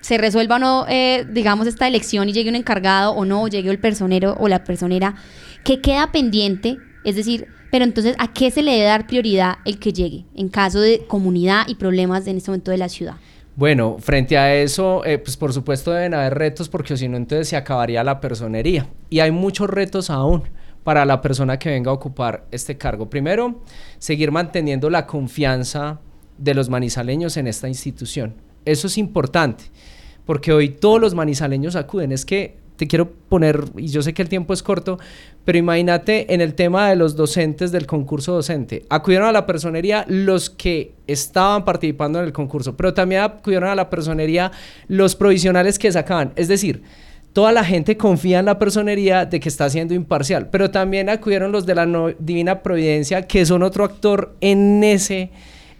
se 0.00 0.18
resuelva 0.18 0.56
o 0.56 0.58
no, 0.58 0.86
digamos, 1.32 1.68
esta 1.68 1.86
elección 1.86 2.28
y 2.28 2.32
llegue 2.32 2.50
un 2.50 2.56
encargado 2.56 3.12
o 3.12 3.24
no, 3.24 3.46
llegue 3.46 3.70
el 3.70 3.78
personero 3.78 4.36
o 4.40 4.48
la 4.48 4.64
personera, 4.64 5.14
¿qué 5.62 5.80
queda 5.80 6.10
pendiente 6.10 6.78
es 7.04 7.16
decir, 7.16 7.48
pero 7.70 7.84
entonces, 7.84 8.16
¿a 8.18 8.32
qué 8.32 8.50
se 8.50 8.62
le 8.62 8.72
debe 8.72 8.84
dar 8.84 9.06
prioridad 9.06 9.58
el 9.64 9.78
que 9.78 9.92
llegue 9.92 10.24
en 10.34 10.48
caso 10.48 10.80
de 10.80 11.04
comunidad 11.06 11.68
y 11.68 11.76
problemas 11.76 12.26
en 12.26 12.36
este 12.36 12.50
momento 12.50 12.70
de 12.70 12.78
la 12.78 12.88
ciudad? 12.88 13.16
Bueno, 13.56 13.96
frente 13.98 14.38
a 14.38 14.54
eso, 14.54 15.04
eh, 15.04 15.18
pues 15.18 15.36
por 15.36 15.52
supuesto 15.52 15.92
deben 15.92 16.14
haber 16.14 16.34
retos 16.34 16.68
porque 16.68 16.96
si 16.96 17.08
no, 17.08 17.16
entonces 17.16 17.48
se 17.48 17.56
acabaría 17.56 18.02
la 18.02 18.20
personería. 18.20 18.88
Y 19.10 19.20
hay 19.20 19.30
muchos 19.30 19.68
retos 19.68 20.08
aún 20.10 20.44
para 20.84 21.04
la 21.04 21.20
persona 21.20 21.58
que 21.58 21.68
venga 21.68 21.90
a 21.90 21.94
ocupar 21.94 22.46
este 22.50 22.76
cargo. 22.78 23.10
Primero, 23.10 23.62
seguir 23.98 24.30
manteniendo 24.30 24.88
la 24.88 25.06
confianza 25.06 26.00
de 26.38 26.54
los 26.54 26.70
manizaleños 26.70 27.36
en 27.36 27.46
esta 27.46 27.68
institución. 27.68 28.34
Eso 28.64 28.86
es 28.86 28.96
importante, 28.98 29.64
porque 30.24 30.52
hoy 30.52 30.70
todos 30.70 31.00
los 31.00 31.14
manizaleños 31.14 31.76
acuden. 31.76 32.12
Es 32.12 32.24
que 32.24 32.56
te 32.80 32.86
quiero 32.86 33.12
poner, 33.28 33.62
y 33.76 33.88
yo 33.88 34.00
sé 34.00 34.14
que 34.14 34.22
el 34.22 34.30
tiempo 34.30 34.54
es 34.54 34.62
corto, 34.62 34.98
pero 35.44 35.58
imagínate 35.58 36.32
en 36.32 36.40
el 36.40 36.54
tema 36.54 36.88
de 36.88 36.96
los 36.96 37.14
docentes 37.14 37.72
del 37.72 37.86
concurso 37.86 38.32
docente. 38.32 38.86
Acudieron 38.88 39.28
a 39.28 39.32
la 39.32 39.44
personería 39.44 40.06
los 40.08 40.48
que 40.48 40.94
estaban 41.06 41.66
participando 41.66 42.20
en 42.20 42.24
el 42.24 42.32
concurso, 42.32 42.78
pero 42.78 42.94
también 42.94 43.20
acudieron 43.20 43.68
a 43.68 43.74
la 43.74 43.90
personería 43.90 44.50
los 44.88 45.14
provisionales 45.14 45.78
que 45.78 45.92
sacaban. 45.92 46.32
Es 46.36 46.48
decir, 46.48 46.82
toda 47.34 47.52
la 47.52 47.64
gente 47.64 47.98
confía 47.98 48.38
en 48.38 48.46
la 48.46 48.58
personería 48.58 49.26
de 49.26 49.40
que 49.40 49.50
está 49.50 49.68
siendo 49.68 49.92
imparcial, 49.92 50.48
pero 50.48 50.70
también 50.70 51.10
acudieron 51.10 51.52
los 51.52 51.66
de 51.66 51.74
la 51.74 52.14
Divina 52.18 52.62
Providencia, 52.62 53.26
que 53.26 53.44
son 53.44 53.62
otro 53.62 53.84
actor 53.84 54.36
en 54.40 54.82
ese 54.82 55.32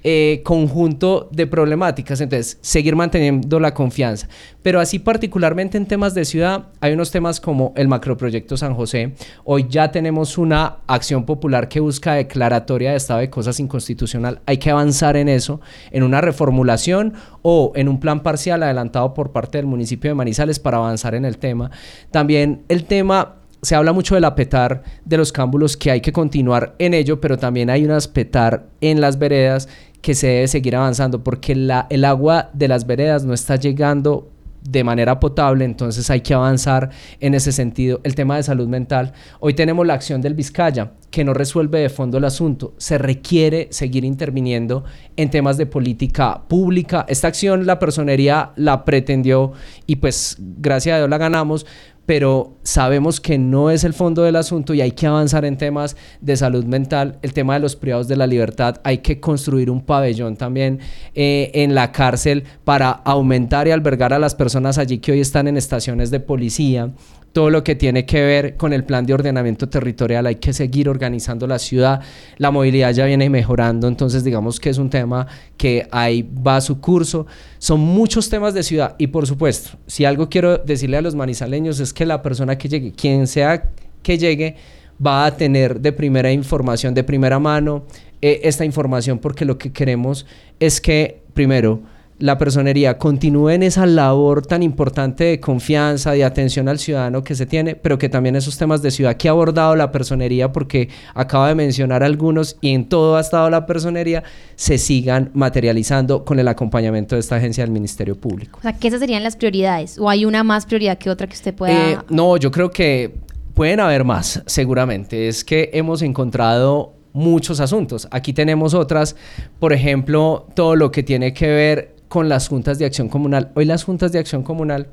eh, 0.02 0.40
conjunto 0.44 1.28
de 1.30 1.46
problemáticas. 1.46 2.20
Entonces, 2.20 2.58
seguir 2.60 2.96
manteniendo 2.96 3.60
la 3.60 3.74
confianza. 3.74 4.28
Pero 4.62 4.80
así 4.80 4.98
particularmente 4.98 5.76
en 5.76 5.86
temas 5.86 6.14
de 6.14 6.24
ciudad, 6.24 6.68
hay 6.80 6.92
unos 6.92 7.10
temas 7.10 7.40
como 7.40 7.72
el 7.76 7.88
macroproyecto 7.88 8.56
San 8.56 8.74
José. 8.74 9.14
Hoy 9.44 9.66
ya 9.68 9.90
tenemos 9.90 10.38
una 10.38 10.78
acción 10.86 11.24
popular 11.24 11.68
que 11.68 11.80
busca 11.80 12.14
declaratoria 12.14 12.90
de 12.90 12.96
estado 12.96 13.20
de 13.20 13.30
cosas 13.30 13.60
inconstitucional. 13.60 14.40
Hay 14.46 14.58
que 14.58 14.70
avanzar 14.70 15.16
en 15.16 15.28
eso, 15.28 15.60
en 15.90 16.02
una 16.02 16.20
reformulación 16.20 17.14
o 17.42 17.72
en 17.74 17.88
un 17.88 18.00
plan 18.00 18.22
parcial 18.22 18.62
adelantado 18.62 19.14
por 19.14 19.32
parte 19.32 19.58
del 19.58 19.66
municipio 19.66 20.10
de 20.10 20.14
Manizales 20.14 20.58
para 20.58 20.78
avanzar 20.78 21.14
en 21.14 21.24
el 21.24 21.38
tema. 21.38 21.70
También 22.10 22.62
el 22.68 22.84
tema 22.84 23.39
se 23.62 23.74
habla 23.74 23.92
mucho 23.92 24.14
del 24.14 24.24
apetar 24.24 24.82
de 25.04 25.16
los 25.16 25.32
cámbulos, 25.32 25.76
que 25.76 25.90
hay 25.90 26.00
que 26.00 26.12
continuar 26.12 26.74
en 26.78 26.94
ello, 26.94 27.20
pero 27.20 27.38
también 27.38 27.70
hay 27.70 27.84
un 27.84 27.90
apetar 27.90 28.66
en 28.80 29.00
las 29.00 29.18
veredas 29.18 29.68
que 30.00 30.14
se 30.14 30.28
debe 30.28 30.48
seguir 30.48 30.76
avanzando 30.76 31.22
porque 31.22 31.52
el 31.52 32.04
agua 32.04 32.50
de 32.54 32.68
las 32.68 32.86
veredas 32.86 33.24
no 33.24 33.34
está 33.34 33.56
llegando 33.56 34.30
de 34.62 34.84
manera 34.84 35.20
potable, 35.20 35.64
entonces 35.64 36.10
hay 36.10 36.20
que 36.20 36.34
avanzar 36.34 36.90
en 37.20 37.34
ese 37.34 37.52
sentido. 37.52 38.00
El 38.04 38.14
tema 38.14 38.36
de 38.36 38.42
salud 38.42 38.68
mental. 38.68 39.12
Hoy 39.40 39.54
tenemos 39.54 39.86
la 39.86 39.94
acción 39.94 40.20
del 40.20 40.34
Vizcaya, 40.34 40.92
que 41.10 41.24
no 41.24 41.34
resuelve 41.34 41.80
de 41.80 41.88
fondo 41.88 42.18
el 42.18 42.24
asunto. 42.24 42.74
Se 42.76 42.98
requiere 42.98 43.68
seguir 43.70 44.04
interviniendo 44.04 44.84
en 45.16 45.30
temas 45.30 45.56
de 45.56 45.66
política 45.66 46.42
pública. 46.48 47.06
Esta 47.08 47.28
acción 47.28 47.66
la 47.66 47.78
personería 47.78 48.52
la 48.56 48.84
pretendió 48.84 49.52
y 49.86 49.96
pues 49.96 50.36
gracias 50.38 50.94
a 50.94 50.98
Dios 50.98 51.10
la 51.10 51.18
ganamos, 51.18 51.66
pero 52.10 52.56
sabemos 52.64 53.20
que 53.20 53.38
no 53.38 53.70
es 53.70 53.84
el 53.84 53.94
fondo 53.94 54.24
del 54.24 54.34
asunto 54.34 54.74
y 54.74 54.80
hay 54.80 54.90
que 54.90 55.06
avanzar 55.06 55.44
en 55.44 55.56
temas 55.56 55.96
de 56.20 56.36
salud 56.36 56.64
mental, 56.64 57.20
el 57.22 57.32
tema 57.32 57.54
de 57.54 57.60
los 57.60 57.76
privados 57.76 58.08
de 58.08 58.16
la 58.16 58.26
libertad, 58.26 58.80
hay 58.82 58.98
que 58.98 59.20
construir 59.20 59.70
un 59.70 59.80
pabellón 59.80 60.34
también 60.34 60.80
eh, 61.14 61.52
en 61.54 61.72
la 61.76 61.92
cárcel 61.92 62.42
para 62.64 62.90
aumentar 62.90 63.68
y 63.68 63.70
albergar 63.70 64.12
a 64.12 64.18
las 64.18 64.34
personas 64.34 64.76
allí 64.76 64.98
que 64.98 65.12
hoy 65.12 65.20
están 65.20 65.46
en 65.46 65.56
estaciones 65.56 66.10
de 66.10 66.18
policía, 66.18 66.90
todo 67.32 67.50
lo 67.50 67.62
que 67.62 67.74
tiene 67.74 68.04
que 68.06 68.22
ver 68.22 68.56
con 68.56 68.72
el 68.72 68.84
plan 68.84 69.06
de 69.06 69.14
ordenamiento 69.14 69.68
territorial, 69.68 70.26
hay 70.26 70.36
que 70.36 70.52
seguir 70.52 70.88
organizando 70.88 71.46
la 71.46 71.58
ciudad, 71.58 72.00
la 72.38 72.50
movilidad 72.50 72.92
ya 72.92 73.04
viene 73.04 73.30
mejorando, 73.30 73.86
entonces 73.86 74.24
digamos 74.24 74.58
que 74.58 74.70
es 74.70 74.78
un 74.78 74.90
tema 74.90 75.26
que 75.56 75.86
ahí 75.92 76.22
va 76.22 76.56
a 76.56 76.60
su 76.60 76.80
curso, 76.80 77.26
son 77.58 77.80
muchos 77.80 78.28
temas 78.28 78.54
de 78.54 78.62
ciudad 78.62 78.96
y 78.98 79.08
por 79.08 79.26
supuesto, 79.26 79.78
si 79.86 80.04
algo 80.04 80.28
quiero 80.28 80.58
decirle 80.58 80.96
a 80.96 81.02
los 81.02 81.14
manizaleños 81.14 81.78
es 81.80 81.92
que 81.92 82.04
la 82.06 82.22
persona 82.22 82.58
que 82.58 82.68
llegue, 82.68 82.92
quien 82.92 83.26
sea 83.26 83.70
que 84.02 84.18
llegue, 84.18 84.56
va 85.04 85.24
a 85.24 85.36
tener 85.36 85.80
de 85.80 85.92
primera 85.92 86.32
información, 86.32 86.94
de 86.94 87.04
primera 87.04 87.38
mano, 87.38 87.84
eh, 88.20 88.40
esta 88.44 88.64
información 88.64 89.18
porque 89.18 89.44
lo 89.44 89.56
que 89.56 89.72
queremos 89.72 90.26
es 90.58 90.80
que 90.80 91.22
primero, 91.32 91.80
la 92.20 92.38
personería 92.38 92.98
continúe 92.98 93.50
en 93.50 93.62
esa 93.62 93.86
labor 93.86 94.46
tan 94.46 94.62
importante 94.62 95.24
de 95.24 95.40
confianza, 95.40 96.12
de 96.12 96.22
atención 96.22 96.68
al 96.68 96.78
ciudadano 96.78 97.24
que 97.24 97.34
se 97.34 97.46
tiene, 97.46 97.74
pero 97.74 97.98
que 97.98 98.08
también 98.08 98.36
esos 98.36 98.56
temas 98.58 98.82
de 98.82 98.90
ciudad 98.90 99.16
que 99.16 99.28
ha 99.28 99.32
abordado 99.32 99.74
la 99.74 99.90
personería, 99.90 100.52
porque 100.52 100.90
acaba 101.14 101.48
de 101.48 101.54
mencionar 101.54 102.02
algunos 102.02 102.58
y 102.60 102.74
en 102.74 102.88
todo 102.88 103.16
ha 103.16 103.20
estado 103.20 103.48
la 103.50 103.66
personería, 103.66 104.22
se 104.54 104.76
sigan 104.78 105.30
materializando 105.32 106.24
con 106.24 106.38
el 106.38 106.46
acompañamiento 106.48 107.16
de 107.16 107.20
esta 107.20 107.36
agencia 107.36 107.64
del 107.64 107.72
Ministerio 107.72 108.14
Público. 108.14 108.58
O 108.58 108.62
sea, 108.62 108.74
¿qué 108.74 108.88
esas 108.88 109.00
serían 109.00 109.22
las 109.22 109.36
prioridades? 109.36 109.98
¿O 109.98 110.10
hay 110.10 110.26
una 110.26 110.44
más 110.44 110.66
prioridad 110.66 110.98
que 110.98 111.08
otra 111.08 111.26
que 111.26 111.34
usted 111.34 111.54
pueda...? 111.54 111.90
Eh, 111.90 111.98
no, 112.10 112.36
yo 112.36 112.50
creo 112.50 112.70
que 112.70 113.14
pueden 113.54 113.80
haber 113.80 114.04
más, 114.04 114.42
seguramente. 114.46 115.26
Es 115.28 115.42
que 115.42 115.70
hemos 115.72 116.02
encontrado 116.02 116.92
muchos 117.12 117.60
asuntos. 117.60 118.08
Aquí 118.10 118.32
tenemos 118.32 118.74
otras, 118.74 119.16
por 119.58 119.72
ejemplo, 119.72 120.46
todo 120.54 120.76
lo 120.76 120.90
que 120.90 121.02
tiene 121.02 121.32
que 121.32 121.48
ver 121.48 121.99
con 122.10 122.28
las 122.28 122.48
juntas 122.48 122.80
de 122.80 122.84
acción 122.84 123.08
comunal. 123.08 123.52
Hoy 123.54 123.64
las 123.64 123.84
juntas 123.84 124.10
de 124.10 124.18
acción 124.18 124.42
comunal 124.42 124.88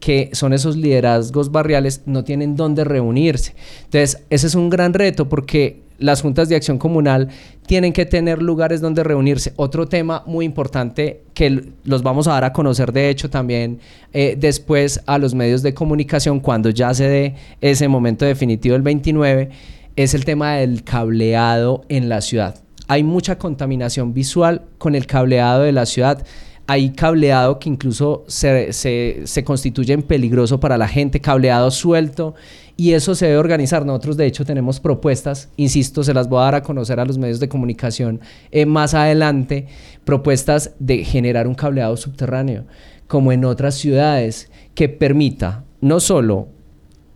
que 0.00 0.30
son 0.32 0.52
esos 0.52 0.76
liderazgos 0.76 1.52
barriales, 1.52 2.02
no 2.06 2.24
tienen 2.24 2.56
dónde 2.56 2.84
reunirse. 2.84 3.54
Entonces, 3.84 4.22
ese 4.28 4.46
es 4.46 4.54
un 4.54 4.70
gran 4.70 4.92
reto 4.92 5.28
porque 5.28 5.82
las 5.98 6.22
juntas 6.22 6.48
de 6.48 6.56
acción 6.56 6.78
comunal 6.78 7.28
tienen 7.66 7.92
que 7.92 8.06
tener 8.06 8.42
lugares 8.42 8.80
donde 8.80 9.04
reunirse. 9.04 9.52
Otro 9.56 9.86
tema 9.86 10.22
muy 10.26 10.46
importante 10.46 11.22
que 11.34 11.72
los 11.84 12.02
vamos 12.02 12.26
a 12.26 12.32
dar 12.32 12.44
a 12.44 12.52
conocer, 12.52 12.92
de 12.92 13.10
hecho, 13.10 13.30
también 13.30 13.78
eh, 14.12 14.36
después 14.38 15.00
a 15.06 15.18
los 15.18 15.34
medios 15.34 15.62
de 15.62 15.74
comunicación, 15.74 16.40
cuando 16.40 16.70
ya 16.70 16.92
se 16.94 17.08
dé 17.08 17.34
ese 17.60 17.88
momento 17.88 18.24
definitivo 18.24 18.76
el 18.76 18.82
29, 18.82 19.50
es 19.96 20.14
el 20.14 20.24
tema 20.24 20.56
del 20.56 20.82
cableado 20.82 21.84
en 21.88 22.08
la 22.08 22.22
ciudad. 22.22 22.56
Hay 22.88 23.02
mucha 23.02 23.38
contaminación 23.38 24.12
visual 24.12 24.62
con 24.78 24.94
el 24.94 25.06
cableado 25.06 25.62
de 25.62 25.72
la 25.72 25.86
ciudad 25.86 26.26
hay 26.66 26.90
cableado 26.90 27.58
que 27.58 27.68
incluso 27.68 28.24
se, 28.26 28.72
se, 28.72 29.44
constituye 29.44 29.92
en 29.92 30.02
peligroso 30.02 30.60
para 30.60 30.78
la 30.78 30.88
gente, 30.88 31.20
cableado 31.20 31.70
suelto, 31.70 32.34
y 32.76 32.92
eso 32.92 33.14
se 33.14 33.26
debe 33.26 33.38
organizar. 33.38 33.84
Nosotros 33.84 34.16
de 34.16 34.26
hecho 34.26 34.44
tenemos 34.44 34.80
propuestas, 34.80 35.50
insisto, 35.56 36.02
se 36.02 36.14
las 36.14 36.28
voy 36.28 36.40
a 36.40 36.44
dar 36.44 36.54
a 36.56 36.62
conocer 36.62 37.00
a 37.00 37.04
los 37.04 37.18
medios 37.18 37.38
de 37.38 37.48
comunicación 37.48 38.20
eh, 38.50 38.64
más 38.66 38.94
adelante, 38.94 39.66
propuestas 40.04 40.72
de 40.78 41.04
generar 41.04 41.46
un 41.46 41.54
cableado 41.54 41.96
subterráneo, 41.96 42.64
como 43.06 43.30
en 43.32 43.44
otras 43.44 43.74
ciudades, 43.74 44.50
que 44.74 44.88
permita 44.88 45.64
no 45.80 46.00
solo 46.00 46.48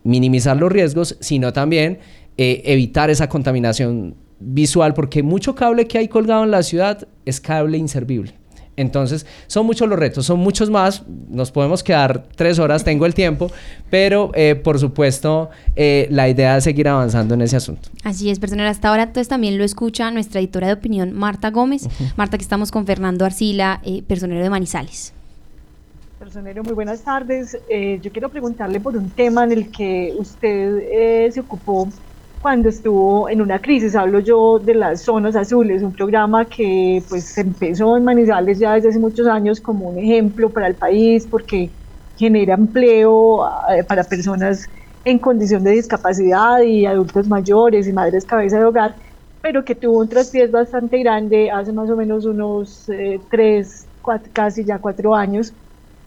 minimizar 0.03 0.57
los 0.57 0.71
riesgos, 0.71 1.17
sino 1.19 1.53
también 1.53 1.99
eh, 2.37 2.61
evitar 2.65 3.09
esa 3.09 3.27
contaminación 3.27 4.15
visual, 4.39 4.93
porque 4.93 5.23
mucho 5.23 5.55
cable 5.55 5.87
que 5.87 5.97
hay 5.97 6.07
colgado 6.07 6.43
en 6.43 6.51
la 6.51 6.63
ciudad 6.63 7.07
es 7.25 7.41
cable 7.41 7.77
inservible. 7.77 8.38
Entonces, 8.79 9.25
son 9.47 9.65
muchos 9.65 9.89
los 9.89 9.99
retos, 9.99 10.25
son 10.25 10.39
muchos 10.39 10.69
más. 10.69 11.03
Nos 11.29 11.51
podemos 11.51 11.83
quedar 11.83 12.23
tres 12.35 12.59
horas, 12.59 12.85
tengo 12.85 13.05
el 13.05 13.13
tiempo, 13.13 13.51
pero 13.89 14.31
eh, 14.35 14.55
por 14.55 14.79
supuesto, 14.79 15.49
eh, 15.75 16.07
la 16.11 16.29
idea 16.29 16.55
es 16.55 16.63
seguir 16.63 16.87
avanzando 16.87 17.33
en 17.33 17.41
ese 17.41 17.57
asunto. 17.57 17.89
Así 18.05 18.29
es, 18.29 18.39
personal. 18.39 18.67
Hasta 18.67 18.87
ahora, 18.87 19.03
entonces 19.03 19.27
también 19.27 19.57
lo 19.57 19.65
escucha 19.65 20.09
nuestra 20.11 20.39
editora 20.39 20.67
de 20.67 20.73
opinión, 20.73 21.11
Marta 21.11 21.51
Gómez. 21.51 21.89
Marta, 22.15 22.37
que 22.37 22.43
estamos 22.43 22.71
con 22.71 22.85
Fernando 22.85 23.25
Arcila, 23.25 23.81
eh, 23.83 24.01
personero 24.01 24.41
de 24.41 24.49
Manizales. 24.49 25.11
Personero, 26.17 26.63
muy 26.63 26.73
buenas 26.73 27.01
tardes. 27.01 27.57
yo 28.01 28.11
quiero 28.11 28.29
preguntarle 28.29 28.79
por 28.79 28.95
un 28.95 29.09
tema 29.09 29.43
en 29.43 29.51
el 29.51 29.71
que 29.71 30.13
usted 30.17 31.31
se 31.31 31.39
ocupó 31.39 31.89
cuando 32.39 32.69
estuvo 32.69 33.29
en 33.29 33.41
una 33.41 33.59
crisis. 33.59 33.95
Hablo 33.95 34.19
yo 34.19 34.59
de 34.59 34.75
las 34.75 35.03
zonas 35.03 35.35
azules, 35.35 35.83
un 35.83 35.93
programa 35.93 36.45
que 36.45 37.03
pues 37.09 37.37
empezó 37.37 37.97
en 37.97 38.03
Manizales 38.03 38.59
ya 38.59 38.73
desde 38.73 38.89
hace 38.89 38.99
muchos 38.99 39.27
años 39.27 39.59
como 39.61 39.89
un 39.89 39.99
ejemplo 39.99 40.51
para 40.51 40.67
el 40.67 40.75
país 40.75 41.27
porque 41.29 41.71
genera 42.17 42.55
empleo 42.55 43.45
eh, 43.69 43.83
para 43.87 44.03
personas 44.03 44.67
en 45.05 45.19
condición 45.19 45.63
de 45.63 45.71
discapacidad 45.71 46.61
y 46.61 46.85
adultos 46.85 47.27
mayores 47.27 47.87
y 47.87 47.93
madres 47.93 48.25
cabeza 48.25 48.59
de 48.59 48.65
hogar, 48.65 48.95
pero 49.41 49.63
que 49.63 49.75
tuvo 49.75 49.99
un 49.99 50.09
traspiés 50.09 50.51
bastante 50.51 50.99
grande 50.99 51.49
hace 51.51 51.71
más 51.71 51.89
o 51.89 51.95
menos 51.95 52.25
unos 52.25 52.89
eh, 52.89 53.19
tres, 53.29 53.87
casi 54.33 54.65
ya 54.65 54.79
cuatro 54.79 55.15
años. 55.15 55.53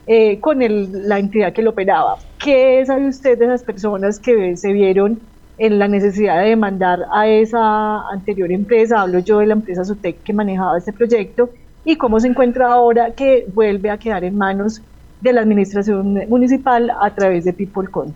Eh, 0.04 0.40
con 0.40 0.62
el, 0.62 1.08
la 1.08 1.20
entidad 1.20 1.52
que 1.52 1.62
lo 1.62 1.70
operaba. 1.70 2.16
¿Qué 2.36 2.84
sabe 2.84 3.06
usted 3.06 3.38
de 3.38 3.44
esas 3.44 3.62
personas 3.62 4.18
que 4.18 4.56
se 4.56 4.72
vieron 4.72 5.31
en 5.58 5.78
la 5.78 5.88
necesidad 5.88 6.42
de 6.42 6.50
demandar 6.50 7.00
a 7.12 7.28
esa 7.28 8.08
anterior 8.08 8.50
empresa, 8.50 9.02
hablo 9.02 9.18
yo 9.20 9.38
de 9.38 9.46
la 9.46 9.54
empresa 9.54 9.84
Sotec 9.84 10.22
que 10.22 10.32
manejaba 10.32 10.78
este 10.78 10.92
proyecto, 10.92 11.50
y 11.84 11.96
cómo 11.96 12.20
se 12.20 12.28
encuentra 12.28 12.72
ahora 12.72 13.12
que 13.12 13.46
vuelve 13.54 13.90
a 13.90 13.98
quedar 13.98 14.24
en 14.24 14.36
manos 14.36 14.80
de 15.20 15.32
la 15.32 15.40
administración 15.40 16.14
municipal 16.28 16.90
a 17.00 17.10
través 17.14 17.44
de 17.44 17.52
People 17.52 17.88
Cont. 17.88 18.14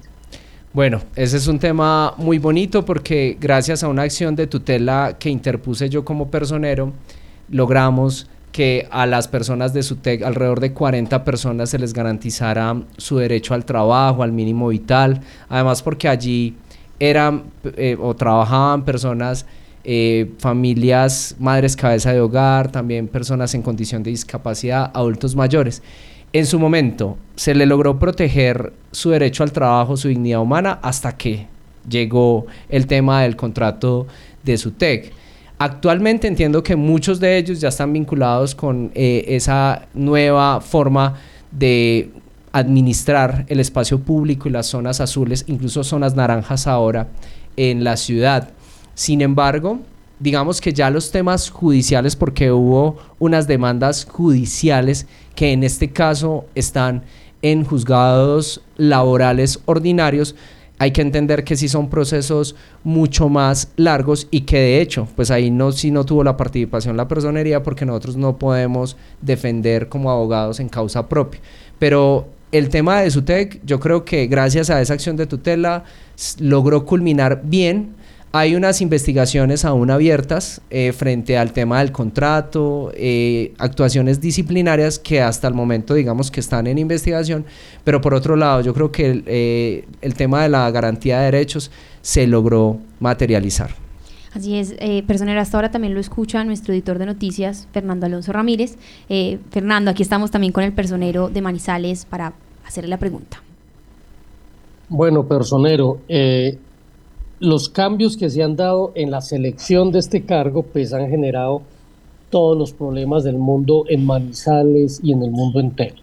Bueno, 0.73 1.01
ese 1.15 1.39
es 1.39 1.47
un 1.47 1.59
tema 1.59 2.13
muy 2.19 2.39
bonito 2.39 2.85
porque 2.85 3.37
gracias 3.41 3.83
a 3.83 3.89
una 3.89 4.03
acción 4.03 4.37
de 4.37 4.47
tutela 4.47 5.17
que 5.19 5.31
interpuse 5.31 5.89
yo 5.89 6.05
como 6.05 6.31
personero, 6.31 6.93
logramos 7.49 8.29
que 8.53 8.87
a 8.91 9.07
las 9.07 9.29
personas 9.29 9.73
de 9.73 9.83
SUTEC, 9.83 10.23
alrededor 10.23 10.61
de 10.61 10.73
40 10.73 11.25
personas, 11.25 11.71
se 11.71 11.79
les 11.79 11.93
garantizara 11.93 12.75
su 12.97 13.19
derecho 13.19 13.55
al 13.55 13.65
trabajo, 13.65 14.23
al 14.23 14.33
mínimo 14.33 14.69
vital, 14.69 15.21
además 15.49 15.83
porque 15.83 16.09
allí 16.09 16.57
eran 17.01 17.45
eh, 17.77 17.97
o 18.01 18.15
trabajaban 18.15 18.85
personas, 18.85 19.47
eh, 19.85 20.33
familias, 20.39 21.37
madres 21.39 21.77
cabeza 21.77 22.13
de 22.13 22.21
hogar, 22.21 22.71
también 22.71 23.09
personas 23.09 23.55
en 23.55 23.63
condición 23.63 24.03
de 24.03 24.11
discapacidad, 24.11 24.91
adultos 24.95 25.37
mayores. 25.37 25.83
En 26.33 26.47
su 26.47 26.59
momento 26.59 27.17
se 27.37 27.55
le 27.55 27.67
logró 27.67 27.99
proteger 27.99 28.73
su 28.91 29.11
derecho 29.11 29.43
al 29.43 29.53
trabajo, 29.53 29.97
su 29.97 30.09
dignidad 30.09 30.41
humana, 30.41 30.79
hasta 30.83 31.17
que 31.17 31.47
llegó 31.89 32.47
el 32.69 32.87
tema 32.87 33.23
del 33.23 33.37
contrato 33.37 34.07
de 34.43 34.59
su 34.59 34.73
TEC. 34.73 35.13
Actualmente 35.59 36.29
entiendo 36.29 36.63
que 36.63 36.77
muchos 36.77 37.21
de 37.21 37.39
ellos 37.39 37.61
ya 37.61 37.69
están 37.69 37.93
vinculados 37.93 38.55
con 38.55 38.91
eh, 38.95 39.25
esa 39.29 39.87
nueva 39.95 40.61
forma 40.61 41.15
de 41.51 42.11
administrar 42.59 43.45
el 43.49 43.61
espacio 43.61 44.01
público 44.01 44.49
y 44.49 44.53
las 44.53 44.67
zonas 44.67 45.03
azules, 45.03 45.45
incluso 45.47 45.85
zonas 45.85 46.17
naranjas 46.17 46.67
ahora 46.67 47.09
en 47.59 47.85
la 47.85 47.99
ciudad. 47.99 48.49
Sin 48.95 49.21
embargo, 49.21 49.81
digamos 50.21 50.63
que 50.63 50.73
ya 50.73 50.89
los 50.89 51.11
temas 51.11 51.51
judiciales, 51.51 52.17
porque 52.17 52.51
hubo 52.51 52.97
unas 53.19 53.47
demandas 53.47 54.07
judiciales 54.11 55.07
que 55.35 55.53
en 55.53 55.65
este 55.65 55.91
caso 55.91 56.47
están 56.55 57.03
en 57.43 57.63
juzgados 57.63 58.63
laborales 58.79 59.61
ordinarios, 59.67 60.35
hay 60.79 60.93
que 60.93 61.03
entender 61.03 61.45
que 61.45 61.57
sí 61.57 61.69
son 61.69 61.91
procesos 61.91 62.55
mucho 62.85 63.29
más 63.29 63.69
largos 63.77 64.29
y 64.31 64.43
que 64.43 64.59
de 64.59 64.81
hecho, 64.81 65.09
pues 65.15 65.31
ahí 65.31 65.51
no 65.51 65.73
sí 65.73 65.91
no 65.91 66.05
tuvo 66.05 66.25
la 66.25 66.39
participación 66.39 66.97
la 66.97 67.09
personería 67.09 67.63
porque 67.63 67.85
nosotros 67.85 68.17
no 68.17 68.39
podemos 68.39 68.97
defender 69.21 69.91
como 69.91 70.11
abogados 70.11 70.59
en 70.61 70.71
causa 70.71 71.07
propia. 71.09 71.41
Pero 71.79 72.29
el 72.59 72.69
tema 72.69 73.01
de 73.01 73.11
SUTEC, 73.11 73.61
yo 73.65 73.81
creo 73.81 74.05
que 74.05 74.27
gracias 74.27 74.71
a 74.71 74.81
esa 74.81 74.95
acción 74.95 75.17
de 75.17 75.27
tutela 75.27 75.85
logró 76.39 76.85
culminar 76.85 77.43
bien 77.45 77.95
hay 78.39 78.55
unas 78.55 78.83
investigaciones 78.83 79.65
aún 79.65 79.91
abiertas 79.91 80.61
eh, 80.69 80.93
frente 80.93 81.39
al 81.39 81.53
tema 81.53 81.79
del 81.79 81.91
contrato, 81.91 82.93
eh, 82.95 83.55
actuaciones 83.57 84.21
disciplinarias 84.21 84.99
que 84.99 85.23
hasta 85.23 85.49
el 85.49 85.55
momento 85.55 85.95
digamos 85.95 86.31
que 86.31 86.41
están 86.41 86.67
en 86.67 86.77
investigación, 86.77 87.47
pero 87.83 88.03
por 88.03 88.13
otro 88.13 88.37
lado 88.37 88.61
yo 88.61 88.75
creo 88.75 88.93
que 88.93 89.11
el, 89.11 89.25
eh, 89.27 89.85
tema 90.17 90.43
de 90.43 90.51
la 90.51 90.71
garantía 90.71 91.21
de 91.21 91.25
derechos 91.27 91.71
se 92.03 92.27
logró 92.27 92.79
materializar. 93.01 93.71
Así 94.35 94.59
es, 94.59 94.75
personero, 95.07 95.41
hasta 95.41 95.57
ahora 95.57 95.71
también 95.71 95.95
lo 95.95 96.01
escucha 96.01 96.45
nuestro 96.45 96.75
editor 96.75 96.99
de 96.99 97.07
noticias, 97.07 97.69
Fernando 97.73 98.05
Alonso 98.05 98.33
Ramírez. 98.33 98.77
Fernando, 99.51 99.91
aquí 99.91 100.03
estamos 100.03 100.31
también 100.31 100.53
con 100.53 100.63
el 100.63 100.75
personero 100.75 101.31
de 101.31 101.41
Manizales 101.41 102.05
para 102.05 102.35
hacerle 102.67 102.91
la 102.91 102.99
pregunta. 102.99 103.43
Bueno, 104.89 105.27
personero, 105.27 105.99
eh, 106.09 106.59
los 107.41 107.69
cambios 107.69 108.17
que 108.17 108.31
se 108.31 108.43
han 108.43 108.57
dado 108.57 108.93
en 108.95 109.11
la 109.11 109.21
selección 109.21 109.93
de 109.93 109.99
este 109.99 110.23
cargo 110.23 110.63
pues 110.63 110.93
han 110.93 111.09
generado 111.09 111.63
todos 112.31 112.57
los 112.57 112.73
problemas 112.73 113.25
del 113.25 113.37
mundo 113.37 113.85
en 113.89 114.05
Manizales 114.05 115.01
y 115.03 115.13
en 115.13 115.23
el 115.23 115.31
mundo 115.31 115.61
entero, 115.61 115.97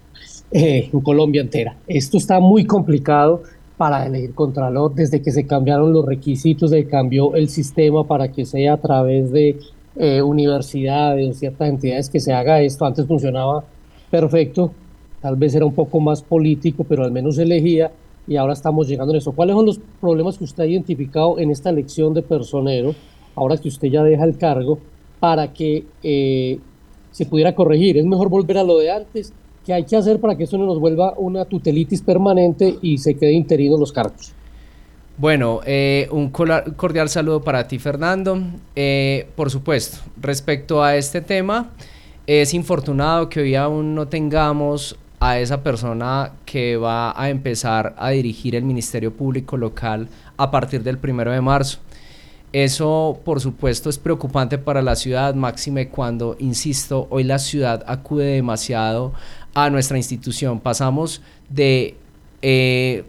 eh, 0.52 0.90
en 0.92 1.00
Colombia 1.02 1.42
entera. 1.42 1.76
Esto 1.88 2.18
está 2.18 2.40
muy 2.40 2.66
complicado 2.66 3.44
para 3.78 4.06
elegir 4.06 4.34
contralor 4.34 4.94
desde 4.94 5.22
que 5.22 5.32
se 5.32 5.46
cambiaron 5.46 5.92
los 5.92 6.06
requisitos, 6.06 6.70
se 6.72 6.86
cambió 6.88 7.36
el 7.36 7.50
sistema 7.50 8.06
para 8.06 8.32
que 8.32 8.46
sea 8.46 8.74
a 8.74 8.78
través 8.78 9.32
de 9.32 9.60
eh, 9.96 10.22
universidades 10.22 11.40
ciertas 11.40 11.70
entidades 11.70 12.10
que 12.10 12.20
se 12.20 12.34
haga 12.34 12.62
esto. 12.62 12.86
Antes 12.86 13.06
funcionaba 13.06 13.64
perfecto, 14.10 14.72
tal 15.24 15.38
vez 15.38 15.56
era 15.56 15.66
un 15.66 15.74
poco 15.74 16.02
más 16.02 16.22
político, 16.22 16.84
pero 16.84 17.06
al 17.06 17.12
menos 17.12 17.38
elegía 17.38 17.94
y 18.28 18.36
ahora 18.36 18.52
estamos 18.52 18.90
llegando 18.90 19.14
en 19.14 19.20
eso. 19.20 19.32
¿Cuáles 19.32 19.56
son 19.56 19.66
los 19.66 19.80
problemas 20.02 20.38
que 20.38 20.44
usted 20.44 20.64
ha 20.64 20.68
identificado 20.68 21.40
en 21.40 21.50
esta 21.50 21.70
elección 21.70 22.14
de 22.14 22.22
personero, 22.22 22.94
ahora 23.34 23.56
que 23.56 23.70
usted 23.70 23.88
ya 23.88 24.04
deja 24.04 24.26
el 24.26 24.38
cargo, 24.38 24.80
para 25.22 25.54
que 25.54 25.86
eh, 26.04 26.60
se 27.12 27.26
pudiera 27.26 27.56
corregir? 27.56 27.98
¿Es 27.98 28.06
mejor 28.06 28.28
volver 28.28 28.58
a 28.58 28.66
lo 28.66 28.78
de 28.80 28.92
antes? 28.92 29.32
¿Qué 29.66 29.72
hay 29.72 29.86
que 29.86 29.96
hacer 29.96 30.20
para 30.20 30.36
que 30.36 30.44
eso 30.44 30.58
no 30.58 30.66
nos 30.66 30.78
vuelva 30.78 31.14
una 31.16 31.46
tutelitis 31.46 32.02
permanente 32.02 32.76
y 32.82 32.98
se 32.98 33.16
quede 33.16 33.32
interino 33.32 33.78
los 33.78 33.94
cargos? 33.94 34.34
Bueno, 35.18 35.62
eh, 35.66 36.10
un 36.12 36.32
cordial 36.32 37.08
saludo 37.08 37.42
para 37.42 37.66
ti, 37.66 37.80
Fernando. 37.80 38.42
Eh, 38.76 39.30
por 39.38 39.50
supuesto, 39.50 40.00
respecto 40.20 40.84
a 40.84 40.98
este 40.98 41.22
tema, 41.22 41.72
es 42.28 42.54
infortunado 42.54 43.30
que 43.30 43.40
hoy 43.40 43.56
aún 43.56 43.96
no 43.96 44.10
tengamos 44.10 44.98
a 45.26 45.40
esa 45.40 45.64
persona 45.64 46.34
que 46.46 46.76
va 46.76 47.14
a 47.16 47.30
empezar 47.30 47.96
a 47.98 48.10
dirigir 48.10 48.56
el 48.56 48.66
Ministerio 48.66 49.14
Público 49.14 49.56
Local 49.56 50.10
a 50.36 50.52
partir 50.52 50.84
del 50.84 50.98
primero 50.98 51.32
de 51.32 51.40
marzo. 51.40 51.80
Eso, 52.52 53.22
por 53.24 53.40
supuesto, 53.40 53.90
es 53.90 53.98
preocupante 53.98 54.58
para 54.58 54.82
la 54.82 54.98
ciudad, 54.98 55.34
máxime 55.34 55.88
cuando, 55.88 56.36
insisto, 56.40 57.08
hoy 57.10 57.24
la 57.24 57.40
ciudad 57.40 57.86
acude 57.88 58.26
demasiado 58.26 59.14
a 59.54 59.70
nuestra 59.70 59.96
institución. 59.96 60.60
Pasamos 60.60 61.22
de 61.50 61.96
eh, 62.42 63.06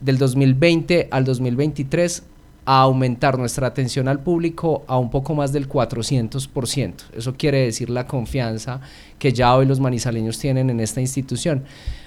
del 0.00 0.18
2020 0.18 1.06
al 1.12 1.24
2023 1.24 2.24
a 2.66 2.80
aumentar 2.80 3.38
nuestra 3.38 3.66
atención 3.66 4.08
al 4.08 4.20
público 4.20 4.84
a 4.86 4.98
un 4.98 5.10
poco 5.10 5.34
más 5.34 5.52
del 5.52 5.68
400%. 5.68 6.94
Eso 7.16 7.34
quiere 7.34 7.64
decir 7.64 7.90
la 7.90 8.06
confianza 8.06 8.80
que 9.18 9.32
ya 9.32 9.54
hoy 9.54 9.66
los 9.66 9.80
manizaleños 9.80 10.38
tienen 10.38 10.70
en 10.70 10.80
esta 10.80 11.00
institución. 11.00 11.64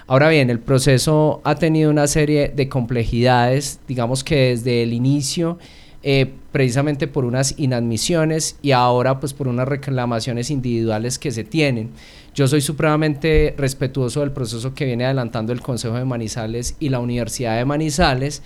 Ahora 0.07 0.29
bien, 0.29 0.49
el 0.49 0.59
proceso 0.59 1.41
ha 1.43 1.55
tenido 1.55 1.91
una 1.91 2.07
serie 2.07 2.49
de 2.49 2.69
complejidades, 2.69 3.79
digamos 3.87 4.23
que 4.23 4.49
desde 4.49 4.83
el 4.83 4.93
inicio, 4.93 5.57
eh, 6.03 6.31
precisamente 6.51 7.07
por 7.07 7.25
unas 7.25 7.55
inadmisiones 7.59 8.57
y 8.61 8.71
ahora 8.71 9.19
pues 9.19 9.33
por 9.33 9.47
unas 9.47 9.67
reclamaciones 9.67 10.49
individuales 10.49 11.19
que 11.19 11.31
se 11.31 11.43
tienen. 11.43 11.89
Yo 12.33 12.47
soy 12.47 12.61
supremamente 12.61 13.53
respetuoso 13.57 14.21
del 14.21 14.31
proceso 14.31 14.73
que 14.73 14.85
viene 14.85 15.05
adelantando 15.05 15.51
el 15.51 15.61
Consejo 15.61 15.95
de 15.95 16.05
Manizales 16.05 16.75
y 16.79 16.89
la 16.89 16.99
Universidad 16.99 17.57
de 17.57 17.65
Manizales. 17.65 18.43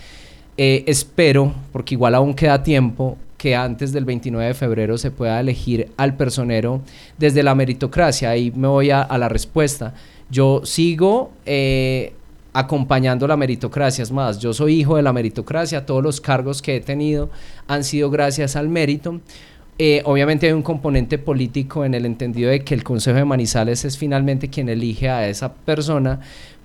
Eh, 0.63 0.83
espero, 0.85 1.55
porque 1.71 1.95
igual 1.95 2.13
aún 2.13 2.35
queda 2.35 2.61
tiempo, 2.61 3.17
que 3.35 3.55
antes 3.55 3.91
del 3.93 4.05
29 4.05 4.49
de 4.49 4.53
febrero 4.53 4.95
se 4.99 5.09
pueda 5.09 5.39
elegir 5.39 5.91
al 5.97 6.15
personero 6.15 6.81
desde 7.17 7.41
la 7.41 7.55
meritocracia. 7.55 8.29
Ahí 8.29 8.51
me 8.55 8.67
voy 8.67 8.91
a, 8.91 9.07
la 9.17 9.27
respuesta. 9.27 9.95
Yo 10.29 10.61
sigo 10.63 11.31
eh, 11.47 12.13
acompañando 12.53 13.27
la 13.27 13.37
meritocracia. 13.37 14.03
Es 14.03 14.11
más, 14.11 14.37
yo 14.37 14.53
soy 14.53 14.81
hijo 14.81 14.97
de 14.97 15.01
la 15.01 15.11
meritocracia. 15.13 15.83
Todos 15.83 16.03
los 16.03 16.21
cargos 16.21 16.61
que 16.61 16.75
he 16.75 16.79
tenido 16.79 17.31
han 17.67 17.83
sido 17.83 18.11
gracias 18.11 18.55
al 18.55 18.69
mérito. 18.69 19.19
Eh, 19.79 20.03
obviamente 20.05 20.45
hay 20.45 20.53
un 20.53 20.61
componente 20.61 21.17
político 21.17 21.83
en 21.85 21.95
el 21.95 22.05
entendido 22.05 22.51
de 22.51 22.63
que 22.63 22.75
el 22.75 22.83
Consejo 22.83 23.17
de 23.17 23.25
Manizales 23.25 23.83
es 23.83 23.97
finalmente 23.97 24.47
quien 24.47 24.69
elige 24.69 25.09
a 25.09 25.27
esa 25.27 25.55
persona, 25.55 26.19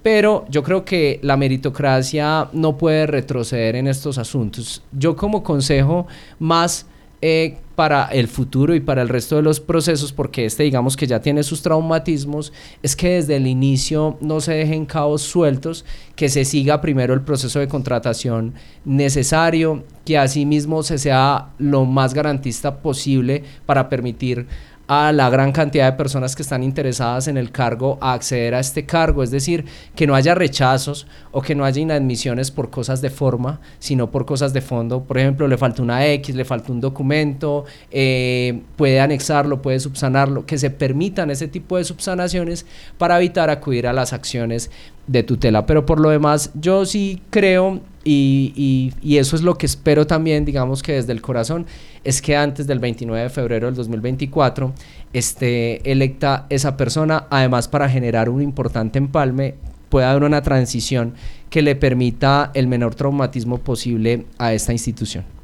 pero 0.07 0.45
yo 0.49 0.63
creo 0.63 0.85
que 0.85 1.19
la 1.25 1.37
meritocracia 1.37 2.49
no 2.53 2.79
puede 2.79 3.09
retroceder 3.09 3.75
en 3.75 3.89
estos 3.89 4.19
asuntos. 4.19 4.81
Yo 4.93 5.17
como 5.17 5.43
consejo 5.43 6.07
más 6.39 6.87
eh, 7.21 7.57
para 7.75 8.05
el 8.13 8.29
futuro 8.29 8.77
y 8.77 8.79
para 8.79 9.03
el 9.03 9.09
resto 9.09 9.35
de 9.35 9.43
los 9.43 9.59
procesos, 9.59 10.13
porque 10.13 10.45
este 10.45 10.63
digamos 10.63 10.97
que 10.97 11.09
ya 11.09 11.21
tiene 11.21 11.43
sus 11.43 11.61
traumatismos, 11.61 12.53
es 12.85 12.95
que 12.95 13.15
desde 13.15 13.35
el 13.35 13.49
inicio 13.49 14.17
no 14.21 14.41
se 14.41 14.53
dejen 14.53 14.87
cabos 14.87 15.23
sueltos, 15.23 15.85
que 16.15 16.29
se 16.29 16.45
siga 16.45 16.81
primero 16.81 17.13
el 17.13 17.23
proceso 17.23 17.59
de 17.59 17.67
contratación 17.67 18.55
necesario, 18.85 19.83
que 20.05 20.19
asimismo 20.19 20.85
se 20.85 20.99
sea 20.99 21.49
lo 21.59 21.85
más 21.85 22.15
garantista 22.15 22.77
posible 22.81 23.43
para 23.67 23.89
permitir 23.89 24.47
a 24.89 25.13
la 25.13 25.29
gran 25.31 25.53
cantidad 25.53 25.91
de 25.91 25.97
personas 25.97 26.37
que 26.37 26.43
están 26.43 26.63
interesadas 26.63 27.29
en 27.29 27.37
el 27.37 27.51
cargo 27.51 27.99
a 28.01 28.13
acceder 28.13 28.55
a 28.55 28.61
este 28.61 28.87
cargo, 28.87 29.23
es 29.23 29.31
decir, 29.31 29.65
que 29.95 30.07
no 30.07 30.15
haya 30.15 30.35
rechazos 30.35 31.07
o 31.33 31.43
que 31.43 31.55
no 31.55 31.65
haya 31.65 31.81
inadmisiones 31.81 32.51
por 32.51 32.71
cosas 32.71 33.01
de 33.01 33.11
forma, 33.11 33.61
sino 33.79 34.11
por 34.11 34.27
cosas 34.27 34.53
de 34.53 34.61
fondo. 34.61 35.03
Por 35.03 35.19
ejemplo, 35.19 35.49
le 35.49 35.59
falta 35.59 35.83
una 35.83 36.07
X, 36.07 36.35
le 36.35 36.45
falta 36.45 36.73
un 36.73 36.81
documento, 36.81 37.65
eh, 37.91 38.63
puede 38.77 39.01
anexarlo, 39.01 39.61
puede 39.61 39.81
subsanarlo, 39.81 40.47
que 40.47 40.59
se 40.59 40.71
permitan 40.71 41.31
ese 41.31 41.49
tipo 41.49 41.77
de 41.77 41.85
subsanaciones 41.85 42.67
para 42.97 43.19
evitar 43.19 43.51
acudir 43.51 43.87
a 43.87 43.93
las 43.93 44.13
acciones 44.13 44.71
de 45.07 45.23
tutela. 45.23 45.67
Pero 45.67 45.85
por 45.85 46.01
lo 46.01 46.11
demás, 46.11 46.51
yo 46.55 46.87
sí 46.87 47.23
creo 47.31 47.81
y, 48.09 48.93
y, 49.03 49.17
eso 49.19 49.35
es 49.35 49.43
lo 49.43 49.59
que 49.59 49.67
espero 49.67 50.07
también, 50.07 50.45
digamos 50.45 50.83
que 50.83 50.93
desde 50.93 51.13
el 51.13 51.21
corazón, 51.21 51.67
es 52.05 52.23
que 52.23 52.37
antes 52.37 52.67
del 52.67 52.79
29 52.79 53.25
de 53.25 53.31
febrero 53.31 53.67
del 53.67 53.75
2024 53.75 54.73
esté 55.13 55.91
electa 55.91 56.47
esa 56.49 56.77
persona, 56.77 57.27
además 57.31 57.67
para 57.67 57.89
generar 57.89 58.29
un 58.29 58.43
importante 58.43 58.99
empalme, 58.99 59.55
pueda 59.89 60.11
haber 60.11 60.23
una 60.23 60.43
transición 60.43 61.15
que 61.51 61.63
le 61.63 61.75
permita 61.75 62.53
el 62.55 62.69
menor 62.69 62.95
traumatismo 62.95 63.59
posible 63.59 64.27
a 64.39 64.53
esta 64.53 64.73
institución. 64.73 65.36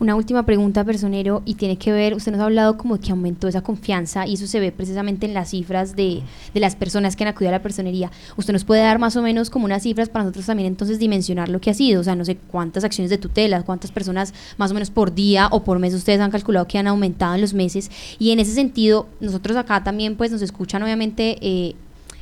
Una 0.00 0.14
última 0.14 0.46
pregunta, 0.46 0.84
personero, 0.84 1.42
y 1.44 1.54
tiene 1.54 1.76
que 1.76 1.90
ver, 1.90 2.14
usted 2.14 2.30
nos 2.30 2.40
ha 2.40 2.44
hablado 2.44 2.78
como 2.78 3.00
que 3.00 3.10
aumentó 3.10 3.48
esa 3.48 3.62
confianza 3.62 4.28
y 4.28 4.34
eso 4.34 4.46
se 4.46 4.60
ve 4.60 4.70
precisamente 4.70 5.26
en 5.26 5.34
las 5.34 5.50
cifras 5.50 5.96
de, 5.96 6.22
de, 6.54 6.60
las 6.60 6.76
personas 6.76 7.16
que 7.16 7.24
han 7.24 7.28
acudido 7.28 7.48
a 7.48 7.52
la 7.52 7.62
personería. 7.62 8.12
¿Usted 8.36 8.52
nos 8.52 8.62
puede 8.62 8.82
dar 8.82 9.00
más 9.00 9.16
o 9.16 9.22
menos 9.22 9.50
como 9.50 9.64
unas 9.64 9.82
cifras 9.82 10.08
para 10.08 10.22
nosotros 10.22 10.46
también 10.46 10.68
entonces 10.68 11.00
dimensionar 11.00 11.48
lo 11.48 11.60
que 11.60 11.70
ha 11.70 11.74
sido? 11.74 12.00
O 12.00 12.04
sea, 12.04 12.14
no 12.14 12.24
sé 12.24 12.36
cuántas 12.36 12.84
acciones 12.84 13.10
de 13.10 13.18
tutela, 13.18 13.64
cuántas 13.64 13.90
personas 13.90 14.32
más 14.56 14.70
o 14.70 14.74
menos 14.74 14.90
por 14.90 15.12
día 15.12 15.48
o 15.50 15.64
por 15.64 15.80
mes 15.80 15.92
ustedes 15.94 16.20
han 16.20 16.30
calculado 16.30 16.68
que 16.68 16.78
han 16.78 16.86
aumentado 16.86 17.34
en 17.34 17.40
los 17.40 17.52
meses. 17.52 17.90
Y 18.20 18.30
en 18.30 18.38
ese 18.38 18.52
sentido, 18.54 19.08
nosotros 19.18 19.56
acá 19.56 19.82
también 19.82 20.16
pues 20.16 20.30
nos 20.30 20.42
escuchan 20.42 20.80
obviamente... 20.80 21.38
Eh, 21.40 21.74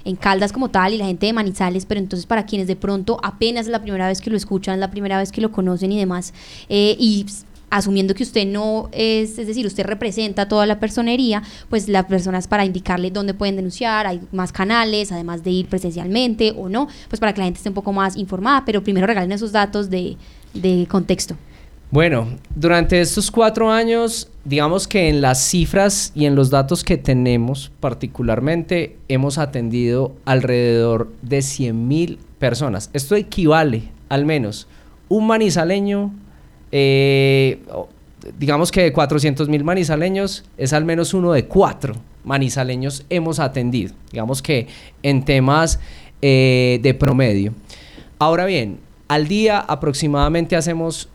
en 0.07 0.15
Caldas 0.15 0.53
como 0.53 0.69
tal 0.69 0.95
y 0.95 0.99
la 0.99 1.07
gente 1.07 1.27
de 1.27 1.33
Manizales, 1.33 1.85
pero 1.85 1.99
entonces 1.99 2.27
para 2.27 2.47
quienes 2.47 2.69
de 2.69 2.77
pronto 2.77 3.19
apenas 3.25 3.67
es 3.67 3.73
la 3.73 3.83
primera 3.83 4.07
vez 4.07 4.21
que 4.21 4.31
lo 4.31 4.37
escuchan, 4.37 4.79
la 4.79 4.89
primera 4.89 5.19
vez 5.19 5.33
que 5.33 5.41
lo 5.41 5.51
conocen 5.51 5.91
y 5.91 5.99
demás, 5.99 6.33
eh, 6.69 6.97
y 6.97 7.27
asumiendo 7.71 8.15
que 8.15 8.23
usted 8.23 8.47
no 8.47 8.89
es, 8.93 9.39
es 9.39 9.47
decir, 9.47 9.67
usted 9.67 9.85
representa 9.85 10.49
toda 10.49 10.67
la 10.67 10.79
personería, 10.79 11.43
pues 11.69 11.89
las 11.89 12.07
personas 12.07 12.47
para 12.47 12.65
indicarle 12.65 13.11
dónde 13.11 13.35
pueden 13.35 13.57
denunciar, 13.57 14.07
hay 14.07 14.21
más 14.33 14.53
canales, 14.53 15.13
además 15.13 15.43
de 15.43 15.51
ir 15.51 15.67
presencialmente 15.67 16.55
o 16.57 16.69
no, 16.69 16.89
pues 17.09 17.21
para 17.21 17.33
que 17.33 17.41
la 17.41 17.45
gente 17.47 17.59
esté 17.59 17.69
un 17.69 17.75
poco 17.75 17.93
más 17.93 18.17
informada, 18.17 18.65
pero 18.65 18.83
primero 18.83 19.07
regalen 19.07 19.33
esos 19.33 19.53
datos 19.53 19.91
de, 19.91 20.17
de 20.55 20.87
contexto. 20.89 21.37
Bueno, 21.91 22.27
durante 22.55 23.01
estos 23.01 23.31
cuatro 23.31 23.71
años, 23.71 24.29
digamos 24.45 24.89
que 24.89 25.09
en 25.09 25.21
las 25.21 25.41
cifras 25.41 26.11
y 26.17 26.27
en 26.27 26.35
los 26.35 26.51
datos 26.51 26.83
que 26.83 26.97
tenemos 26.97 27.71
particularmente, 27.79 28.97
hemos 29.07 29.39
atendido 29.39 30.13
alrededor 30.25 31.13
de 31.23 31.43
100 31.43 31.87
mil 31.87 32.19
personas. 32.41 32.91
Esto 32.93 33.15
equivale 33.15 33.85
al 34.09 34.25
menos 34.25 34.67
un 35.09 35.29
manizaleño, 35.29 36.13
eh, 36.73 37.61
digamos 38.39 38.71
que 38.71 38.83
de 38.83 38.93
400 38.93 39.49
mil 39.49 39.65
manizaleños, 39.65 40.45
es 40.57 40.73
al 40.73 40.85
menos 40.85 41.15
uno 41.15 41.33
de 41.33 41.47
cuatro 41.47 41.95
manizaleños 42.25 43.05
hemos 43.09 43.39
atendido, 43.39 43.95
digamos 44.11 44.43
que 44.43 44.67
en 45.03 45.25
temas 45.25 45.79
eh, 46.23 46.81
de 46.83 46.95
promedio. 46.95 47.53
Ahora 48.19 48.47
bien, 48.47 48.79
al 49.09 49.29
día 49.29 49.59
aproximadamente 49.61 50.57
hacemos 50.57 51.09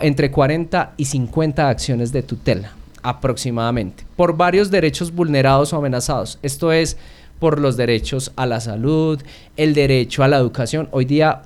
entre 0.00 0.30
40 0.30 0.94
y 0.96 1.04
50 1.04 1.68
acciones 1.68 2.10
de 2.10 2.22
tutela, 2.22 2.72
aproximadamente, 3.02 4.04
por 4.16 4.36
varios 4.36 4.70
derechos 4.70 5.12
vulnerados 5.12 5.72
o 5.72 5.76
amenazados. 5.76 6.38
Esto 6.42 6.72
es 6.72 6.96
por 7.38 7.60
los 7.60 7.76
derechos 7.76 8.32
a 8.36 8.46
la 8.46 8.60
salud, 8.60 9.22
el 9.56 9.74
derecho 9.74 10.24
a 10.24 10.28
la 10.28 10.38
educación. 10.38 10.88
Hoy 10.90 11.04
día 11.04 11.42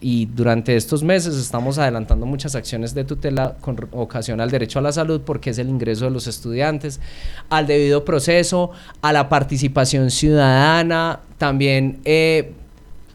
y 0.00 0.26
durante 0.26 0.76
estos 0.76 1.02
meses 1.02 1.34
estamos 1.36 1.78
adelantando 1.78 2.26
muchas 2.26 2.54
acciones 2.54 2.94
de 2.94 3.04
tutela 3.04 3.56
con 3.60 3.88
ocasión 3.92 4.40
al 4.40 4.50
derecho 4.50 4.78
a 4.78 4.82
la 4.82 4.92
salud 4.92 5.22
porque 5.24 5.50
es 5.50 5.58
el 5.58 5.68
ingreso 5.68 6.04
de 6.04 6.10
los 6.10 6.26
estudiantes, 6.26 7.00
al 7.48 7.66
debido 7.66 8.04
proceso, 8.04 8.70
a 9.02 9.12
la 9.12 9.28
participación 9.28 10.10
ciudadana, 10.10 11.20
también 11.36 12.00
eh, 12.04 12.52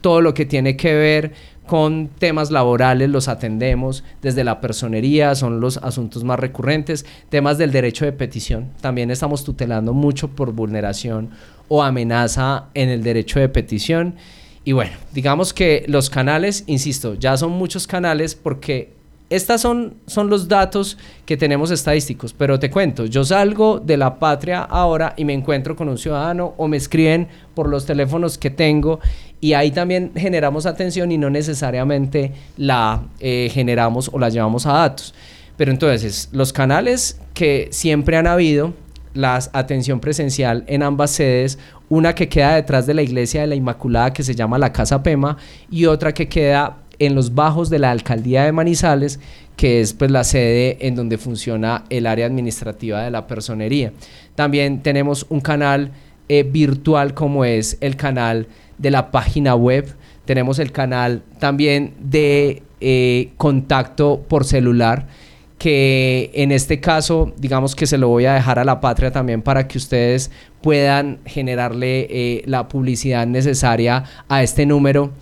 todo 0.00 0.20
lo 0.20 0.34
que 0.34 0.44
tiene 0.44 0.76
que 0.76 0.94
ver 0.94 1.32
con 1.66 2.08
temas 2.18 2.50
laborales 2.50 3.08
los 3.08 3.28
atendemos 3.28 4.04
desde 4.20 4.44
la 4.44 4.60
personería, 4.60 5.34
son 5.34 5.60
los 5.60 5.78
asuntos 5.78 6.22
más 6.22 6.38
recurrentes, 6.38 7.06
temas 7.30 7.56
del 7.56 7.72
derecho 7.72 8.04
de 8.04 8.12
petición, 8.12 8.70
también 8.82 9.10
estamos 9.10 9.44
tutelando 9.44 9.94
mucho 9.94 10.28
por 10.28 10.52
vulneración 10.52 11.30
o 11.68 11.82
amenaza 11.82 12.66
en 12.74 12.90
el 12.90 13.02
derecho 13.02 13.40
de 13.40 13.48
petición. 13.48 14.16
Y 14.64 14.72
bueno, 14.72 14.92
digamos 15.12 15.52
que 15.52 15.84
los 15.88 16.08
canales, 16.08 16.64
insisto, 16.66 17.14
ya 17.14 17.36
son 17.36 17.52
muchos 17.52 17.86
canales 17.86 18.34
porque 18.34 18.94
estos 19.30 19.60
son, 19.60 19.94
son 20.06 20.30
los 20.30 20.48
datos 20.48 20.96
que 21.26 21.36
tenemos 21.36 21.70
estadísticos, 21.70 22.32
pero 22.32 22.58
te 22.58 22.70
cuento, 22.70 23.06
yo 23.06 23.24
salgo 23.24 23.78
de 23.80 23.96
la 23.96 24.18
patria 24.18 24.62
ahora 24.62 25.14
y 25.16 25.24
me 25.24 25.32
encuentro 25.32 25.76
con 25.76 25.88
un 25.88 25.98
ciudadano 25.98 26.54
o 26.56 26.68
me 26.68 26.76
escriben 26.76 27.28
por 27.54 27.68
los 27.68 27.84
teléfonos 27.84 28.38
que 28.38 28.50
tengo 28.50 29.00
y 29.40 29.54
ahí 29.54 29.70
también 29.70 30.12
generamos 30.14 30.66
atención 30.66 31.12
y 31.12 31.18
no 31.18 31.30
necesariamente 31.30 32.32
la 32.56 33.02
eh, 33.20 33.50
generamos 33.52 34.10
o 34.12 34.18
la 34.18 34.28
llevamos 34.28 34.66
a 34.66 34.72
datos. 34.72 35.14
Pero 35.56 35.70
entonces, 35.70 36.28
los 36.32 36.52
canales 36.52 37.20
que 37.32 37.68
siempre 37.70 38.16
han 38.16 38.26
habido, 38.26 38.72
la 39.14 39.38
atención 39.52 40.00
presencial 40.00 40.64
en 40.66 40.82
ambas 40.82 41.12
sedes, 41.12 41.58
una 41.88 42.14
que 42.14 42.28
queda 42.28 42.54
detrás 42.54 42.86
de 42.86 42.94
la 42.94 43.02
iglesia 43.02 43.42
de 43.42 43.46
la 43.46 43.54
Inmaculada 43.54 44.12
que 44.12 44.22
se 44.22 44.34
llama 44.34 44.58
la 44.58 44.72
Casa 44.72 45.02
Pema 45.02 45.36
y 45.70 45.86
otra 45.86 46.12
que 46.12 46.28
queda 46.28 46.78
en 46.98 47.14
los 47.14 47.34
bajos 47.34 47.70
de 47.70 47.78
la 47.78 47.90
alcaldía 47.90 48.44
de 48.44 48.52
Manizales, 48.52 49.20
que 49.56 49.80
es 49.80 49.92
pues 49.92 50.10
la 50.10 50.24
sede 50.24 50.78
en 50.80 50.94
donde 50.94 51.18
funciona 51.18 51.84
el 51.90 52.06
área 52.06 52.26
administrativa 52.26 53.02
de 53.02 53.10
la 53.10 53.26
personería. 53.26 53.92
También 54.34 54.82
tenemos 54.82 55.26
un 55.28 55.40
canal 55.40 55.92
eh, 56.28 56.42
virtual 56.42 57.14
como 57.14 57.44
es 57.44 57.76
el 57.80 57.96
canal 57.96 58.46
de 58.78 58.90
la 58.90 59.10
página 59.10 59.54
web, 59.54 59.94
tenemos 60.24 60.58
el 60.58 60.72
canal 60.72 61.22
también 61.38 61.94
de 62.00 62.62
eh, 62.80 63.30
contacto 63.36 64.24
por 64.26 64.44
celular, 64.44 65.06
que 65.64 66.30
en 66.34 66.52
este 66.52 66.78
caso, 66.78 67.32
digamos 67.38 67.74
que 67.74 67.86
se 67.86 67.96
lo 67.96 68.08
voy 68.08 68.26
a 68.26 68.34
dejar 68.34 68.58
a 68.58 68.64
la 68.64 68.82
patria 68.82 69.10
también 69.10 69.40
para 69.40 69.66
que 69.66 69.78
ustedes 69.78 70.30
puedan 70.60 71.20
generarle 71.24 72.06
eh, 72.10 72.42
la 72.44 72.68
publicidad 72.68 73.26
necesaria 73.26 74.04
a 74.28 74.42
este 74.42 74.66
número. 74.66 75.12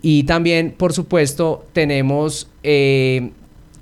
Y 0.00 0.22
también, 0.22 0.76
por 0.78 0.92
supuesto, 0.92 1.66
tenemos 1.72 2.48
eh, 2.62 3.32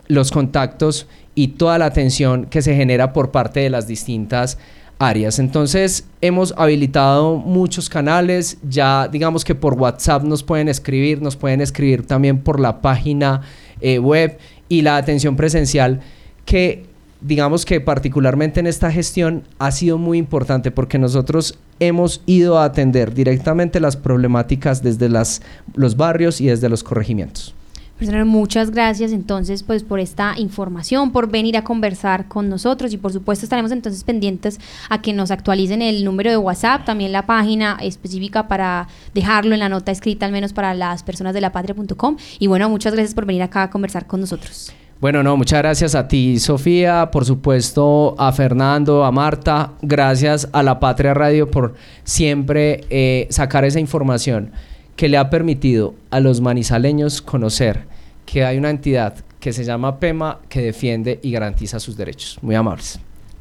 los 0.08 0.30
contactos 0.30 1.08
y 1.34 1.48
toda 1.48 1.76
la 1.76 1.84
atención 1.84 2.46
que 2.46 2.62
se 2.62 2.74
genera 2.74 3.12
por 3.12 3.30
parte 3.30 3.60
de 3.60 3.68
las 3.68 3.86
distintas 3.86 4.56
áreas. 4.98 5.38
Entonces 5.38 6.06
hemos 6.22 6.54
habilitado 6.56 7.36
muchos 7.36 7.90
canales, 7.90 8.56
ya 8.66 9.08
digamos 9.08 9.44
que 9.44 9.54
por 9.54 9.74
WhatsApp 9.74 10.22
nos 10.22 10.42
pueden 10.42 10.68
escribir, 10.70 11.20
nos 11.20 11.36
pueden 11.36 11.60
escribir 11.60 12.06
también 12.06 12.38
por 12.38 12.60
la 12.60 12.80
página 12.80 13.42
eh, 13.82 13.98
web 13.98 14.38
y 14.68 14.82
la 14.82 14.96
atención 14.96 15.36
presencial 15.36 16.00
que 16.44 16.84
digamos 17.20 17.64
que 17.64 17.80
particularmente 17.80 18.60
en 18.60 18.66
esta 18.66 18.92
gestión 18.92 19.42
ha 19.58 19.72
sido 19.72 19.98
muy 19.98 20.18
importante 20.18 20.70
porque 20.70 20.98
nosotros 20.98 21.58
hemos 21.80 22.22
ido 22.26 22.58
a 22.58 22.64
atender 22.64 23.14
directamente 23.14 23.80
las 23.80 23.96
problemáticas 23.96 24.82
desde 24.82 25.08
las, 25.08 25.42
los 25.74 25.96
barrios 25.96 26.40
y 26.40 26.46
desde 26.46 26.68
los 26.68 26.84
corregimientos. 26.84 27.55
Muchas 27.98 28.72
gracias 28.72 29.12
entonces 29.12 29.62
pues 29.62 29.82
por 29.82 30.00
esta 30.00 30.34
información, 30.36 31.12
por 31.12 31.30
venir 31.30 31.56
a 31.56 31.64
conversar 31.64 32.28
con 32.28 32.50
nosotros 32.50 32.92
y 32.92 32.98
por 32.98 33.10
supuesto 33.10 33.46
estaremos 33.46 33.72
entonces 33.72 34.04
pendientes 34.04 34.60
a 34.90 35.00
que 35.00 35.14
nos 35.14 35.30
actualicen 35.30 35.80
el 35.80 36.04
número 36.04 36.28
de 36.30 36.36
WhatsApp, 36.36 36.84
también 36.84 37.12
la 37.12 37.24
página 37.24 37.78
específica 37.80 38.48
para 38.48 38.88
dejarlo 39.14 39.54
en 39.54 39.60
la 39.60 39.70
nota 39.70 39.92
escrita 39.92 40.26
al 40.26 40.32
menos 40.32 40.52
para 40.52 40.74
las 40.74 41.02
personas 41.02 41.32
de 41.32 41.40
la 41.40 41.52
patria.com 41.52 42.16
y 42.38 42.46
bueno, 42.48 42.68
muchas 42.68 42.92
gracias 42.92 43.14
por 43.14 43.24
venir 43.24 43.42
acá 43.42 43.62
a 43.62 43.70
conversar 43.70 44.06
con 44.06 44.20
nosotros. 44.20 44.72
Bueno, 45.00 45.22
no, 45.22 45.36
muchas 45.36 45.60
gracias 45.60 45.94
a 45.94 46.06
ti, 46.06 46.38
Sofía, 46.38 47.10
por 47.10 47.24
supuesto 47.24 48.14
a 48.18 48.30
Fernando, 48.32 49.04
a 49.04 49.12
Marta, 49.12 49.72
gracias 49.80 50.48
a 50.52 50.62
la 50.62 50.80
Patria 50.80 51.14
Radio 51.14 51.50
por 51.50 51.74
siempre 52.04 52.84
eh, 52.90 53.26
sacar 53.30 53.64
esa 53.64 53.80
información 53.80 54.52
que 54.96 55.08
le 55.08 55.18
ha 55.18 55.30
permitido 55.30 55.94
a 56.10 56.20
los 56.20 56.40
manizaleños 56.40 57.22
conocer 57.22 57.86
que 58.24 58.44
hay 58.44 58.58
una 58.58 58.70
entidad 58.70 59.14
que 59.38 59.52
se 59.52 59.64
llama 59.64 60.00
PEMA 60.00 60.40
que 60.48 60.62
defiende 60.62 61.20
y 61.22 61.30
garantiza 61.30 61.78
sus 61.78 61.96
derechos. 61.96 62.38
Muy 62.42 62.54
amables. 62.54 62.98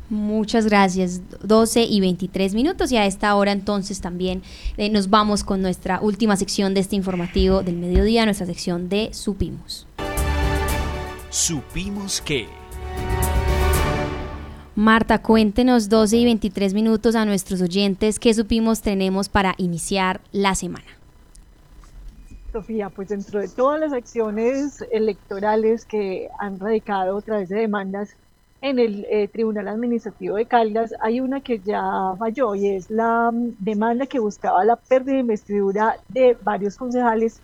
Muchas 0.09 0.65
gracias. 0.67 1.21
12 1.41 1.83
y 1.83 1.99
23 1.99 2.53
minutos 2.53 2.91
y 2.91 2.97
a 2.97 3.07
esta 3.07 3.33
hora 3.35 3.51
entonces 3.51 4.01
también 4.01 4.43
eh, 4.77 4.89
nos 4.89 5.09
vamos 5.09 5.43
con 5.43 5.61
nuestra 5.63 5.99
última 5.99 6.37
sección 6.37 6.75
de 6.75 6.81
este 6.81 6.95
informativo 6.95 7.63
del 7.63 7.77
mediodía, 7.77 8.25
nuestra 8.25 8.45
sección 8.45 8.87
de 8.87 9.09
Supimos. 9.13 9.87
Supimos 11.31 12.21
que... 12.21 12.47
Marta, 14.75 15.21
cuéntenos 15.21 15.89
12 15.89 16.17
y 16.17 16.25
23 16.25 16.73
minutos 16.73 17.15
a 17.15 17.25
nuestros 17.25 17.61
oyentes 17.61 18.19
qué 18.19 18.33
supimos 18.33 18.81
tenemos 18.81 19.29
para 19.29 19.55
iniciar 19.57 20.21
la 20.33 20.53
semana. 20.53 20.94
Sofía, 22.55 22.89
pues 22.89 23.09
dentro 23.09 23.41
de 23.41 23.49
todas 23.49 23.81
las 23.81 23.91
acciones 23.91 24.81
electorales 24.89 25.85
que 25.85 26.29
han 26.39 26.57
radicado 26.57 27.17
a 27.17 27.21
través 27.21 27.49
de 27.49 27.59
demandas 27.59 28.15
en 28.61 28.79
el 28.79 29.05
eh, 29.09 29.27
Tribunal 29.27 29.67
Administrativo 29.67 30.37
de 30.37 30.45
Caldas, 30.45 30.93
hay 31.01 31.19
una 31.19 31.41
que 31.41 31.59
ya 31.59 31.83
falló 32.17 32.55
y 32.55 32.69
es 32.69 32.89
la 32.89 33.29
mm, 33.29 33.55
demanda 33.59 34.05
que 34.07 34.19
buscaba 34.19 34.63
la 34.63 34.77
pérdida 34.77 35.15
de 35.15 35.19
investidura 35.19 35.97
de 36.07 36.37
varios 36.41 36.77
concejales 36.77 37.41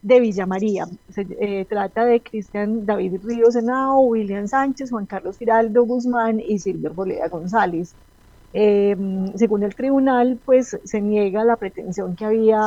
de 0.00 0.20
Villa 0.20 0.46
María. 0.46 0.86
Se 1.10 1.26
eh, 1.40 1.66
trata 1.66 2.06
de 2.06 2.22
Cristian 2.22 2.86
David 2.86 3.20
Ríos 3.22 3.52
Senado, 3.52 3.98
William 3.98 4.48
Sánchez, 4.48 4.90
Juan 4.90 5.04
Carlos 5.04 5.36
Giraldo 5.36 5.84
Guzmán 5.84 6.40
y 6.40 6.58
Silvio 6.58 6.94
Boleda 6.94 7.28
González. 7.28 7.94
Em, 8.56 9.32
según 9.34 9.64
el 9.64 9.74
tribunal, 9.74 10.38
pues 10.44 10.78
se 10.84 11.00
niega 11.00 11.44
la 11.44 11.56
pretensión 11.56 12.14
que 12.14 12.24
había 12.24 12.60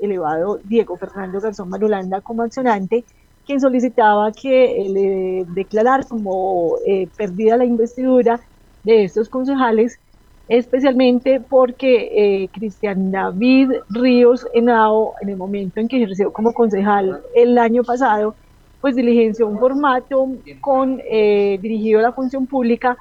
elevado 0.00 0.58
Diego 0.64 0.96
Fernando 0.96 1.40
Garzón 1.40 1.68
Marulanda 1.68 2.20
como 2.20 2.42
accionante, 2.42 3.04
quien 3.46 3.60
solicitaba 3.60 4.32
que 4.32 4.84
le 4.92 5.44
declarar 5.54 6.04
como 6.08 6.78
eh, 6.84 7.06
perdida 7.16 7.56
la 7.56 7.64
investidura 7.64 8.40
de 8.82 9.04
estos 9.04 9.28
concejales, 9.28 10.00
especialmente 10.48 11.40
porque 11.40 12.42
eh, 12.42 12.48
Cristian 12.52 13.12
David 13.12 13.70
Ríos 13.88 14.48
Henao, 14.52 15.14
en 15.20 15.28
el 15.28 15.36
momento 15.36 15.78
en 15.78 15.86
que 15.86 15.98
ejerció 15.98 16.32
como 16.32 16.52
concejal 16.52 17.22
el 17.36 17.56
año 17.56 17.84
pasado, 17.84 18.34
pues 18.80 18.96
diligenció 18.96 19.46
un 19.46 19.60
formato 19.60 20.26
con 20.60 21.00
eh, 21.08 21.56
dirigido 21.62 22.00
a 22.00 22.02
la 22.02 22.12
función 22.12 22.48
pública 22.48 22.96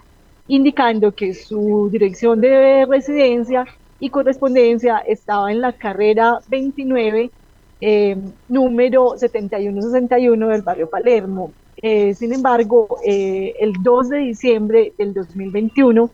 indicando 0.50 1.12
que 1.12 1.34
su 1.34 1.90
dirección 1.92 2.42
de 2.42 2.86
residencia 2.88 3.66
y 4.00 4.10
correspondencia 4.10 4.98
estaba 4.98 5.52
en 5.52 5.62
la 5.62 5.74
carrera 5.74 6.40
29, 6.48 7.30
eh, 7.82 8.18
número 8.50 9.16
7161 9.16 10.48
del 10.48 10.62
barrio 10.64 10.90
Palermo. 10.90 11.52
Eh, 11.82 12.16
sin 12.16 12.34
embargo, 12.34 12.98
eh, 13.06 13.54
el 13.60 13.74
2 13.82 14.10
de 14.10 14.18
diciembre 14.18 14.94
del 14.98 15.14
2021 15.14 16.10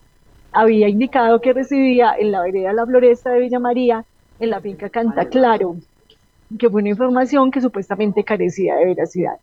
había 0.51 0.89
indicado 0.89 1.39
que 1.39 1.53
residía 1.53 2.13
en 2.19 2.31
la 2.31 2.41
vereda 2.41 2.73
La 2.73 2.86
Floresta 2.86 3.31
de 3.31 3.39
Villa 3.39 3.59
María, 3.59 4.05
en 4.39 4.49
la 4.49 4.59
finca 4.59 4.89
Canta 4.89 5.29
Claro, 5.29 5.77
que 6.59 6.69
fue 6.69 6.81
una 6.81 6.89
información 6.89 7.51
que 7.51 7.61
supuestamente 7.61 8.25
carecía 8.25 8.75
de 8.75 8.86
veracidad. 8.86 9.38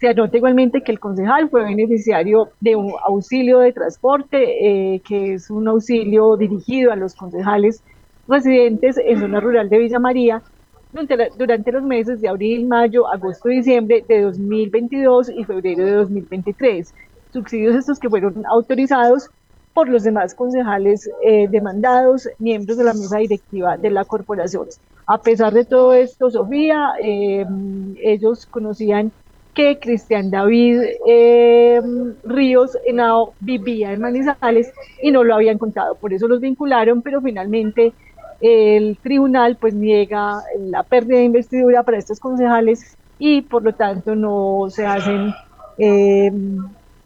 Se 0.00 0.08
anota 0.08 0.36
igualmente 0.36 0.82
que 0.82 0.92
el 0.92 1.00
concejal 1.00 1.48
fue 1.48 1.64
beneficiario 1.64 2.50
de 2.60 2.76
un 2.76 2.92
auxilio 3.06 3.60
de 3.60 3.72
transporte, 3.72 4.94
eh, 4.94 5.00
que 5.00 5.34
es 5.34 5.48
un 5.50 5.66
auxilio 5.68 6.36
dirigido 6.36 6.92
a 6.92 6.96
los 6.96 7.14
concejales 7.14 7.82
residentes 8.28 8.98
en 8.98 9.20
zona 9.20 9.40
rural 9.40 9.70
de 9.70 9.78
Villa 9.78 9.98
María 9.98 10.42
durante, 10.92 11.30
durante 11.38 11.72
los 11.72 11.82
meses 11.82 12.20
de 12.20 12.28
abril, 12.28 12.66
mayo, 12.66 13.08
agosto, 13.08 13.48
diciembre 13.48 14.04
de 14.06 14.20
2022 14.22 15.30
y 15.30 15.44
febrero 15.44 15.86
de 15.86 15.92
2023. 15.92 16.92
Subsidios 17.32 17.76
estos 17.76 17.98
que 17.98 18.10
fueron 18.10 18.44
autorizados 18.46 19.30
por 19.72 19.88
los 19.88 20.02
demás 20.04 20.34
concejales 20.34 21.08
eh, 21.22 21.48
demandados, 21.48 22.28
miembros 22.38 22.76
de 22.76 22.84
la 22.84 22.94
mesa 22.94 23.18
directiva 23.18 23.76
de 23.76 23.90
la 23.90 24.04
corporación. 24.04 24.66
A 25.06 25.18
pesar 25.18 25.52
de 25.52 25.64
todo 25.64 25.92
esto, 25.92 26.30
Sofía, 26.30 26.92
eh, 27.02 27.46
ellos 28.02 28.46
conocían 28.46 29.12
que 29.56 29.78
Cristian 29.78 30.30
David 30.30 30.82
eh, 31.08 31.80
Ríos 32.24 32.76
Henao 32.86 33.32
vivía 33.40 33.92
en 33.92 34.02
Manizales 34.02 34.70
y 35.02 35.10
no 35.10 35.24
lo 35.24 35.34
habían 35.34 35.56
contado, 35.56 35.94
por 35.96 36.12
eso 36.12 36.28
los 36.28 36.40
vincularon, 36.40 37.00
pero 37.00 37.22
finalmente 37.22 37.94
el 38.42 38.98
tribunal 39.02 39.56
pues 39.56 39.72
niega 39.72 40.42
la 40.58 40.82
pérdida 40.82 41.18
de 41.18 41.24
investidura 41.24 41.82
para 41.82 41.96
estos 41.96 42.20
concejales 42.20 42.98
y 43.18 43.40
por 43.40 43.62
lo 43.62 43.72
tanto 43.72 44.14
no 44.14 44.66
se 44.68 44.84
hacen 44.84 45.32
eh, 45.78 46.30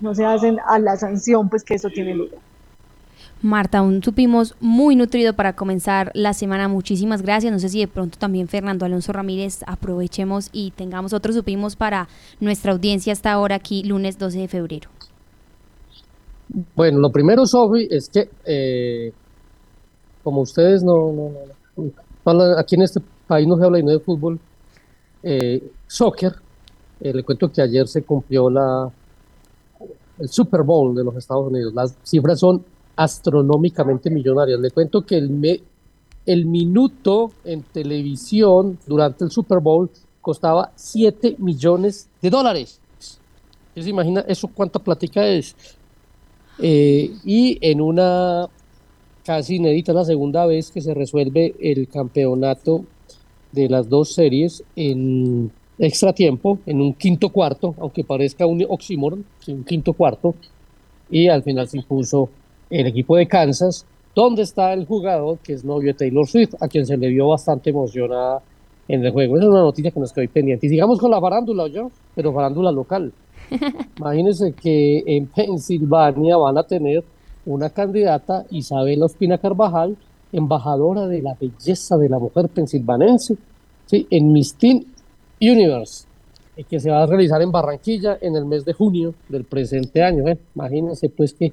no 0.01 0.15
se 0.15 0.25
hacen 0.25 0.59
a 0.67 0.81
la 0.81 0.97
sanción 0.97 1.49
pues 1.49 1.63
que 1.63 1.75
eso 1.75 1.89
tiene 1.89 2.15
lugar. 2.15 2.41
Marta, 3.43 3.79
aún 3.79 4.03
supimos 4.03 4.55
muy 4.61 4.97
nutrido 4.97 5.33
para 5.35 5.55
comenzar 5.55 6.11
la 6.15 6.35
semana. 6.35 6.69
Muchísimas 6.69 7.23
gracias. 7.23 7.53
No 7.53 7.59
sé 7.59 7.71
si 7.71 7.81
de 7.81 7.89
pronto 7.89 8.19
también 8.19 8.49
Fernando 8.49 8.85
Alonso 8.85 9.13
Ramírez 9.13 9.61
aprovechemos 9.67 10.51
y 10.53 10.73
tengamos 10.73 11.13
otros 11.13 11.35
supimos 11.37 11.75
para 11.75 12.09
nuestra 12.39 12.73
audiencia 12.73 13.13
hasta 13.13 13.33
ahora 13.33 13.57
aquí, 13.57 13.83
lunes 13.83 14.19
12 14.19 14.41
de 14.41 14.49
febrero. 14.49 14.91
Bueno, 16.75 16.99
lo 16.99 17.11
primero, 17.11 17.47
Sofi, 17.47 17.89
es 17.91 18.11
que 18.11 18.29
eh, 18.45 19.13
como 20.23 20.43
ustedes 20.43 20.83
no, 20.83 21.13
no, 21.13 21.93
no, 22.33 22.59
aquí 22.59 22.75
en 22.75 22.83
este 22.83 23.01
país 23.27 23.47
no 23.47 23.57
se 23.57 23.65
habla 23.65 23.79
de 23.79 24.01
fútbol, 24.01 24.39
eh, 25.23 25.63
soccer, 25.87 26.33
eh, 27.01 27.15
le 27.15 27.23
cuento 27.23 27.51
que 27.51 27.63
ayer 27.63 27.87
se 27.89 28.03
cumplió 28.03 28.51
la 28.51 28.91
el 30.19 30.29
Super 30.29 30.63
Bowl 30.63 30.95
de 30.95 31.03
los 31.03 31.17
Estados 31.17 31.47
Unidos. 31.47 31.73
Las 31.73 31.97
cifras 32.03 32.39
son 32.39 32.63
astronómicamente 33.01 34.11
millonarias. 34.11 34.61
Le 34.61 34.71
cuento 34.71 35.07
que 35.07 35.17
el, 35.17 35.63
el 36.27 36.45
minuto 36.45 37.33
en 37.45 37.63
televisión 37.63 38.79
durante 38.87 39.25
el 39.25 39.31
Super 39.31 39.59
Bowl 39.61 39.91
costaba 40.21 40.71
7 40.77 41.37
millones 41.39 42.11
de 42.21 42.29
dólares. 42.29 42.79
¿Se 43.75 43.89
imagina 43.89 44.21
eso 44.29 44.49
cuánta 44.49 44.79
plática 44.79 45.27
es? 45.27 45.57
Eh, 46.59 47.11
y 47.25 47.57
en 47.63 47.81
una 47.81 48.47
casi 49.25 49.57
inédita, 49.57 49.95
la 49.95 50.05
segunda 50.05 50.45
vez 50.45 50.71
que 50.71 50.83
se 50.83 50.93
resuelve 50.93 51.55
el 51.59 51.89
campeonato 51.89 52.85
de 53.53 53.71
las 53.71 53.89
dos 53.89 54.13
series 54.13 54.63
en 54.77 55.51
extra 55.79 56.13
tiempo, 56.13 56.59
en 56.67 56.83
un 56.83 56.93
quinto 56.93 57.31
cuarto, 57.31 57.75
aunque 57.79 58.05
parezca 58.05 58.45
un 58.45 58.63
oxímoron, 58.69 59.25
un 59.49 59.65
quinto 59.65 59.95
cuarto, 59.95 60.35
y 61.11 61.29
al 61.29 61.43
final 61.43 61.67
se 61.67 61.79
impuso 61.79 62.29
el 62.71 62.87
equipo 62.87 63.17
de 63.17 63.27
Kansas, 63.27 63.85
donde 64.15 64.43
está 64.43 64.73
el 64.73 64.87
jugador 64.87 65.39
que 65.39 65.53
es 65.53 65.65
novio 65.65 65.93
de 65.93 65.99
Taylor 65.99 66.27
Swift, 66.27 66.55
a 66.61 66.69
quien 66.69 66.87
se 66.87 66.97
le 66.97 67.09
vio 67.09 67.29
bastante 67.29 67.71
emocionada 67.71 68.43
en 68.89 69.05
el 69.05 69.13
juego. 69.13 69.37
Esa 69.37 69.45
es 69.45 69.51
una 69.51 69.63
noticia 69.63 69.91
que 69.91 70.01
nos 70.01 70.13
quedó 70.13 70.29
pendiente. 70.31 70.67
Y 70.67 70.71
sigamos 70.71 70.99
con 70.99 71.11
la 71.11 71.21
farándula, 71.21 71.69
yo, 71.69 71.91
pero 72.15 72.33
farándula 72.33 72.73
local. 72.73 73.13
Imagínense 73.99 74.53
que 74.53 75.03
en 75.07 75.27
Pensilvania 75.27 76.37
van 76.37 76.59
a 76.59 76.63
tener 76.63 77.05
una 77.47 77.71
candidata, 77.71 78.45
Isabel 78.51 79.03
Ospina 79.03 79.39
Carvajal, 79.39 79.97
embajadora 80.33 81.07
de 81.07 81.23
la 81.23 81.37
belleza 81.41 81.97
de 81.97 82.09
la 82.09 82.19
mujer 82.19 82.49
pensilvanense, 82.49 83.37
¿sí? 83.87 84.07
en 84.11 84.33
Miss 84.33 84.55
Teen 84.55 84.87
Universe, 85.41 86.07
que 86.69 86.79
se 86.79 86.91
va 86.91 87.03
a 87.03 87.07
realizar 87.07 87.41
en 87.43 87.51
Barranquilla 87.51 88.19
en 88.21 88.37
el 88.37 88.45
mes 88.45 88.65
de 88.65 88.73
junio 88.73 89.15
del 89.29 89.45
presente 89.45 90.03
año. 90.03 90.29
¿eh? 90.29 90.39
Imagínense 90.55 91.09
pues 91.09 91.33
que 91.33 91.53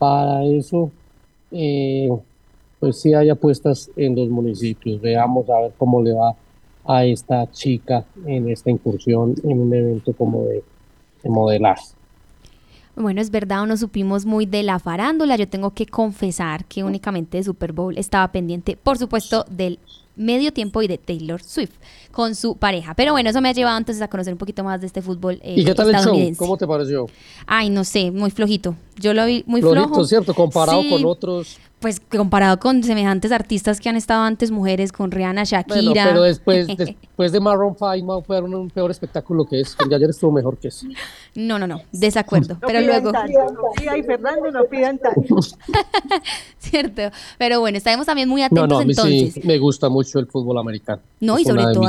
para 0.00 0.42
eso, 0.46 0.90
eh, 1.50 2.08
pues 2.78 3.02
sí 3.02 3.12
hay 3.12 3.28
apuestas 3.28 3.90
en 3.96 4.16
los 4.16 4.30
municipios. 4.30 4.98
Veamos 4.98 5.48
a 5.50 5.60
ver 5.60 5.72
cómo 5.76 6.02
le 6.02 6.14
va 6.14 6.34
a 6.86 7.04
esta 7.04 7.50
chica 7.52 8.06
en 8.24 8.48
esta 8.48 8.70
incursión 8.70 9.34
en 9.44 9.60
un 9.60 9.74
evento 9.74 10.14
como 10.14 10.44
de, 10.44 10.64
de 11.22 11.28
modelaje. 11.28 11.84
Bueno, 12.96 13.20
es 13.20 13.30
verdad, 13.30 13.66
no 13.66 13.76
supimos 13.76 14.24
muy 14.24 14.46
de 14.46 14.62
la 14.62 14.78
farándula. 14.78 15.36
Yo 15.36 15.46
tengo 15.46 15.72
que 15.72 15.84
confesar 15.84 16.64
que 16.64 16.82
únicamente 16.82 17.36
de 17.36 17.44
Super 17.44 17.74
Bowl 17.74 17.98
estaba 17.98 18.32
pendiente, 18.32 18.78
por 18.82 18.96
supuesto, 18.96 19.44
del 19.50 19.78
medio 20.20 20.52
tiempo 20.52 20.82
y 20.82 20.86
de 20.86 20.98
Taylor 20.98 21.42
Swift 21.42 21.72
con 22.12 22.34
su 22.34 22.56
pareja. 22.56 22.94
Pero 22.94 23.12
bueno, 23.12 23.30
eso 23.30 23.40
me 23.40 23.48
ha 23.48 23.52
llevado 23.52 23.78
entonces 23.78 24.02
a 24.02 24.08
conocer 24.08 24.34
un 24.34 24.38
poquito 24.38 24.62
más 24.62 24.80
de 24.80 24.86
este 24.86 25.02
fútbol 25.02 25.40
eh, 25.42 25.54
¿Y 25.56 25.64
qué 25.64 25.74
tal 25.74 25.94
el 25.94 25.96
show? 25.96 26.16
¿Cómo 26.36 26.56
te 26.56 26.66
pareció? 26.66 27.06
Ay, 27.46 27.70
no 27.70 27.84
sé, 27.84 28.10
muy 28.10 28.30
flojito. 28.30 28.76
Yo 28.96 29.14
lo 29.14 29.24
vi 29.24 29.42
muy 29.46 29.60
flojito, 29.60 29.88
flojo. 29.88 30.04
¿cierto? 30.04 30.34
Comparado 30.34 30.82
con 30.88 31.04
otros 31.04 31.58
pues 31.80 31.98
comparado 31.98 32.58
con 32.58 32.82
semejantes 32.84 33.32
artistas 33.32 33.80
que 33.80 33.88
han 33.88 33.96
estado 33.96 34.22
antes 34.22 34.50
mujeres, 34.50 34.92
con 34.92 35.10
Rihanna, 35.10 35.44
Shakira. 35.44 35.80
Bueno, 35.80 36.10
pero 36.10 36.22
después, 36.22 36.66
después 36.76 37.32
de 37.32 37.40
Maroon 37.40 37.74
5 37.76 38.22
fue 38.22 38.40
un, 38.42 38.70
peor 38.70 38.90
espectáculo 38.90 39.46
que 39.46 39.60
es. 39.60 39.76
El 39.82 39.88
de 39.88 39.96
ayer 39.96 40.10
estuvo 40.10 40.30
mejor 40.30 40.58
que 40.58 40.68
eso. 40.68 40.86
No, 41.34 41.58
no, 41.58 41.66
no, 41.66 41.80
desacuerdo. 41.90 42.58
pero 42.60 42.80
luego. 42.82 43.12
Fernando, 44.06 44.50
no 44.50 44.64
pidan 44.64 44.98
tanto. 44.98 45.36
Cierto. 46.58 47.02
Pero 47.38 47.60
bueno, 47.60 47.78
estaremos 47.78 48.06
también 48.06 48.28
muy 48.28 48.42
atentos 48.42 48.68
no, 48.68 48.74
no, 48.74 48.80
a 48.80 48.84
mí 48.84 48.92
entonces. 48.92 49.34
Sí, 49.34 49.40
me 49.44 49.58
gusta 49.58 49.88
mucho 49.88 50.18
el 50.18 50.26
fútbol 50.26 50.58
americano. 50.58 51.00
No, 51.20 51.38
y 51.38 51.44
sobre 51.44 51.62
todo 51.72 51.88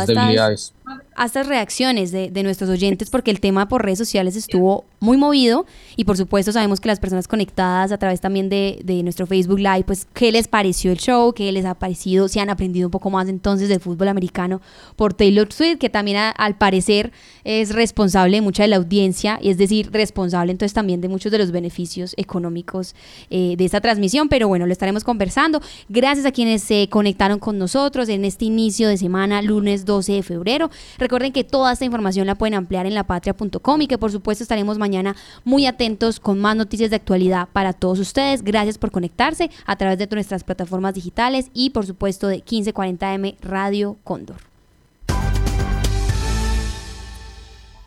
estas, 1.26 1.32
estas 1.32 1.48
reacciones 1.48 2.12
de, 2.12 2.44
nuestros 2.44 2.70
oyentes, 2.70 3.10
porque 3.10 3.32
el 3.32 3.40
tema 3.40 3.68
por 3.68 3.84
redes 3.84 4.00
sociales 4.00 4.36
estuvo 4.36 4.86
muy 5.00 5.18
movido. 5.18 5.66
Y 5.96 6.06
por 6.06 6.18
supuesto, 6.18 6.52
sabemos 6.52 6.80
que 6.80 6.88
las 6.88 7.00
personas 7.00 7.28
conectadas 7.28 7.92
a 7.92 7.98
través 7.98 8.22
también 8.22 8.50
de, 8.50 8.80
de 8.84 9.04
nuestro 9.04 9.28
Facebook 9.28 9.60
Live 9.60 9.84
pues 9.86 10.08
qué 10.14 10.32
les 10.32 10.48
pareció 10.48 10.92
el 10.92 10.98
show, 10.98 11.34
qué 11.34 11.52
les 11.52 11.66
ha 11.66 11.76
parecido, 11.76 12.28
si 12.28 12.40
han 12.40 12.50
aprendido 12.50 12.88
un 12.88 12.92
poco 12.92 13.10
más 13.10 13.28
entonces 13.30 13.70
del 13.70 13.80
fútbol 13.80 14.08
americano 14.08 14.62
por 14.96 15.14
Taylor 15.14 15.52
Swift, 15.52 15.78
que 15.78 15.90
también 15.90 16.18
al 16.36 16.56
parecer 16.58 17.12
es 17.44 17.74
responsable 17.74 18.38
de 18.38 18.42
mucha 18.42 18.64
de 18.64 18.70
la 18.70 18.78
audiencia, 18.78 19.40
y 19.42 19.50
es 19.50 19.58
decir, 19.58 19.90
responsable 19.92 20.52
entonces 20.52 20.74
también 20.74 21.02
de 21.02 21.08
muchos 21.08 21.32
de 21.32 21.38
los 21.38 21.52
beneficios 21.52 22.14
económicos 22.18 22.96
eh, 23.30 23.56
de 23.58 23.66
esta 23.66 23.82
transmisión, 23.82 24.30
pero 24.30 24.48
bueno, 24.48 24.66
lo 24.66 24.74
estaremos 24.74 25.04
conversando. 25.04 25.62
Gracias 25.90 26.26
a 26.26 26.32
quienes 26.32 26.64
se 26.64 26.88
conectaron 26.90 27.40
con 27.40 27.58
nosotros 27.58 28.10
en 28.10 28.26
este 28.26 28.46
inicio 28.46 28.88
de 28.88 28.98
semana, 28.98 29.42
lunes 29.42 29.86
12 29.86 30.14
de 30.14 30.24
febrero. 30.24 30.70
Recuerden 31.12 31.34
que 31.34 31.44
toda 31.44 31.74
esta 31.74 31.84
información 31.84 32.26
la 32.26 32.36
pueden 32.36 32.54
ampliar 32.54 32.86
en 32.86 32.96
lapatria.com 32.96 33.82
y 33.82 33.88
que 33.88 33.98
por 33.98 34.14
supuesto 34.14 34.46
estaremos 34.46 34.78
mañana 34.78 35.14
muy 35.44 35.66
atentos 35.66 36.22
con 36.22 36.40
más 36.40 36.56
noticias 36.56 36.90
de 36.90 36.96
actualidad 36.96 37.50
para 37.52 37.74
todos 37.74 38.00
ustedes. 38.00 38.44
Gracias 38.44 38.78
por 38.78 38.92
conectarse 38.92 39.52
a 39.66 39.76
través 39.76 39.98
de 39.98 40.08
nuestras 40.10 40.46
plataformas 40.46 40.94
digitales 40.94 41.52
y 41.54 41.72
por 41.72 41.86
supuesto 41.86 42.30
de 42.30 42.42
1540M 42.46 43.36
Radio 43.42 43.98
Cóndor. 44.06 44.51